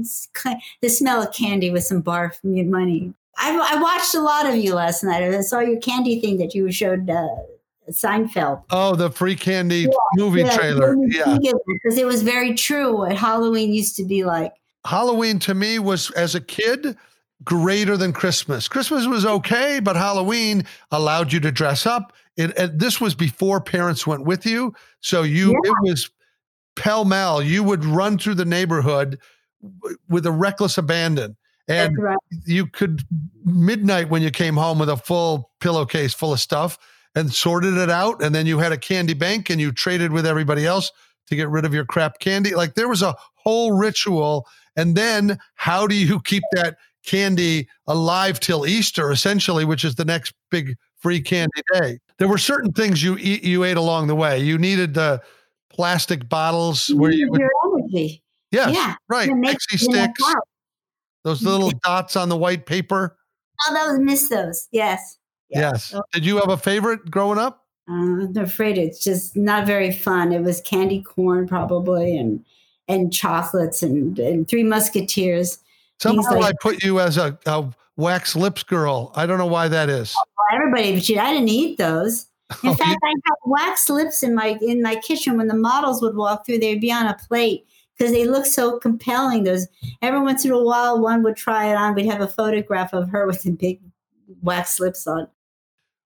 the 0.80 0.88
smell 0.88 1.22
of 1.22 1.34
candy 1.34 1.70
with 1.70 1.84
some 1.84 2.03
barf 2.03 2.42
money. 2.42 3.12
I, 3.36 3.74
I 3.74 3.80
watched 3.80 4.14
a 4.14 4.20
lot 4.20 4.46
of 4.46 4.57
you 4.57 4.74
last 4.74 5.05
night. 5.05 5.22
I 5.22 5.40
saw 5.42 5.61
your 5.61 5.78
candy 5.80 6.18
thing 6.20 6.38
that 6.38 6.55
you 6.55 6.70
showed 6.72 7.11
uh, 7.11 7.28
Seinfeld. 7.91 8.62
Oh, 8.70 8.95
the 8.95 9.11
free 9.11 9.35
candy 9.35 9.83
yeah, 9.83 9.89
movie 10.14 10.41
yeah, 10.41 10.57
trailer. 10.57 10.97
Yeah, 11.07 11.37
because 11.66 11.99
it 11.99 12.07
was 12.07 12.22
very 12.22 12.55
true 12.55 12.97
what 12.97 13.16
Halloween 13.16 13.72
used 13.72 13.97
to 13.97 14.05
be 14.05 14.24
like. 14.24 14.53
Halloween 14.85 15.39
to 15.41 15.55
me 15.55 15.78
was 15.78 16.11
as 16.12 16.35
a 16.35 16.41
kid 16.41 16.97
greater 17.45 17.97
than 17.97 18.12
Christmas. 18.12 18.68
Christmas 18.68 19.07
was 19.07 19.26
okay, 19.26 19.80
but 19.80 19.97
Halloween 19.97 20.64
allowed 20.91 21.33
you 21.33 21.41
to 21.41 21.53
dress 21.53 21.87
up. 21.87 22.12
It, 22.37 22.57
it 22.57 22.78
this 22.78 23.01
was 23.01 23.14
before 23.14 23.61
parents 23.61 24.07
went 24.07 24.24
with 24.24 24.47
you, 24.47 24.74
so 25.01 25.22
you 25.22 25.51
yeah. 25.51 25.70
it 25.70 25.74
was 25.83 26.11
pell 26.76 27.05
mell. 27.05 27.43
You 27.43 27.62
would 27.62 27.85
run 27.85 28.18
through 28.18 28.37
the 28.37 28.45
neighborhood 28.45 29.18
with 30.09 30.24
a 30.24 30.33
reckless 30.33 30.78
abandon, 30.78 31.37
and 31.68 31.97
right. 31.99 32.16
you 32.47 32.66
could 32.66 33.03
midnight 33.45 34.09
when 34.09 34.22
you 34.22 34.30
came 34.30 34.57
home 34.57 34.78
with 34.78 34.89
a 34.89 34.97
full 34.97 35.51
pillowcase 35.61 36.14
full 36.14 36.33
of 36.33 36.41
stuff 36.41 36.78
and 37.14 37.32
sorted 37.32 37.76
it 37.76 37.90
out, 37.90 38.22
and 38.22 38.34
then 38.34 38.46
you 38.46 38.58
had 38.58 38.72
a 38.72 38.78
candy 38.78 39.14
bank 39.14 39.50
and 39.50 39.60
you 39.60 39.72
traded 39.72 40.12
with 40.12 40.26
everybody 40.26 40.66
else 40.66 40.90
to 41.28 41.36
get 41.36 41.48
rid 41.48 41.64
of 41.64 41.74
your 41.74 41.84
crap 41.84 42.18
candy. 42.18 42.54
Like 42.54 42.74
there 42.74 42.88
was 42.88 43.02
a 43.02 43.14
whole 43.34 43.72
ritual. 43.72 44.46
And 44.76 44.96
then 44.96 45.38
how 45.54 45.86
do 45.86 45.94
you 45.94 46.20
keep 46.20 46.42
that 46.52 46.76
candy 47.04 47.68
alive 47.86 48.40
till 48.40 48.66
Easter, 48.66 49.10
essentially, 49.10 49.64
which 49.64 49.84
is 49.84 49.94
the 49.96 50.04
next 50.04 50.32
big 50.50 50.76
free 50.98 51.20
candy 51.20 51.62
day. 51.74 51.98
There 52.18 52.28
were 52.28 52.38
certain 52.38 52.72
things 52.72 53.02
you 53.02 53.16
eat, 53.18 53.42
you 53.42 53.64
ate 53.64 53.76
along 53.76 54.06
the 54.06 54.14
way. 54.14 54.38
You 54.38 54.58
needed 54.58 54.94
the 54.94 55.20
plastic 55.70 56.28
bottles 56.28 56.88
where 56.88 57.10
you 57.10 57.28
would, 57.30 57.40
your 57.40 57.50
energy. 57.64 58.22
Yes, 58.50 58.74
yeah, 58.74 58.94
right. 59.08 59.28
Pixy 59.28 59.82
Stix. 59.82 60.12
Those 61.24 61.42
little 61.42 61.72
dots 61.82 62.16
on 62.16 62.28
the 62.28 62.36
white 62.36 62.66
paper. 62.66 63.16
Oh, 63.66 63.74
those 63.74 63.98
miss 63.98 64.28
those. 64.28 64.68
Yes. 64.70 65.18
Yes. 65.53 65.92
yes. 65.92 66.03
Did 66.12 66.24
you 66.24 66.36
have 66.36 66.48
a 66.48 66.57
favorite 66.57 67.11
growing 67.11 67.38
up? 67.38 67.64
Uh, 67.88 68.24
I'm 68.24 68.36
afraid 68.36 68.78
it's 68.78 69.03
just 69.03 69.36
not 69.36 69.66
very 69.66 69.90
fun. 69.90 70.32
It 70.32 70.42
was 70.42 70.61
candy 70.61 71.03
corn 71.03 71.48
probably 71.48 72.16
and 72.16 72.44
and 72.88 73.12
chocolates 73.12 73.82
and, 73.82 74.18
and 74.18 74.48
Three 74.48 74.64
Musketeers. 74.64 75.59
Somehow 75.98 76.40
like, 76.40 76.55
I 76.55 76.59
put 76.61 76.82
you 76.82 77.00
as 77.00 77.16
a, 77.16 77.38
a, 77.46 77.70
wax 77.96 78.34
lips 78.34 78.62
girl. 78.62 79.12
I 79.14 79.26
don't 79.26 79.38
know 79.38 79.46
why 79.46 79.68
that 79.68 79.88
is. 79.88 80.14
Oh, 80.18 80.55
everybody, 80.55 80.94
but 80.94 81.22
I 81.22 81.32
didn't 81.32 81.48
eat 81.48 81.78
those. 81.78 82.26
In 82.62 82.70
oh, 82.70 82.74
fact, 82.74 82.98
I 83.03 83.09
had 83.09 83.34
wax 83.46 83.88
lips 83.88 84.22
in 84.22 84.34
my 84.34 84.59
in 84.61 84.82
my 84.82 84.96
kitchen. 84.96 85.38
When 85.38 85.48
the 85.48 85.55
models 85.55 86.03
would 86.03 86.14
walk 86.14 86.44
through, 86.44 86.59
they'd 86.59 86.82
be 86.82 86.92
on 86.92 87.07
a 87.07 87.16
plate 87.26 87.66
because 87.96 88.12
they 88.12 88.26
look 88.26 88.44
so 88.44 88.78
compelling. 88.78 89.44
Those 89.44 89.68
every 90.03 90.20
once 90.20 90.44
in 90.44 90.50
a 90.50 90.62
while, 90.62 91.00
one 91.00 91.22
would 91.22 91.36
try 91.36 91.70
it 91.70 91.76
on. 91.76 91.94
We'd 91.94 92.07
have 92.07 92.20
a 92.20 92.28
photograph 92.28 92.92
of 92.92 93.09
her 93.09 93.26
with 93.26 93.42
the 93.42 93.53
big 93.53 93.80
wax 94.42 94.78
lips 94.78 95.07
on. 95.07 95.28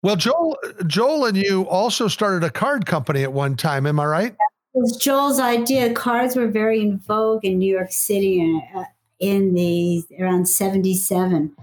Well, 0.04 0.16
Joel, 0.16 0.58
Joel, 0.88 1.26
and 1.26 1.38
you 1.38 1.68
also 1.68 2.08
started 2.08 2.44
a 2.44 2.50
card 2.50 2.86
company 2.86 3.24
at 3.24 3.34
one 3.34 3.56
time. 3.56 3.86
Am 3.86 4.00
I 4.00 4.06
right? 4.06 4.32
It 4.32 4.80
was 4.80 4.98
Joel's 4.98 5.40
idea. 5.40 5.94
Cards 5.94 6.36
were 6.36 6.48
very 6.48 6.82
in 6.82 6.98
vogue 7.00 7.46
in 7.46 7.60
New 7.60 7.72
York 7.72 7.92
City, 7.92 8.64
uh, 8.76 8.84
in 9.20 9.54
the 9.54 10.04
around 10.20 10.50
77 10.50 11.56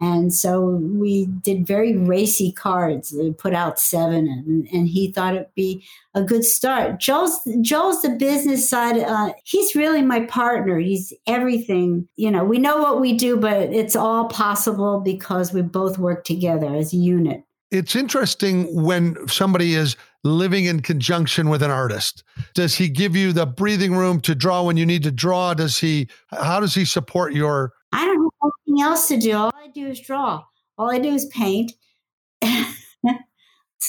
and 0.00 0.34
so 0.34 0.60
we 0.60 1.26
did 1.26 1.66
very 1.66 1.96
racy 1.96 2.50
cards 2.50 3.14
we 3.16 3.30
put 3.32 3.54
out 3.54 3.78
seven 3.78 4.26
and, 4.26 4.66
and 4.72 4.88
he 4.88 5.12
thought 5.12 5.34
it'd 5.34 5.54
be 5.54 5.84
a 6.14 6.22
good 6.22 6.44
start 6.44 6.98
joel's 6.98 7.38
joel's 7.60 8.02
the 8.02 8.08
business 8.08 8.68
side 8.68 8.98
uh, 8.98 9.32
he's 9.44 9.74
really 9.74 10.02
my 10.02 10.20
partner 10.20 10.78
he's 10.78 11.12
everything 11.26 12.08
you 12.16 12.30
know 12.30 12.44
we 12.44 12.58
know 12.58 12.78
what 12.78 13.00
we 13.00 13.12
do 13.12 13.36
but 13.36 13.72
it's 13.72 13.94
all 13.94 14.26
possible 14.28 14.98
because 15.00 15.52
we 15.52 15.62
both 15.62 15.98
work 15.98 16.24
together 16.24 16.74
as 16.74 16.92
a 16.92 16.96
unit 16.96 17.44
it's 17.72 17.96
interesting 17.96 18.82
when 18.82 19.16
somebody 19.26 19.74
is 19.74 19.96
living 20.24 20.66
in 20.66 20.80
conjunction 20.80 21.48
with 21.48 21.62
an 21.62 21.70
artist? 21.70 22.22
Does 22.54 22.74
he 22.74 22.88
give 22.88 23.16
you 23.16 23.32
the 23.32 23.46
breathing 23.46 23.94
room 23.96 24.20
to 24.20 24.34
draw 24.34 24.62
when 24.62 24.76
you 24.76 24.84
need 24.84 25.02
to 25.04 25.10
draw? 25.10 25.54
Does 25.54 25.78
he, 25.78 26.08
how 26.30 26.60
does 26.60 26.74
he 26.74 26.84
support 26.84 27.32
your? 27.32 27.72
I 27.92 28.04
don't 28.04 28.30
have 28.42 28.52
anything 28.66 28.82
else 28.84 29.08
to 29.08 29.16
do. 29.16 29.32
All 29.32 29.52
I 29.54 29.68
do 29.68 29.88
is 29.88 30.00
draw. 30.00 30.44
All 30.76 30.90
I 30.90 30.98
do 30.98 31.14
is 31.14 31.24
paint. 31.26 31.72
it's 32.42 32.76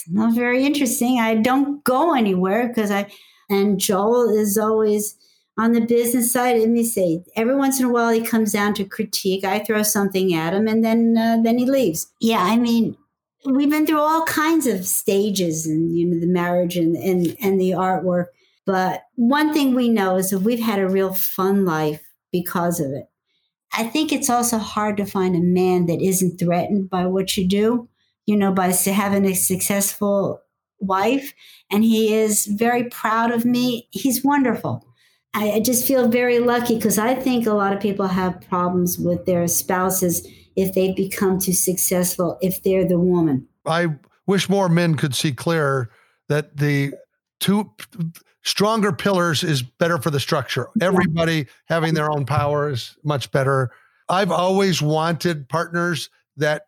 not 0.07 0.33
very 0.33 0.63
interesting. 0.65 1.19
I 1.19 1.35
don't 1.35 1.83
go 1.83 2.15
anywhere 2.15 2.69
because 2.69 2.89
I, 2.89 3.11
and 3.49 3.79
Joel 3.79 4.29
is 4.29 4.57
always 4.57 5.17
on 5.57 5.73
the 5.73 5.81
business 5.81 6.31
side. 6.31 6.57
Let 6.57 6.69
me 6.69 6.85
say, 6.85 7.25
every 7.35 7.55
once 7.55 7.81
in 7.81 7.85
a 7.85 7.91
while 7.91 8.11
he 8.11 8.21
comes 8.21 8.53
down 8.53 8.75
to 8.75 8.85
critique. 8.85 9.43
I 9.43 9.59
throw 9.59 9.83
something 9.83 10.33
at 10.33 10.53
him 10.53 10.69
and 10.69 10.85
then, 10.85 11.17
uh, 11.17 11.41
then 11.43 11.57
he 11.57 11.65
leaves. 11.65 12.07
Yeah. 12.21 12.43
I 12.43 12.55
mean, 12.55 12.95
we've 13.45 13.69
been 13.69 13.85
through 13.85 13.99
all 13.99 14.25
kinds 14.25 14.67
of 14.67 14.85
stages 14.85 15.65
and 15.65 15.95
you 15.95 16.05
know 16.05 16.19
the 16.19 16.27
marriage 16.27 16.77
and 16.77 16.95
and, 16.95 17.35
and 17.41 17.59
the 17.59 17.71
artwork. 17.71 18.27
But 18.65 19.03
one 19.15 19.53
thing 19.53 19.75
we 19.75 19.89
know 19.89 20.15
is 20.15 20.29
that 20.29 20.39
we've 20.39 20.59
had 20.59 20.79
a 20.79 20.89
real 20.89 21.13
fun 21.13 21.65
life 21.65 22.01
because 22.31 22.79
of 22.79 22.91
it. 22.91 23.05
I 23.73 23.83
think 23.83 24.11
it's 24.11 24.29
also 24.29 24.57
hard 24.57 24.97
to 24.97 25.05
find 25.05 25.35
a 25.35 25.41
man 25.41 25.87
that 25.87 26.01
isn't 26.01 26.37
threatened 26.37 26.89
by 26.89 27.05
what 27.07 27.35
you 27.35 27.47
do 27.47 27.89
you 28.25 28.35
know 28.35 28.51
by 28.51 28.67
having 28.67 29.25
a 29.25 29.33
successful 29.33 30.41
wife. 30.79 31.33
And 31.71 31.83
he 31.83 32.13
is 32.13 32.45
very 32.45 32.85
proud 32.85 33.31
of 33.31 33.45
me. 33.45 33.87
He's 33.91 34.23
wonderful. 34.23 34.85
I, 35.33 35.53
I 35.53 35.59
just 35.59 35.87
feel 35.87 36.07
very 36.07 36.37
lucky 36.37 36.75
because 36.75 36.99
i 36.99 37.15
think 37.15 37.47
a 37.47 37.53
lot 37.53 37.73
of 37.73 37.81
people 37.81 38.05
have 38.05 38.39
problems 38.41 38.99
with 38.99 39.25
their 39.25 39.47
spouses 39.47 40.27
if 40.55 40.73
they 40.73 40.91
become 40.93 41.39
too 41.39 41.53
successful 41.53 42.37
if 42.41 42.61
they're 42.63 42.87
the 42.87 42.99
woman. 42.99 43.47
I 43.65 43.87
wish 44.27 44.49
more 44.49 44.69
men 44.69 44.95
could 44.95 45.15
see 45.15 45.31
clear 45.31 45.89
that 46.29 46.57
the 46.57 46.93
two 47.39 47.71
stronger 48.43 48.91
pillars 48.91 49.43
is 49.43 49.61
better 49.61 49.97
for 49.97 50.09
the 50.09 50.19
structure. 50.19 50.69
Everybody 50.81 51.47
having 51.65 51.93
their 51.93 52.11
own 52.11 52.25
power 52.25 52.69
is 52.69 52.95
much 53.03 53.31
better. 53.31 53.71
I've 54.09 54.31
always 54.31 54.81
wanted 54.81 55.47
partners 55.49 56.09
that 56.37 56.67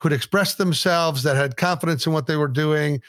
could 0.00 0.12
express 0.12 0.56
themselves, 0.56 1.22
that 1.22 1.36
had 1.36 1.56
confidence 1.56 2.06
in 2.06 2.12
what 2.12 2.26
they 2.26 2.36
were 2.36 2.48
doing. 2.48 3.00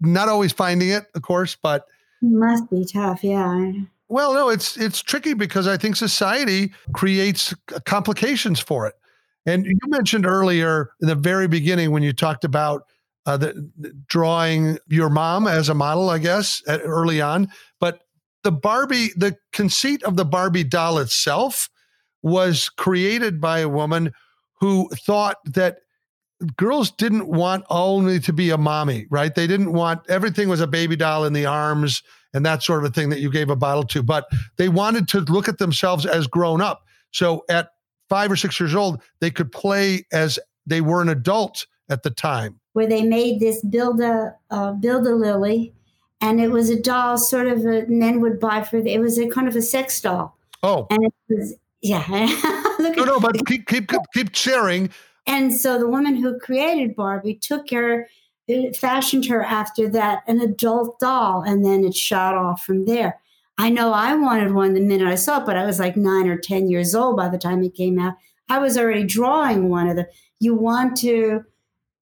Not 0.00 0.28
always 0.28 0.52
finding 0.52 0.90
it, 0.90 1.04
of 1.14 1.22
course, 1.22 1.56
but 1.60 1.86
it 2.22 2.30
must 2.30 2.70
be 2.70 2.84
tough, 2.84 3.24
yeah. 3.24 3.72
Well, 4.08 4.34
no, 4.34 4.48
it's 4.50 4.76
it's 4.76 5.02
tricky 5.02 5.34
because 5.34 5.66
I 5.66 5.76
think 5.76 5.96
society 5.96 6.72
creates 6.92 7.54
complications 7.86 8.60
for 8.60 8.86
it. 8.86 8.94
And 9.46 9.66
you 9.66 9.78
mentioned 9.86 10.26
earlier 10.26 10.90
in 11.00 11.08
the 11.08 11.14
very 11.14 11.48
beginning 11.48 11.90
when 11.90 12.02
you 12.02 12.12
talked 12.12 12.44
about 12.44 12.84
uh, 13.26 13.36
the, 13.36 13.70
drawing 14.08 14.78
your 14.88 15.10
mom 15.10 15.46
as 15.46 15.68
a 15.68 15.74
model, 15.74 16.10
I 16.10 16.18
guess, 16.18 16.62
at, 16.66 16.80
early 16.82 17.20
on. 17.20 17.48
But 17.80 18.00
the 18.42 18.52
Barbie, 18.52 19.10
the 19.16 19.36
conceit 19.52 20.02
of 20.02 20.16
the 20.16 20.24
Barbie 20.24 20.64
doll 20.64 20.98
itself 20.98 21.68
was 22.22 22.68
created 22.68 23.40
by 23.40 23.60
a 23.60 23.68
woman 23.68 24.12
who 24.60 24.88
thought 25.06 25.36
that 25.44 25.78
girls 26.56 26.90
didn't 26.90 27.28
want 27.28 27.64
only 27.70 28.20
to 28.20 28.32
be 28.32 28.50
a 28.50 28.58
mommy, 28.58 29.06
right? 29.10 29.34
They 29.34 29.46
didn't 29.46 29.72
want 29.72 30.08
everything 30.08 30.48
was 30.48 30.60
a 30.60 30.66
baby 30.66 30.96
doll 30.96 31.24
in 31.24 31.32
the 31.32 31.46
arms 31.46 32.02
and 32.32 32.44
that 32.44 32.62
sort 32.62 32.84
of 32.84 32.90
a 32.90 32.92
thing 32.92 33.10
that 33.10 33.20
you 33.20 33.30
gave 33.30 33.48
a 33.48 33.56
bottle 33.56 33.84
to, 33.84 34.02
but 34.02 34.26
they 34.56 34.68
wanted 34.68 35.06
to 35.08 35.20
look 35.20 35.48
at 35.48 35.58
themselves 35.58 36.04
as 36.04 36.26
grown 36.26 36.60
up. 36.60 36.82
So 37.12 37.44
at 37.48 37.68
five 38.14 38.30
or 38.30 38.36
six 38.36 38.60
years 38.60 38.76
old, 38.76 39.02
they 39.18 39.28
could 39.28 39.50
play 39.50 40.06
as 40.12 40.38
they 40.68 40.80
were 40.80 41.02
an 41.02 41.08
adult 41.08 41.66
at 41.88 42.04
the 42.04 42.10
time. 42.10 42.60
Where 42.72 42.86
they 42.86 43.02
made 43.02 43.40
this 43.40 43.60
build 43.64 44.00
a 44.00 44.36
uh, 44.52 44.70
build 44.74 45.04
a 45.08 45.10
Lilli, 45.10 45.72
and 46.20 46.40
it 46.40 46.52
was 46.52 46.70
a 46.70 46.80
doll, 46.80 47.18
sort 47.18 47.48
of 47.48 47.66
a 47.66 47.86
men 47.88 48.20
would 48.20 48.38
buy 48.38 48.62
for. 48.62 48.76
It 48.76 49.00
was 49.00 49.18
a 49.18 49.26
kind 49.26 49.48
of 49.48 49.56
a 49.56 49.62
sex 49.62 50.00
doll. 50.00 50.38
Oh, 50.62 50.86
and 50.90 51.04
it 51.04 51.12
was 51.28 51.54
yeah. 51.82 52.04
no, 52.78 53.04
no, 53.04 53.18
but 53.18 53.44
keep 53.46 53.66
keep 53.66 53.90
keep 54.14 54.32
sharing. 54.32 54.90
And 55.26 55.52
so 55.52 55.76
the 55.76 55.88
woman 55.88 56.14
who 56.14 56.38
created 56.38 56.94
Barbie 56.94 57.34
took 57.34 57.68
her, 57.70 58.06
fashioned 58.76 59.26
her 59.26 59.42
after 59.42 59.88
that, 59.88 60.22
an 60.28 60.40
adult 60.40 61.00
doll, 61.00 61.42
and 61.42 61.64
then 61.64 61.82
it 61.82 61.96
shot 61.96 62.36
off 62.36 62.64
from 62.64 62.84
there. 62.84 63.18
I 63.56 63.70
know 63.70 63.92
I 63.92 64.14
wanted 64.14 64.52
one 64.52 64.74
the 64.74 64.80
minute 64.80 65.06
I 65.06 65.14
saw 65.14 65.40
it, 65.40 65.46
but 65.46 65.56
I 65.56 65.64
was 65.64 65.78
like 65.78 65.96
nine 65.96 66.26
or 66.28 66.36
10 66.36 66.68
years 66.68 66.94
old 66.94 67.16
by 67.16 67.28
the 67.28 67.38
time 67.38 67.62
it 67.62 67.74
came 67.74 67.98
out. 67.98 68.14
I 68.48 68.58
was 68.58 68.76
already 68.76 69.04
drawing 69.04 69.68
one 69.68 69.88
of 69.88 69.96
the. 69.96 70.08
You 70.40 70.54
want 70.54 70.96
to, 70.98 71.44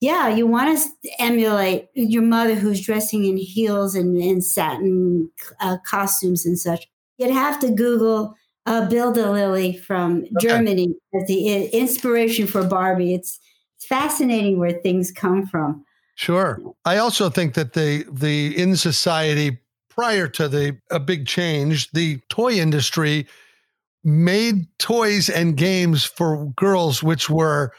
yeah, 0.01 0.29
you 0.29 0.47
want 0.47 0.79
to 0.79 1.11
emulate 1.19 1.89
your 1.95 2.23
mother 2.23 2.55
who's 2.55 2.81
dressing 2.81 3.27
in 3.27 3.37
heels 3.37 3.95
and, 3.95 4.17
and 4.17 4.45
satin 4.45 5.31
uh, 5.61 5.77
costumes 5.85 6.47
and 6.47 6.59
such. 6.59 6.89
You'd 7.19 7.31
have 7.31 7.61
to 7.61 7.71
Google 7.71 8.35
uh, 8.67 8.89
Build 8.89 9.19
a 9.19 9.25
Lilli 9.25 9.79
from 9.79 10.19
okay. 10.19 10.31
Germany 10.41 10.95
as 11.15 11.29
the 11.29 11.67
inspiration 11.67 12.47
for 12.47 12.65
Barbie. 12.65 13.15
It's, 13.15 13.39
it's 13.77 13.87
fascinating 13.87 14.59
where 14.59 14.73
things 14.73 15.11
come 15.11 15.47
from. 15.47 15.85
Sure. 16.15 16.61
I 16.85 16.99
also 16.99 17.31
think 17.31 17.55
that 17.55 17.73
the 17.73 18.05
the 18.11 18.57
in 18.57 18.77
society 18.77 19.59
prior 19.95 20.29
to 20.29 20.49
the 20.49 20.79
a 20.91 21.01
big 21.01 21.27
change, 21.27 21.91
the 21.93 22.19
toy 22.29 22.53
industry 22.53 23.27
made 24.05 24.67
toys 24.79 25.29
and 25.29 25.57
games 25.57 26.05
for 26.05 26.47
girls 26.57 27.03
which 27.03 27.31
were 27.31 27.73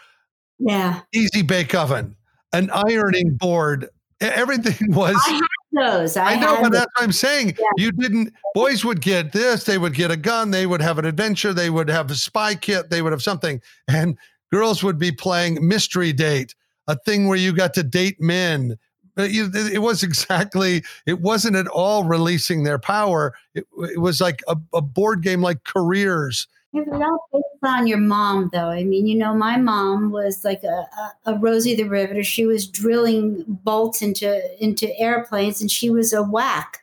yeah 0.60 1.02
easy 1.14 1.42
bake 1.42 1.76
oven, 1.76 2.16
an 2.54 2.70
ironing 2.72 3.36
board. 3.36 3.90
Everything 4.22 4.76
was 4.94 5.18
I 5.28 5.34
had 5.34 5.42
those. 5.74 6.18
I, 6.18 6.34
I 6.34 6.36
know, 6.40 6.62
but 6.62 6.72
that's 6.72 6.92
what 6.96 7.04
I'm 7.04 7.12
saying. 7.12 7.56
Yeah. 7.60 7.66
You 7.78 7.92
didn't. 7.92 8.34
Boys 8.54 8.86
would 8.86 9.02
get 9.02 9.34
this. 9.34 9.64
They 9.64 9.78
would 9.78 9.96
get 9.96 10.12
a 10.12 10.18
gun. 10.18 10.52
They 10.52 10.66
would 10.66 10.82
have 10.82 11.00
an 11.00 11.06
adventure. 11.06 11.54
They 11.54 11.70
would 11.70 11.90
have 11.90 12.12
a 12.12 12.16
spy 12.16 12.56
kit. 12.56 12.90
They 12.90 13.02
would 13.02 13.12
have 13.12 13.24
something. 13.24 13.60
And 13.88 14.18
girls 14.52 14.84
would 14.84 15.00
be 15.00 15.12
playing 15.12 15.68
mystery 15.68 16.14
date, 16.14 16.54
a 16.88 16.96
thing 16.96 17.28
where 17.28 17.38
you 17.38 17.54
got 17.54 17.74
to 17.74 17.84
date 17.84 18.22
men. 18.22 18.78
It 19.18 19.82
was 19.82 20.04
exactly. 20.04 20.84
It 21.06 21.22
wasn't 21.22 21.56
at 21.56 21.68
all 21.68 22.04
releasing 22.04 22.64
their 22.64 22.80
power. 22.80 23.36
It, 23.54 23.66
it 23.78 24.02
was 24.02 24.20
like 24.20 24.42
a, 24.48 24.58
a 24.74 24.82
board 24.82 25.22
game, 25.22 25.42
like 25.42 25.64
careers 25.64 26.48
it 26.74 26.92
all 26.92 27.30
based 27.32 27.46
on 27.64 27.88
your 27.88 28.00
mom, 28.00 28.50
though. 28.52 28.70
I 28.70 28.84
mean, 28.84 29.06
you 29.06 29.16
know, 29.16 29.34
my 29.34 29.58
mom 29.58 30.12
was 30.12 30.44
like 30.44 30.64
a, 30.64 30.88
a, 31.28 31.34
a, 31.34 31.38
Rosie 31.38 31.76
the 31.76 31.84
Riveter. 31.84 32.24
She 32.24 32.46
was 32.46 32.68
drilling 32.68 33.44
bolts 33.48 34.02
into 34.02 34.64
into 34.64 34.98
airplanes, 35.00 35.62
and 35.62 35.70
she 35.70 35.90
was 35.90 36.14
a 36.14 36.24
whack. 36.24 36.80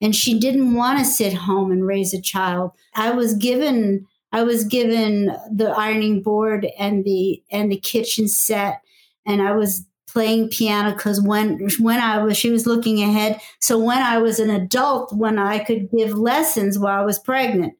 And 0.00 0.14
she 0.14 0.38
didn't 0.38 0.74
want 0.74 0.98
to 0.98 1.04
sit 1.04 1.32
home 1.32 1.70
and 1.70 1.86
raise 1.86 2.12
a 2.12 2.20
child. 2.20 2.72
I 2.94 3.10
was 3.10 3.34
given 3.34 4.06
I 4.32 4.42
was 4.42 4.64
given 4.64 5.36
the 5.50 5.72
ironing 5.76 6.22
board 6.22 6.66
and 6.78 7.04
the 7.04 7.42
and 7.50 7.70
the 7.70 7.78
kitchen 7.78 8.28
set, 8.28 8.80
and 9.26 9.42
I 9.42 9.52
was 9.52 9.84
playing 10.16 10.48
piano 10.48 10.94
because 10.94 11.20
when 11.20 11.68
when 11.78 12.00
I 12.00 12.22
was 12.22 12.38
she 12.38 12.48
was 12.48 12.66
looking 12.66 13.02
ahead. 13.02 13.38
So 13.60 13.78
when 13.78 13.98
I 13.98 14.16
was 14.16 14.40
an 14.40 14.48
adult, 14.48 15.12
when 15.12 15.38
I 15.38 15.58
could 15.58 15.90
give 15.90 16.16
lessons 16.16 16.78
while 16.78 16.98
I 16.98 17.04
was 17.04 17.18
pregnant 17.18 17.74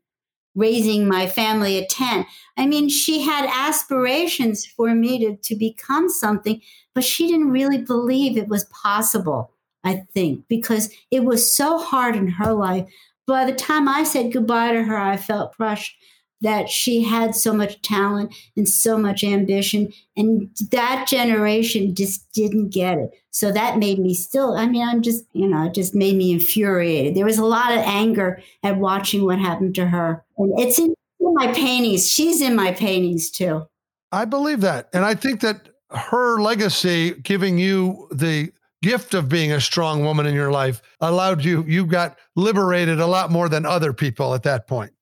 raising 0.54 1.08
my 1.08 1.26
family 1.26 1.82
at 1.82 1.88
10. 1.88 2.26
I 2.58 2.66
mean, 2.66 2.90
she 2.90 3.22
had 3.22 3.48
aspirations 3.50 4.66
for 4.66 4.94
me 4.94 5.18
to, 5.18 5.36
to 5.36 5.54
become 5.54 6.10
something, 6.10 6.60
but 6.94 7.04
she 7.04 7.26
didn't 7.26 7.52
really 7.52 7.78
believe 7.78 8.36
it 8.36 8.48
was 8.48 8.64
possible, 8.64 9.50
I 9.82 10.04
think, 10.12 10.44
because 10.48 10.90
it 11.10 11.24
was 11.24 11.50
so 11.50 11.78
hard 11.78 12.16
in 12.16 12.28
her 12.28 12.52
life. 12.52 12.86
By 13.26 13.46
the 13.46 13.54
time 13.54 13.88
I 13.88 14.04
said 14.04 14.32
goodbye 14.32 14.72
to 14.72 14.82
her, 14.82 14.98
I 14.98 15.16
felt 15.16 15.52
crushed 15.52 15.96
that 16.40 16.68
she 16.68 17.02
had 17.02 17.34
so 17.34 17.52
much 17.52 17.80
talent 17.82 18.34
and 18.56 18.68
so 18.68 18.98
much 18.98 19.24
ambition 19.24 19.92
and 20.16 20.50
that 20.70 21.06
generation 21.08 21.94
just 21.94 22.30
didn't 22.32 22.70
get 22.70 22.98
it. 22.98 23.10
So 23.30 23.52
that 23.52 23.78
made 23.78 23.98
me 23.98 24.14
still 24.14 24.54
i 24.54 24.66
mean 24.66 24.86
i'm 24.86 25.02
just 25.02 25.24
you 25.32 25.46
know 25.46 25.66
it 25.66 25.74
just 25.74 25.94
made 25.94 26.16
me 26.16 26.32
infuriated. 26.32 27.14
There 27.14 27.24
was 27.24 27.38
a 27.38 27.44
lot 27.44 27.72
of 27.72 27.78
anger 27.78 28.42
at 28.62 28.78
watching 28.78 29.24
what 29.24 29.38
happened 29.38 29.74
to 29.76 29.86
her. 29.86 30.24
And 30.38 30.58
it's 30.58 30.78
in 30.78 30.94
my 31.20 31.52
paintings. 31.52 32.08
She's 32.08 32.40
in 32.40 32.54
my 32.54 32.72
paintings 32.72 33.30
too. 33.30 33.66
I 34.12 34.24
believe 34.24 34.60
that. 34.60 34.88
And 34.92 35.04
i 35.04 35.14
think 35.14 35.40
that 35.40 35.68
her 35.90 36.40
legacy 36.40 37.14
giving 37.22 37.58
you 37.58 38.08
the 38.10 38.52
gift 38.82 39.14
of 39.14 39.28
being 39.28 39.52
a 39.52 39.60
strong 39.60 40.04
woman 40.04 40.26
in 40.26 40.34
your 40.34 40.50
life 40.50 40.82
allowed 41.00 41.44
you 41.44 41.64
you 41.66 41.86
got 41.86 42.18
liberated 42.34 43.00
a 43.00 43.06
lot 43.06 43.30
more 43.30 43.48
than 43.48 43.64
other 43.64 43.92
people 43.92 44.34
at 44.34 44.42
that 44.42 44.66
point 44.66 44.92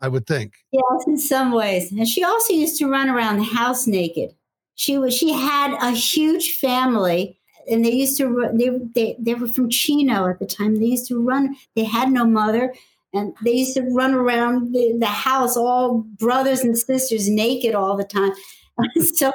I 0.00 0.08
would 0.08 0.26
think. 0.26 0.54
Yes, 0.72 1.06
in 1.06 1.18
some 1.18 1.52
ways. 1.52 1.90
And 1.90 2.06
she 2.06 2.22
also 2.22 2.52
used 2.52 2.78
to 2.78 2.90
run 2.90 3.08
around 3.08 3.38
the 3.38 3.44
house 3.44 3.86
naked. 3.86 4.34
She 4.74 4.98
was 4.98 5.16
she 5.16 5.32
had 5.32 5.74
a 5.80 5.92
huge 5.92 6.58
family 6.58 7.38
and 7.68 7.84
they 7.84 7.92
used 7.92 8.16
to 8.18 8.50
they, 8.52 8.68
they 8.94 9.16
they 9.18 9.34
were 9.34 9.48
from 9.48 9.70
Chino 9.70 10.28
at 10.28 10.38
the 10.38 10.46
time. 10.46 10.76
They 10.76 10.86
used 10.86 11.08
to 11.08 11.22
run 11.22 11.56
they 11.74 11.84
had 11.84 12.10
no 12.10 12.26
mother 12.26 12.74
and 13.14 13.34
they 13.42 13.52
used 13.52 13.74
to 13.74 13.82
run 13.82 14.12
around 14.12 14.74
the, 14.74 14.96
the 14.98 15.06
house 15.06 15.56
all 15.56 16.04
brothers 16.18 16.60
and 16.60 16.76
sisters 16.76 17.28
naked 17.28 17.74
all 17.74 17.96
the 17.96 18.04
time. 18.04 18.32
so 19.14 19.32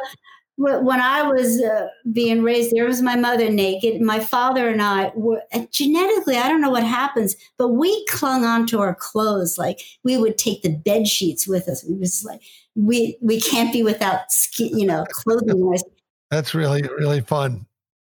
when 0.61 1.01
I 1.01 1.23
was 1.23 1.59
uh, 1.61 1.87
being 2.11 2.43
raised, 2.43 2.71
there 2.71 2.85
was 2.85 3.01
my 3.01 3.15
mother 3.15 3.49
naked. 3.49 3.99
My 4.01 4.19
father 4.19 4.69
and 4.69 4.81
I 4.81 5.11
were 5.15 5.41
uh, 5.53 5.65
genetically, 5.71 6.37
I 6.37 6.47
don't 6.49 6.61
know 6.61 6.69
what 6.69 6.83
happens, 6.83 7.35
but 7.57 7.69
we 7.69 8.05
clung 8.05 8.45
onto 8.45 8.79
our 8.79 8.93
clothes. 8.93 9.57
Like 9.57 9.81
we 10.03 10.17
would 10.17 10.37
take 10.37 10.61
the 10.61 10.69
bed 10.69 11.07
sheets 11.07 11.47
with 11.47 11.67
us. 11.67 11.83
We 11.83 11.95
was 11.95 12.23
like, 12.23 12.41
we 12.75 13.17
we 13.21 13.41
can't 13.41 13.73
be 13.73 13.81
without 13.81 14.31
skin, 14.31 14.77
you 14.77 14.85
know, 14.85 15.05
clothing. 15.09 15.77
That's 16.31 16.53
really 16.53 16.83
really 16.83 17.21
fun. 17.21 17.65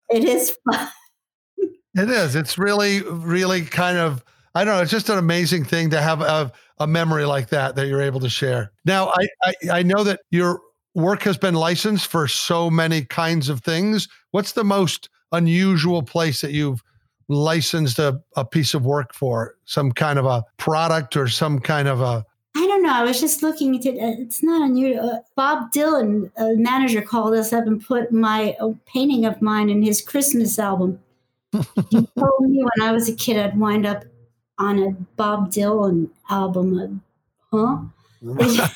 It 0.10 0.26
is 0.26 0.56
fun. 0.70 0.90
it 1.58 2.10
is. 2.10 2.36
It's 2.36 2.58
really 2.58 3.02
really 3.02 3.62
kind 3.62 3.98
of. 3.98 4.24
I 4.54 4.66
don't 4.66 4.76
know. 4.76 4.82
It's 4.82 4.92
just 4.92 5.10
an 5.10 5.18
amazing 5.18 5.64
thing 5.64 5.92
to 5.92 6.02
have 6.02 6.20
a, 6.20 6.52
a 6.80 6.86
memory 6.86 7.24
like 7.24 7.48
that 7.50 7.78
that 7.78 7.88
you're 7.88 8.02
able 8.02 8.20
to 8.20 8.28
share. 8.28 8.74
Now, 8.84 9.14
I, 9.16 9.28
I, 9.44 9.54
I 9.80 9.84
know 9.84 10.04
that 10.04 10.20
you're 10.30 10.60
work 10.94 11.24
has 11.24 11.38
been 11.38 11.56
licensed 11.56 12.08
for 12.08 12.28
so 12.28 12.70
many 12.70 13.04
kinds 13.06 13.50
of 13.50 13.62
things. 13.62 14.08
What's 14.32 14.54
the 14.54 14.64
most 14.64 15.10
unusual 15.32 16.04
place 16.04 16.42
that 16.42 16.52
you've 16.52 16.84
licensed 17.28 18.00
a, 18.00 18.22
a 18.36 18.46
piece 18.46 18.74
of 18.74 18.86
work 18.86 19.14
for? 19.14 19.56
Some 19.66 19.92
kind 19.92 20.20
of 20.20 20.26
a 20.26 20.44
product 20.58 21.16
or 21.16 21.28
some 21.28 21.60
kind 21.60 21.88
of 21.88 22.02
a 22.02 22.26
I 22.54 22.68
don't 22.68 22.84
know. 22.84 22.92
I 22.92 23.04
was 23.04 23.22
just 23.22 23.44
looking 23.44 23.78
at 23.78 23.86
it. 23.86 23.98
Uh, 23.98 24.22
it's 24.22 24.44
not 24.44 24.62
unusual. 24.62 25.10
Uh, 25.10 25.20
Bob 25.38 25.72
Dylan, 25.72 26.30
a 26.36 26.54
manager, 26.56 27.02
called 27.02 27.34
us 27.34 27.54
up 27.54 27.66
and 27.66 27.84
put 27.84 28.12
my 28.12 28.58
a 28.60 28.74
painting 28.86 29.26
of 29.26 29.42
mine 29.42 29.70
in 29.70 29.82
his 29.82 30.02
Christmas 30.02 30.60
album. 30.60 31.00
he 31.54 31.62
told 32.20 32.42
me 32.42 32.62
when 32.62 32.90
I 32.90 32.92
was 32.92 33.08
a 33.08 33.16
kid 33.16 33.38
I'd 33.38 33.58
wind 33.58 33.86
up 33.86 34.04
on 34.58 34.80
a 34.80 34.92
Bob 35.16 35.50
Dylan 35.50 36.10
album. 36.30 37.02
Huh? 37.52 37.78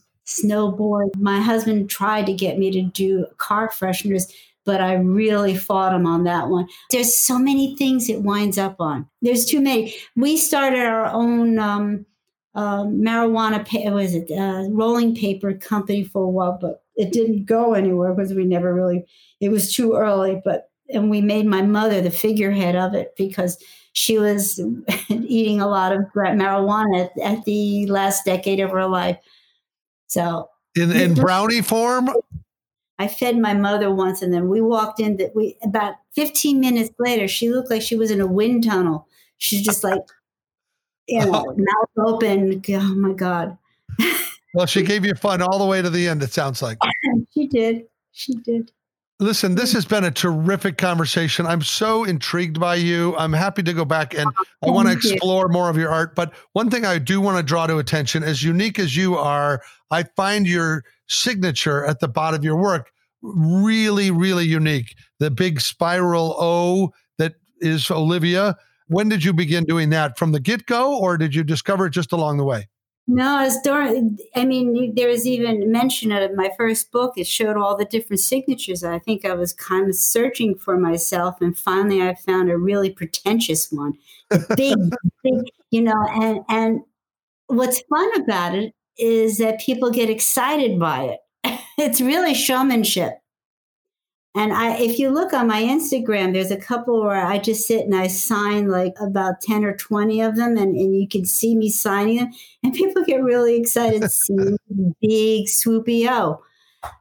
snowboard. 0.30 1.16
My 1.16 1.40
husband 1.40 1.90
tried 1.90 2.26
to 2.26 2.32
get 2.32 2.58
me 2.58 2.70
to 2.70 2.82
do 2.82 3.26
car 3.38 3.68
fresheners, 3.68 4.32
but 4.64 4.80
I 4.80 4.94
really 4.94 5.56
fought 5.56 5.94
him 5.94 6.06
on 6.06 6.24
that 6.24 6.48
one. 6.48 6.68
There's 6.90 7.16
so 7.16 7.38
many 7.38 7.76
things 7.76 8.08
it 8.08 8.22
winds 8.22 8.58
up 8.58 8.76
on. 8.78 9.08
There's 9.22 9.44
too 9.44 9.60
many. 9.60 9.94
We 10.16 10.36
started 10.36 10.80
our 10.80 11.06
own 11.06 11.58
um, 11.58 12.06
uh, 12.54 12.84
marijuana, 12.84 13.66
pa- 13.66 13.90
was 13.90 14.14
it 14.14 14.30
uh, 14.30 14.68
rolling 14.70 15.14
paper 15.14 15.54
company 15.54 16.04
for 16.04 16.22
a 16.22 16.28
while, 16.28 16.58
but 16.60 16.82
it 16.96 17.12
didn't 17.12 17.44
go 17.44 17.74
anywhere 17.74 18.14
because 18.14 18.34
we 18.34 18.44
never 18.44 18.74
really. 18.74 19.04
It 19.40 19.50
was 19.50 19.72
too 19.72 19.94
early, 19.94 20.40
but 20.44 20.70
and 20.92 21.10
we 21.10 21.20
made 21.20 21.46
my 21.46 21.62
mother 21.62 22.00
the 22.00 22.10
figurehead 22.10 22.76
of 22.76 22.94
it 22.94 23.14
because 23.16 23.62
she 23.92 24.18
was 24.18 24.60
eating 25.08 25.60
a 25.60 25.68
lot 25.68 25.92
of 25.92 26.00
marijuana 26.14 27.04
at, 27.04 27.18
at 27.22 27.44
the 27.44 27.86
last 27.86 28.24
decade 28.24 28.60
of 28.60 28.70
her 28.70 28.86
life. 28.86 29.16
So 30.10 30.50
in 30.74 30.90
in 30.90 31.14
brownie 31.14 31.62
form. 31.62 32.10
I 32.98 33.08
fed 33.08 33.38
my 33.38 33.54
mother 33.54 33.94
once, 33.94 34.20
and 34.20 34.32
then 34.32 34.48
we 34.48 34.60
walked 34.60 35.00
in. 35.00 35.16
That 35.16 35.34
we 35.34 35.56
about 35.62 35.94
15 36.14 36.58
minutes 36.60 36.90
later, 36.98 37.28
she 37.28 37.48
looked 37.48 37.70
like 37.70 37.80
she 37.80 37.96
was 37.96 38.10
in 38.10 38.20
a 38.20 38.26
wind 38.26 38.64
tunnel. 38.64 39.06
She's 39.38 39.62
just 39.62 39.84
like 39.84 40.02
you 41.08 41.20
know, 41.20 41.54
mouth 41.56 42.06
open. 42.06 42.60
Oh 42.70 42.94
my 42.96 43.12
God. 43.12 43.56
well, 44.52 44.66
she 44.66 44.82
gave 44.90 45.06
you 45.06 45.14
fun 45.14 45.42
all 45.42 45.58
the 45.58 45.64
way 45.64 45.80
to 45.80 45.88
the 45.88 46.08
end, 46.08 46.22
it 46.24 46.32
sounds 46.32 46.60
like. 46.60 46.78
she 47.32 47.46
did. 47.46 47.86
She 48.12 48.34
did. 48.34 48.72
Listen, 49.20 49.54
this 49.54 49.74
has 49.74 49.84
been 49.84 50.04
a 50.04 50.10
terrific 50.10 50.78
conversation. 50.78 51.46
I'm 51.46 51.60
so 51.60 52.04
intrigued 52.04 52.58
by 52.58 52.76
you. 52.76 53.14
I'm 53.18 53.34
happy 53.34 53.62
to 53.62 53.74
go 53.74 53.84
back 53.84 54.14
and 54.14 54.26
oh, 54.62 54.68
I 54.68 54.70
want 54.70 54.88
to 54.88 54.94
explore 54.94 55.46
more 55.48 55.68
of 55.68 55.76
your 55.76 55.90
art. 55.90 56.14
But 56.14 56.32
one 56.54 56.70
thing 56.70 56.86
I 56.86 56.98
do 56.98 57.20
want 57.20 57.36
to 57.36 57.42
draw 57.42 57.66
to 57.66 57.76
attention, 57.76 58.22
as 58.22 58.42
unique 58.42 58.78
as 58.78 58.96
you 58.96 59.16
are, 59.16 59.60
I 59.90 60.04
find 60.16 60.46
your 60.46 60.84
signature 61.06 61.84
at 61.84 62.00
the 62.00 62.08
bottom 62.08 62.40
of 62.40 62.44
your 62.44 62.56
work 62.56 62.90
really, 63.20 64.10
really 64.10 64.46
unique. 64.46 64.94
The 65.18 65.30
big 65.30 65.60
spiral 65.60 66.34
O 66.40 66.90
that 67.18 67.34
is 67.60 67.90
Olivia. 67.90 68.56
When 68.88 69.10
did 69.10 69.22
you 69.22 69.34
begin 69.34 69.64
doing 69.64 69.90
that? 69.90 70.16
From 70.16 70.32
the 70.32 70.40
get 70.40 70.64
go, 70.64 70.98
or 70.98 71.18
did 71.18 71.34
you 71.34 71.44
discover 71.44 71.84
it 71.86 71.90
just 71.90 72.12
along 72.12 72.38
the 72.38 72.44
way? 72.44 72.69
No, 73.12 73.44
it's 73.44 73.60
during. 73.62 74.20
I 74.36 74.44
mean, 74.44 74.94
there 74.94 75.08
was 75.08 75.26
even 75.26 75.72
mention 75.72 76.12
of 76.12 76.32
my 76.36 76.52
first 76.56 76.92
book. 76.92 77.14
It 77.16 77.26
showed 77.26 77.56
all 77.56 77.76
the 77.76 77.84
different 77.84 78.20
signatures. 78.20 78.84
I 78.84 79.00
think 79.00 79.24
I 79.24 79.34
was 79.34 79.52
kind 79.52 79.88
of 79.88 79.96
searching 79.96 80.54
for 80.54 80.78
myself, 80.78 81.40
and 81.40 81.58
finally, 81.58 82.00
I 82.00 82.14
found 82.14 82.50
a 82.50 82.56
really 82.56 82.88
pretentious 82.88 83.72
one, 83.72 83.94
big, 84.54 84.78
big, 85.24 85.42
you 85.72 85.82
know. 85.82 86.06
And 86.22 86.44
and 86.48 86.80
what's 87.48 87.82
fun 87.90 88.22
about 88.22 88.54
it 88.54 88.74
is 88.96 89.38
that 89.38 89.58
people 89.58 89.90
get 89.90 90.08
excited 90.08 90.78
by 90.78 91.16
it. 91.42 91.60
it's 91.78 92.00
really 92.00 92.32
showmanship. 92.32 93.14
And 94.36 94.52
I, 94.52 94.76
if 94.76 94.98
you 94.98 95.10
look 95.10 95.32
on 95.32 95.48
my 95.48 95.60
Instagram, 95.60 96.32
there's 96.32 96.52
a 96.52 96.56
couple 96.56 97.02
where 97.02 97.26
I 97.26 97.38
just 97.38 97.66
sit 97.66 97.84
and 97.84 97.94
I 97.94 98.06
sign 98.06 98.68
like 98.68 98.94
about 99.00 99.40
10 99.40 99.64
or 99.64 99.76
20 99.76 100.20
of 100.20 100.36
them, 100.36 100.56
and, 100.56 100.76
and 100.76 100.96
you 100.96 101.08
can 101.08 101.24
see 101.24 101.56
me 101.56 101.70
signing 101.70 102.18
them. 102.18 102.30
And 102.62 102.74
people 102.74 103.02
get 103.04 103.22
really 103.22 103.56
excited 103.56 104.08
seeing 104.10 104.58
big, 105.00 105.46
swoopy 105.46 106.06
O. 106.08 106.42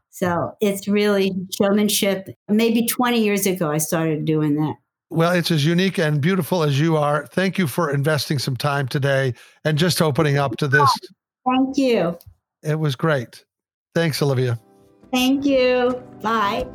So 0.10 0.54
it's 0.62 0.88
really 0.88 1.34
showmanship. 1.52 2.30
Maybe 2.48 2.88
20 2.88 3.22
years 3.22 3.46
ago, 3.46 3.70
I 3.70 3.78
started 3.78 4.26
doing 4.26 4.56
that. 4.56 4.76
Well, 5.10 5.34
it's 5.34 5.52
as 5.52 5.66
unique 5.66 5.98
and 5.98 6.22
beautiful 6.22 6.64
as 6.64 6.80
you 6.80 6.96
are. 6.98 7.26
Thank 7.28 7.58
you 7.58 7.68
for 7.68 7.92
investing 7.92 8.40
some 8.40 8.56
time 8.56 8.88
today 8.88 9.34
and 9.66 9.78
just 9.78 10.02
opening 10.02 10.38
up 10.38 10.56
to 10.58 10.68
this. 10.68 10.90
Thank 11.46 11.78
you. 11.78 12.18
It 12.64 12.80
was 12.80 12.96
great. 12.96 13.44
Thanks, 13.96 14.22
Olivia. 14.22 14.60
Thank 15.12 15.46
you. 15.46 16.02
Bye. 16.22 16.68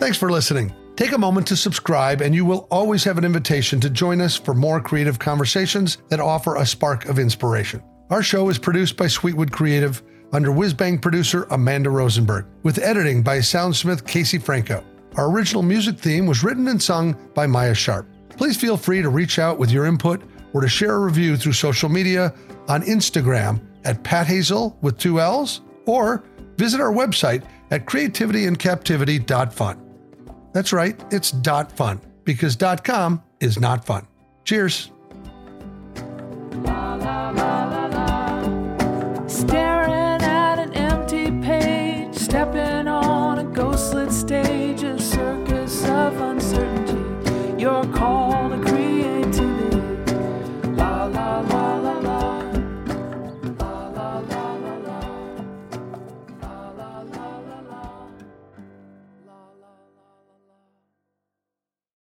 Thanks 0.00 0.16
for 0.16 0.32
listening. 0.32 0.74
Take 0.96 1.12
a 1.12 1.18
moment 1.18 1.46
to 1.48 1.56
subscribe, 1.56 2.22
and 2.22 2.34
you 2.34 2.46
will 2.46 2.66
always 2.70 3.04
have 3.04 3.18
an 3.18 3.24
invitation 3.24 3.80
to 3.80 3.90
join 3.90 4.22
us 4.22 4.34
for 4.34 4.54
more 4.54 4.80
creative 4.80 5.18
conversations 5.18 5.98
that 6.08 6.20
offer 6.20 6.56
a 6.56 6.64
spark 6.64 7.04
of 7.04 7.18
inspiration. 7.18 7.82
Our 8.08 8.22
show 8.22 8.48
is 8.48 8.58
produced 8.58 8.96
by 8.96 9.08
Sweetwood 9.08 9.52
Creative 9.52 10.02
under 10.32 10.52
Whizbang 10.52 11.02
producer 11.02 11.46
Amanda 11.50 11.90
Rosenberg, 11.90 12.46
with 12.62 12.78
editing 12.78 13.22
by 13.22 13.40
soundsmith 13.40 14.06
Casey 14.06 14.38
Franco. 14.38 14.82
Our 15.16 15.30
original 15.30 15.62
music 15.62 15.98
theme 15.98 16.24
was 16.24 16.42
written 16.42 16.68
and 16.68 16.82
sung 16.82 17.14
by 17.34 17.46
Maya 17.46 17.74
Sharp. 17.74 18.08
Please 18.30 18.56
feel 18.56 18.78
free 18.78 19.02
to 19.02 19.10
reach 19.10 19.38
out 19.38 19.58
with 19.58 19.70
your 19.70 19.84
input 19.84 20.22
or 20.54 20.62
to 20.62 20.68
share 20.68 20.94
a 20.94 21.00
review 21.00 21.36
through 21.36 21.52
social 21.52 21.90
media 21.90 22.32
on 22.68 22.80
Instagram 22.84 23.60
at 23.84 24.02
Pat 24.02 24.26
Hazell 24.26 24.80
with 24.80 24.96
two 24.96 25.20
L's, 25.20 25.60
or 25.84 26.24
visit 26.56 26.80
our 26.80 26.90
website 26.90 27.44
at 27.70 27.84
creativityandcaptivity.fun. 27.84 29.89
That's 30.52 30.72
right, 30.72 31.00
it's 31.10 31.30
dot 31.30 31.72
fun 31.72 32.00
because 32.24 32.56
dot 32.56 32.84
com 32.84 33.22
is 33.40 33.58
not 33.58 33.84
fun. 33.84 34.06
Cheers. 34.44 34.90
La, 36.64 36.94
la, 36.94 37.30
la, 37.30 37.60